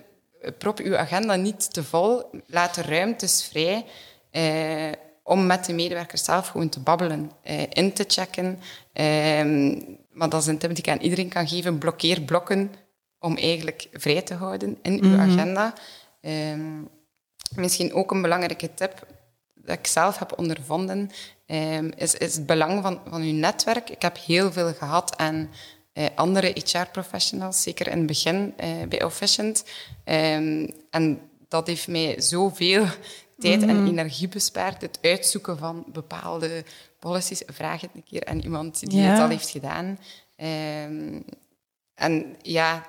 Prop 0.58 0.80
uw 0.80 0.98
agenda 0.98 1.36
niet 1.36 1.74
te 1.74 1.84
vol. 1.84 2.24
Laat 2.46 2.76
de 2.76 2.82
ruimtes 2.82 3.44
vrij. 3.44 3.86
Uh, 4.32 4.92
om 5.24 5.46
met 5.46 5.66
de 5.66 5.74
medewerkers 5.74 6.24
zelf 6.24 6.48
gewoon 6.48 6.70
te 6.70 6.80
babbelen, 6.80 7.32
uh, 7.50 7.62
in 7.70 7.94
te 7.94 8.04
checken. 8.08 8.60
Uh, 8.94 9.82
maar 10.12 10.30
dat 10.30 10.42
is 10.42 10.48
een 10.48 10.58
tip 10.58 10.70
die 10.70 10.84
ik 10.84 10.90
aan 10.90 11.02
iedereen 11.02 11.30
kan 11.30 11.48
geven. 11.48 11.78
Blokkeer 11.78 12.22
blokken 12.22 12.72
om 13.20 13.38
eigenlijk 13.38 13.88
vrij 13.92 14.22
te 14.22 14.34
houden 14.34 14.78
in 14.82 15.04
uw 15.04 15.10
mhm. 15.10 15.20
agenda. 15.20 15.74
Um, 16.22 16.90
misschien 17.56 17.94
ook 17.94 18.12
een 18.12 18.22
belangrijke 18.22 18.74
tip 18.74 19.08
dat 19.66 19.78
ik 19.78 19.88
zelf 19.88 20.20
heb 20.20 20.38
ondervonden, 20.38 21.10
um, 21.46 21.92
is, 21.96 22.16
is 22.16 22.36
het 22.36 22.46
belang 22.46 22.82
van, 22.82 23.02
van 23.10 23.22
uw 23.22 23.34
netwerk. 23.34 23.90
Ik 23.90 24.02
heb 24.02 24.18
heel 24.18 24.52
veel 24.52 24.74
gehad 24.74 25.18
aan 25.18 25.50
uh, 25.94 26.06
andere 26.16 26.56
HR-professionals, 26.64 27.62
zeker 27.62 27.88
in 27.88 27.98
het 27.98 28.08
begin 28.08 28.54
uh, 28.64 28.88
bij 28.90 29.04
Officient. 29.04 29.64
Um, 30.06 30.70
en 30.90 31.20
dat 31.48 31.68
heeft 31.68 31.88
mij 31.88 32.22
zoveel 32.22 32.86
tijd 33.40 33.62
en 33.62 33.78
mhm. 33.78 33.88
energie 33.88 34.28
bespaard. 34.28 34.82
Het 34.82 35.00
uitzoeken 35.02 35.58
van 35.58 35.86
bepaalde 35.88 36.64
policies. 37.00 37.44
Vraag 37.46 37.82
het 37.82 37.90
een 37.96 38.04
keer 38.04 38.26
aan 38.26 38.40
iemand 38.40 38.90
die 38.90 39.02
het 39.02 39.20
al 39.20 39.30
heeft 39.30 39.50
gedaan. 39.50 40.00
Um, 40.38 41.26
en 41.96 42.36
ja, 42.42 42.86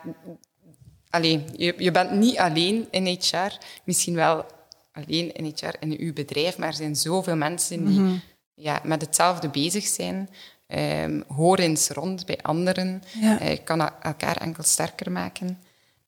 alleen, 1.10 1.48
je, 1.56 1.74
je 1.78 1.90
bent 1.90 2.10
niet 2.10 2.38
alleen 2.38 2.88
in 2.90 3.06
HR. 3.06 3.58
Misschien 3.84 4.14
wel 4.14 4.46
alleen 4.92 5.32
in 5.32 5.44
HR 5.44 5.74
in 5.80 5.96
uw 5.98 6.12
bedrijf, 6.12 6.58
maar 6.58 6.68
er 6.68 6.74
zijn 6.74 6.96
zoveel 6.96 7.36
mensen 7.36 7.84
die 7.84 8.00
mhm. 8.00 8.14
ja, 8.54 8.80
met 8.84 9.00
hetzelfde 9.00 9.48
bezig 9.48 9.86
zijn. 9.86 10.28
Um, 10.66 11.24
hoor 11.28 11.58
eens 11.58 11.88
rond 11.88 12.26
bij 12.26 12.38
anderen. 12.42 13.02
Ja. 13.20 13.42
Uh, 13.42 13.56
kan 13.64 13.80
elkaar 14.00 14.36
enkel 14.36 14.62
sterker 14.62 15.12
maken. 15.12 15.46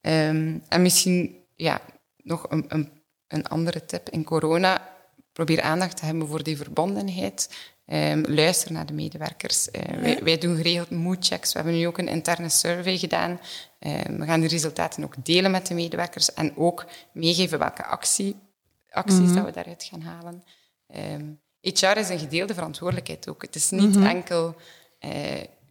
Um, 0.00 0.62
en 0.68 0.82
misschien 0.82 1.36
ja, 1.56 1.80
nog 2.16 2.46
een, 2.48 2.64
een, 2.68 2.90
een 3.28 3.46
andere 3.46 3.84
tip. 3.84 4.08
In 4.08 4.24
corona 4.24 4.88
probeer 5.32 5.62
aandacht 5.62 5.96
te 5.96 6.04
hebben 6.04 6.28
voor 6.28 6.42
die 6.42 6.56
verbondenheid. 6.56 7.54
Um, 7.86 8.24
luister 8.26 8.72
naar 8.72 8.86
de 8.86 8.92
medewerkers. 8.92 9.68
Uh, 9.68 10.00
wij, 10.00 10.20
wij, 10.22 10.38
doen 10.38 10.56
geregeld 10.56 10.90
moodchecks. 10.90 11.52
We 11.52 11.58
hebben 11.58 11.78
nu 11.78 11.86
ook 11.86 11.98
een 11.98 12.08
interne 12.08 12.48
survey 12.48 12.98
gedaan. 12.98 13.40
We 14.16 14.24
gaan 14.24 14.40
de 14.40 14.48
resultaten 14.48 15.04
ook 15.04 15.14
delen 15.24 15.50
met 15.50 15.66
de 15.66 15.74
medewerkers 15.74 16.34
en 16.34 16.56
ook 16.56 16.86
meegeven 17.12 17.58
welke 17.58 17.84
actie, 17.84 18.36
acties 18.94 19.28
mm 19.28 19.34
dat 19.34 19.44
we 19.44 19.52
daaruit 19.52 19.84
gaan 19.84 20.00
halen. 20.00 20.42
Um, 20.86 21.40
ehm, 21.60 21.74
HR 21.94 21.98
is 21.98 22.08
een 22.08 22.18
gedeelde 22.18 22.54
verantwoordelijkheid 22.54 23.28
ook. 23.28 23.42
Het 23.42 23.54
is 23.54 23.70
niet 23.70 23.94
mhm. 23.94 24.06
enkel 24.06 24.54
uh, 25.00 25.10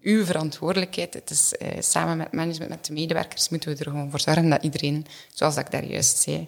uw 0.01 0.25
verantwoordelijkheid. 0.25 1.13
Het 1.13 1.29
is 1.29 1.53
uh, 1.61 1.67
samen 1.79 2.17
met 2.17 2.31
management, 2.31 2.69
met 2.69 2.85
de 2.85 2.93
medewerkers, 2.93 3.49
moeten 3.49 3.73
we 3.73 3.83
er 3.83 3.91
gewoon 3.91 4.09
voor 4.09 4.19
zorgen 4.19 4.49
dat 4.49 4.63
iedereen, 4.63 5.05
zoals 5.33 5.57
ik 5.57 5.71
daar 5.71 5.85
juist 5.85 6.17
zei, 6.17 6.47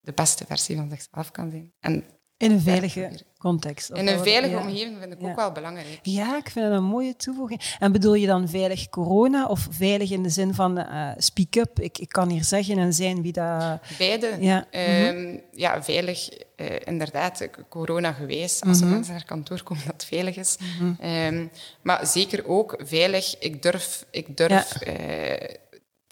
de 0.00 0.12
beste 0.14 0.44
versie 0.46 0.76
van 0.76 0.90
zichzelf 0.90 1.30
kan 1.30 1.50
zijn. 1.50 1.72
En 1.80 2.04
in 2.36 2.50
een 2.50 2.60
veilige 2.60 3.10
context. 3.38 3.90
In 3.90 4.08
een 4.08 4.18
veilige 4.18 4.56
omgeving 4.56 4.96
vind 5.00 5.12
ik 5.12 5.22
ook 5.22 5.36
wel 5.36 5.52
belangrijk. 5.52 5.98
Ja, 6.02 6.36
ik 6.36 6.50
vind 6.50 6.66
dat 6.66 6.74
een 6.74 6.84
mooie 6.84 7.16
toevoeging. 7.16 7.60
En 7.78 7.92
bedoel 7.92 8.14
je 8.14 8.26
dan 8.26 8.48
veilig 8.48 8.88
corona 8.88 9.46
of 9.46 9.66
veilig 9.70 10.10
in 10.10 10.22
de 10.22 10.28
zin 10.28 10.54
van 10.54 10.78
uh, 10.78 11.10
speak 11.16 11.56
up? 11.56 11.80
Ik, 11.80 11.98
ik 11.98 12.08
kan 12.08 12.28
hier 12.28 12.44
zeggen 12.44 12.78
en 12.78 12.92
zijn 12.92 13.22
wie 13.22 13.32
dat... 13.32 13.80
Beide. 13.98 14.36
Ja, 14.40 14.66
um, 15.08 15.40
ja 15.52 15.82
veilig, 15.82 16.28
uh, 16.56 16.66
inderdaad, 16.84 17.48
corona 17.68 18.12
geweest. 18.12 18.64
Als 18.64 18.80
mm 18.80 18.90
mensen 18.90 19.12
naar 19.12 19.24
kantoor 19.24 19.62
komen, 19.62 19.84
dat 19.86 20.04
veilig 20.04 20.36
is. 20.36 20.56
Mhm. 20.78 21.10
um, 21.10 21.50
maar 21.82 22.06
zeker 22.06 22.48
ook 22.48 22.76
veilig, 22.84 23.38
ik 23.38 23.62
durf, 23.62 24.04
ik 24.10 24.36
durf 24.36 24.86
uh, 24.86 24.94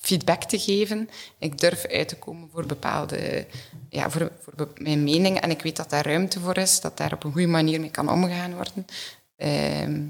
feedback 0.02 0.42
te 0.42 0.58
geven. 0.58 1.08
Ik 1.38 1.58
durf 1.58 1.86
uit 1.86 2.08
te 2.08 2.16
komen 2.16 2.48
voor 2.52 2.66
bepaalde, 2.66 3.46
ja, 3.88 4.10
voor, 4.10 4.32
voor 4.42 4.68
mijn 4.76 5.04
mening. 5.04 5.40
En 5.40 5.50
ik 5.50 5.62
weet 5.62 5.76
dat 5.76 5.90
daar 5.90 6.06
ruimte 6.06 6.40
voor 6.40 6.56
is, 6.56 6.80
dat 6.80 6.96
daar 6.96 7.12
op 7.12 7.24
een 7.24 7.32
goede 7.32 7.46
manier 7.46 7.80
mee 7.80 7.90
kan 7.90 8.10
omgegaan 8.10 8.54
worden. 8.54 8.86
Ehm, 9.36 10.00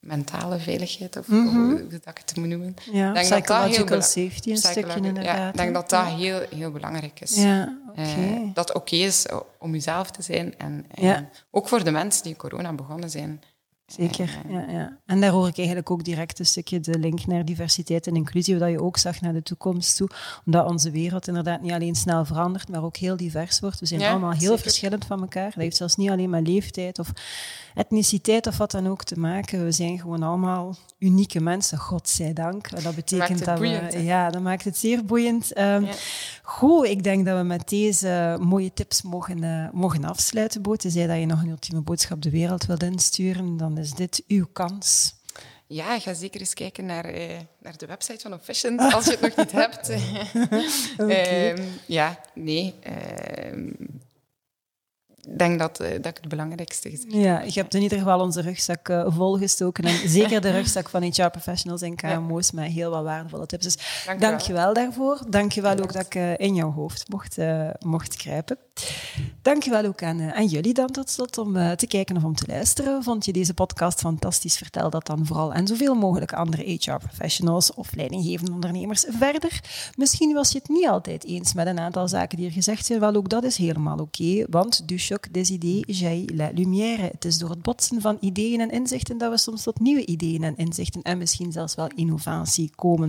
mentale 0.00 0.58
veiligheid, 0.58 1.16
of 1.16 1.28
mm 1.28 1.48
-hmm. 1.48 1.70
hoe 1.70 1.86
dat 1.86 2.06
ik 2.06 2.18
het 2.24 2.36
moet 2.36 2.48
noemen. 2.48 2.76
Ja, 2.92 3.12
denk 3.12 3.28
dat 3.28 3.46
dat 3.46 3.76
heel 3.76 4.02
safety 4.02 4.50
een 4.50 4.56
stukje 4.56 4.96
inderdaad. 4.96 5.24
Ja, 5.24 5.48
ik 5.48 5.56
denk 5.56 5.74
dat 5.74 5.90
dat 5.90 6.06
heel, 6.06 6.40
heel 6.54 6.70
belangrijk 6.70 7.20
is. 7.20 7.34
Ja, 7.34 7.78
okay. 7.90 8.04
uh, 8.04 8.54
dat 8.54 8.68
het 8.68 8.76
oké 8.76 8.96
is 8.96 9.26
om 9.58 9.72
jezelf 9.72 10.10
te 10.10 10.22
zijn. 10.22 10.58
En, 10.58 10.86
en 10.94 11.28
ook 11.50 11.68
voor 11.68 11.84
de 11.84 11.90
mensen 11.90 12.22
die 12.22 12.36
corona 12.36 12.72
begonnen 12.72 13.10
zijn, 13.10 13.42
Zeker, 13.96 14.38
ja, 14.48 14.64
ja. 14.68 14.98
En 15.06 15.20
daar 15.20 15.30
hoor 15.30 15.48
ik 15.48 15.56
eigenlijk 15.56 15.90
ook 15.90 16.04
direct 16.04 16.38
een 16.38 16.46
stukje 16.46 16.80
de 16.80 16.98
link 16.98 17.26
naar 17.26 17.44
diversiteit 17.44 18.06
en 18.06 18.16
inclusie, 18.16 18.58
wat 18.58 18.70
je 18.70 18.82
ook 18.82 18.96
zag 18.96 19.20
naar 19.20 19.32
de 19.32 19.42
toekomst 19.42 19.96
toe. 19.96 20.08
Omdat 20.46 20.68
onze 20.68 20.90
wereld 20.90 21.28
inderdaad 21.28 21.62
niet 21.62 21.72
alleen 21.72 21.94
snel 21.94 22.24
verandert, 22.24 22.68
maar 22.68 22.84
ook 22.84 22.96
heel 22.96 23.16
divers 23.16 23.60
wordt. 23.60 23.80
We 23.80 23.86
zijn 23.86 24.02
allemaal 24.02 24.32
heel 24.32 24.58
verschillend 24.58 25.04
van 25.04 25.20
elkaar. 25.20 25.50
Dat 25.50 25.62
heeft 25.62 25.76
zelfs 25.76 25.96
niet 25.96 26.10
alleen 26.10 26.30
met 26.30 26.46
leeftijd 26.46 26.98
of 26.98 27.12
etniciteit 27.74 28.46
of 28.46 28.56
wat 28.56 28.70
dan 28.70 28.88
ook 28.88 29.04
te 29.04 29.18
maken. 29.18 29.64
We 29.64 29.72
zijn 29.72 29.98
gewoon 29.98 30.22
allemaal 30.22 30.76
unieke 30.98 31.40
mensen, 31.40 31.78
godzijdank. 31.78 32.82
Dat 32.82 32.94
betekent 32.94 33.44
dat, 33.44 33.58
we... 33.58 34.02
Ja, 34.02 34.30
dat 34.30 34.42
maakt 34.42 34.64
het 34.64 34.76
zeer 34.76 35.04
boeiend. 35.04 35.58
Um, 35.58 35.88
Goed, 36.46 36.86
ik 36.86 37.02
denk 37.02 37.26
dat 37.26 37.38
we 37.38 37.42
met 37.42 37.68
deze 37.68 38.38
mooie 38.40 38.72
tips 38.72 39.02
mogen, 39.02 39.42
uh, 39.42 39.68
mogen 39.72 40.04
afsluiten, 40.04 40.62
Boot. 40.62 40.80
Tenzij 40.80 41.06
dat 41.06 41.18
je 41.18 41.26
nog 41.26 41.42
een 41.42 41.48
ultieme 41.48 41.80
boodschap 41.80 42.22
de 42.22 42.30
wereld 42.30 42.66
wilt 42.66 42.82
insturen, 42.82 43.56
dan 43.56 43.78
is 43.78 43.83
dit 43.90 44.22
uw 44.28 44.46
kans. 44.52 45.14
Ja, 45.66 45.98
ga 46.00 46.14
zeker 46.14 46.40
eens 46.40 46.54
kijken 46.54 46.86
naar, 46.86 47.14
uh, 47.14 47.38
naar 47.60 47.76
de 47.76 47.86
website 47.86 48.20
van 48.20 48.32
Officient, 48.34 48.80
als 48.80 49.04
je 49.04 49.10
het 49.10 49.20
nog 49.20 49.36
niet 49.36 49.52
hebt. 49.64 49.90
okay. 50.98 51.50
um, 51.58 51.80
ja, 51.86 52.20
nee. 52.34 52.74
Ik 52.82 54.03
denk 55.28 55.58
dat, 55.58 55.80
uh, 55.80 55.88
dat 55.88 56.06
ik 56.06 56.16
het 56.16 56.28
belangrijkste 56.28 56.90
gezegd 56.90 57.12
Ja, 57.12 57.40
je 57.40 57.60
hebt 57.60 57.74
in 57.74 57.82
ieder 57.82 57.98
geval 57.98 58.20
onze 58.20 58.40
rugzak 58.40 58.88
uh, 58.88 59.06
volgestoken. 59.08 59.84
En 59.84 60.08
zeker 60.08 60.40
de 60.40 60.50
rugzak 60.50 60.88
van 60.88 61.02
HR 61.02 61.28
Professionals 61.28 61.82
en 61.82 61.96
KMO's 61.96 62.50
met 62.50 62.72
heel 62.72 62.90
wat 62.90 63.02
waardevolle 63.02 63.46
tips. 63.46 63.64
Dus 63.64 64.04
dank, 64.18 64.40
je 64.40 64.52
wel 64.52 64.74
daarvoor. 64.74 65.20
Dank 65.28 65.52
je 65.52 65.60
wel 65.60 65.78
ook 65.78 65.92
dat 65.92 66.06
ik 66.06 66.14
uh, 66.14 66.38
in 66.38 66.54
jouw 66.54 66.72
hoofd 66.72 67.08
mocht, 67.08 67.36
mocht 67.78 68.16
kruipen. 68.16 68.58
Dank 69.42 69.62
je 69.62 69.70
wel 69.70 69.84
ook 69.84 70.02
aan, 70.02 70.32
aan 70.32 70.46
jullie 70.46 70.74
dan 70.74 70.90
tot 70.90 71.10
slot 71.10 71.38
om 71.38 71.76
te 71.76 71.86
kijken 71.86 72.16
of 72.16 72.24
om 72.24 72.34
te 72.34 72.44
luisteren. 72.46 73.02
Vond 73.02 73.24
je 73.24 73.32
deze 73.32 73.54
podcast 73.54 74.00
fantastisch? 74.00 74.56
Vertel 74.56 74.90
dat 74.90 75.06
dan 75.06 75.26
vooral 75.26 75.52
aan 75.52 75.66
zoveel 75.66 75.94
mogelijk 75.94 76.32
andere 76.32 76.62
HR 76.62 76.96
Professionals 76.96 77.74
of 77.74 77.94
leidinggevende 77.94 78.52
ondernemers 78.52 79.04
verder. 79.08 79.60
Misschien 79.96 80.32
was 80.32 80.52
je 80.52 80.58
het 80.58 80.68
niet 80.68 80.88
altijd 80.88 81.24
eens 81.24 81.54
met 81.54 81.66
een 81.66 81.78
aantal 81.78 82.08
zaken 82.08 82.36
die 82.36 82.46
er 82.46 82.52
gezegd 82.52 82.86
zijn. 82.86 83.00
Wel, 83.00 83.14
ook 83.14 83.28
dat 83.28 83.44
is 83.44 83.56
helemaal 83.56 83.98
oké, 83.98 84.44
want 84.50 84.88
dus 84.88 85.06
choc 85.14 85.32
des 85.32 85.50
idées 85.50 85.84
jaillit 85.86 86.30
la 86.34 86.50
lumière. 86.54 87.02
Het 87.02 87.24
is 87.24 87.38
door 87.38 87.50
het 87.50 87.62
botsen 87.62 88.00
van 88.00 88.16
ideeën 88.20 88.60
en 88.60 88.70
inzichten 88.70 89.18
dat 89.18 89.30
we 89.30 89.38
soms 89.38 89.62
tot 89.62 89.80
nieuwe 89.80 90.06
ideeën 90.06 90.42
en 90.42 90.56
inzichten 90.56 91.02
en 91.02 91.18
misschien 91.18 91.52
zelfs 91.52 91.74
wel 91.74 91.88
innovatie 91.94 92.70
komen. 92.74 93.06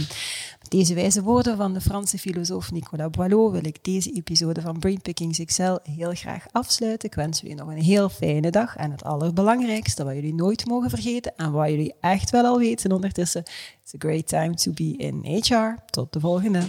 Met 0.60 0.70
deze 0.70 0.94
wijze 0.94 1.24
woorden 1.24 1.58
van 1.58 1.74
de 1.74 1.82
Franse 1.82 2.18
filosoof 2.18 2.72
Nicolas 2.72 3.10
Boileau 3.10 3.52
wil 3.52 3.66
ik 3.66 3.84
deze 3.84 4.12
episode 4.12 4.62
van 4.62 4.80
Brainpickings 4.80 5.46
XL 5.46 5.78
heel 5.84 6.14
graag 6.14 6.46
afsluiten. 6.52 7.10
Ik 7.10 7.16
wens 7.16 7.42
jullie 7.42 7.56
nog 7.56 7.68
een 7.68 7.82
heel 7.82 8.10
fijne 8.10 8.52
dag 8.52 8.76
en 8.76 8.92
het 8.92 9.04
allerbelangrijkste 9.04 10.04
wat 10.04 10.14
jullie 10.14 10.34
nooit 10.34 10.66
mogen 10.66 10.90
vergeten 10.90 11.34
en 11.36 11.52
wat 11.52 11.70
jullie 11.70 11.94
echt 12.00 12.30
wel 12.30 12.46
al 12.46 12.58
weten 12.58 12.92
ondertussen. 12.92 13.44
It's 13.84 13.94
a 13.94 13.98
great 13.98 14.28
time 14.28 14.54
to 14.54 14.72
be 14.72 14.94
in 14.98 15.42
HR. 15.42 15.84
Tot 15.86 16.14
de 16.14 16.20
volgende. 16.20 16.60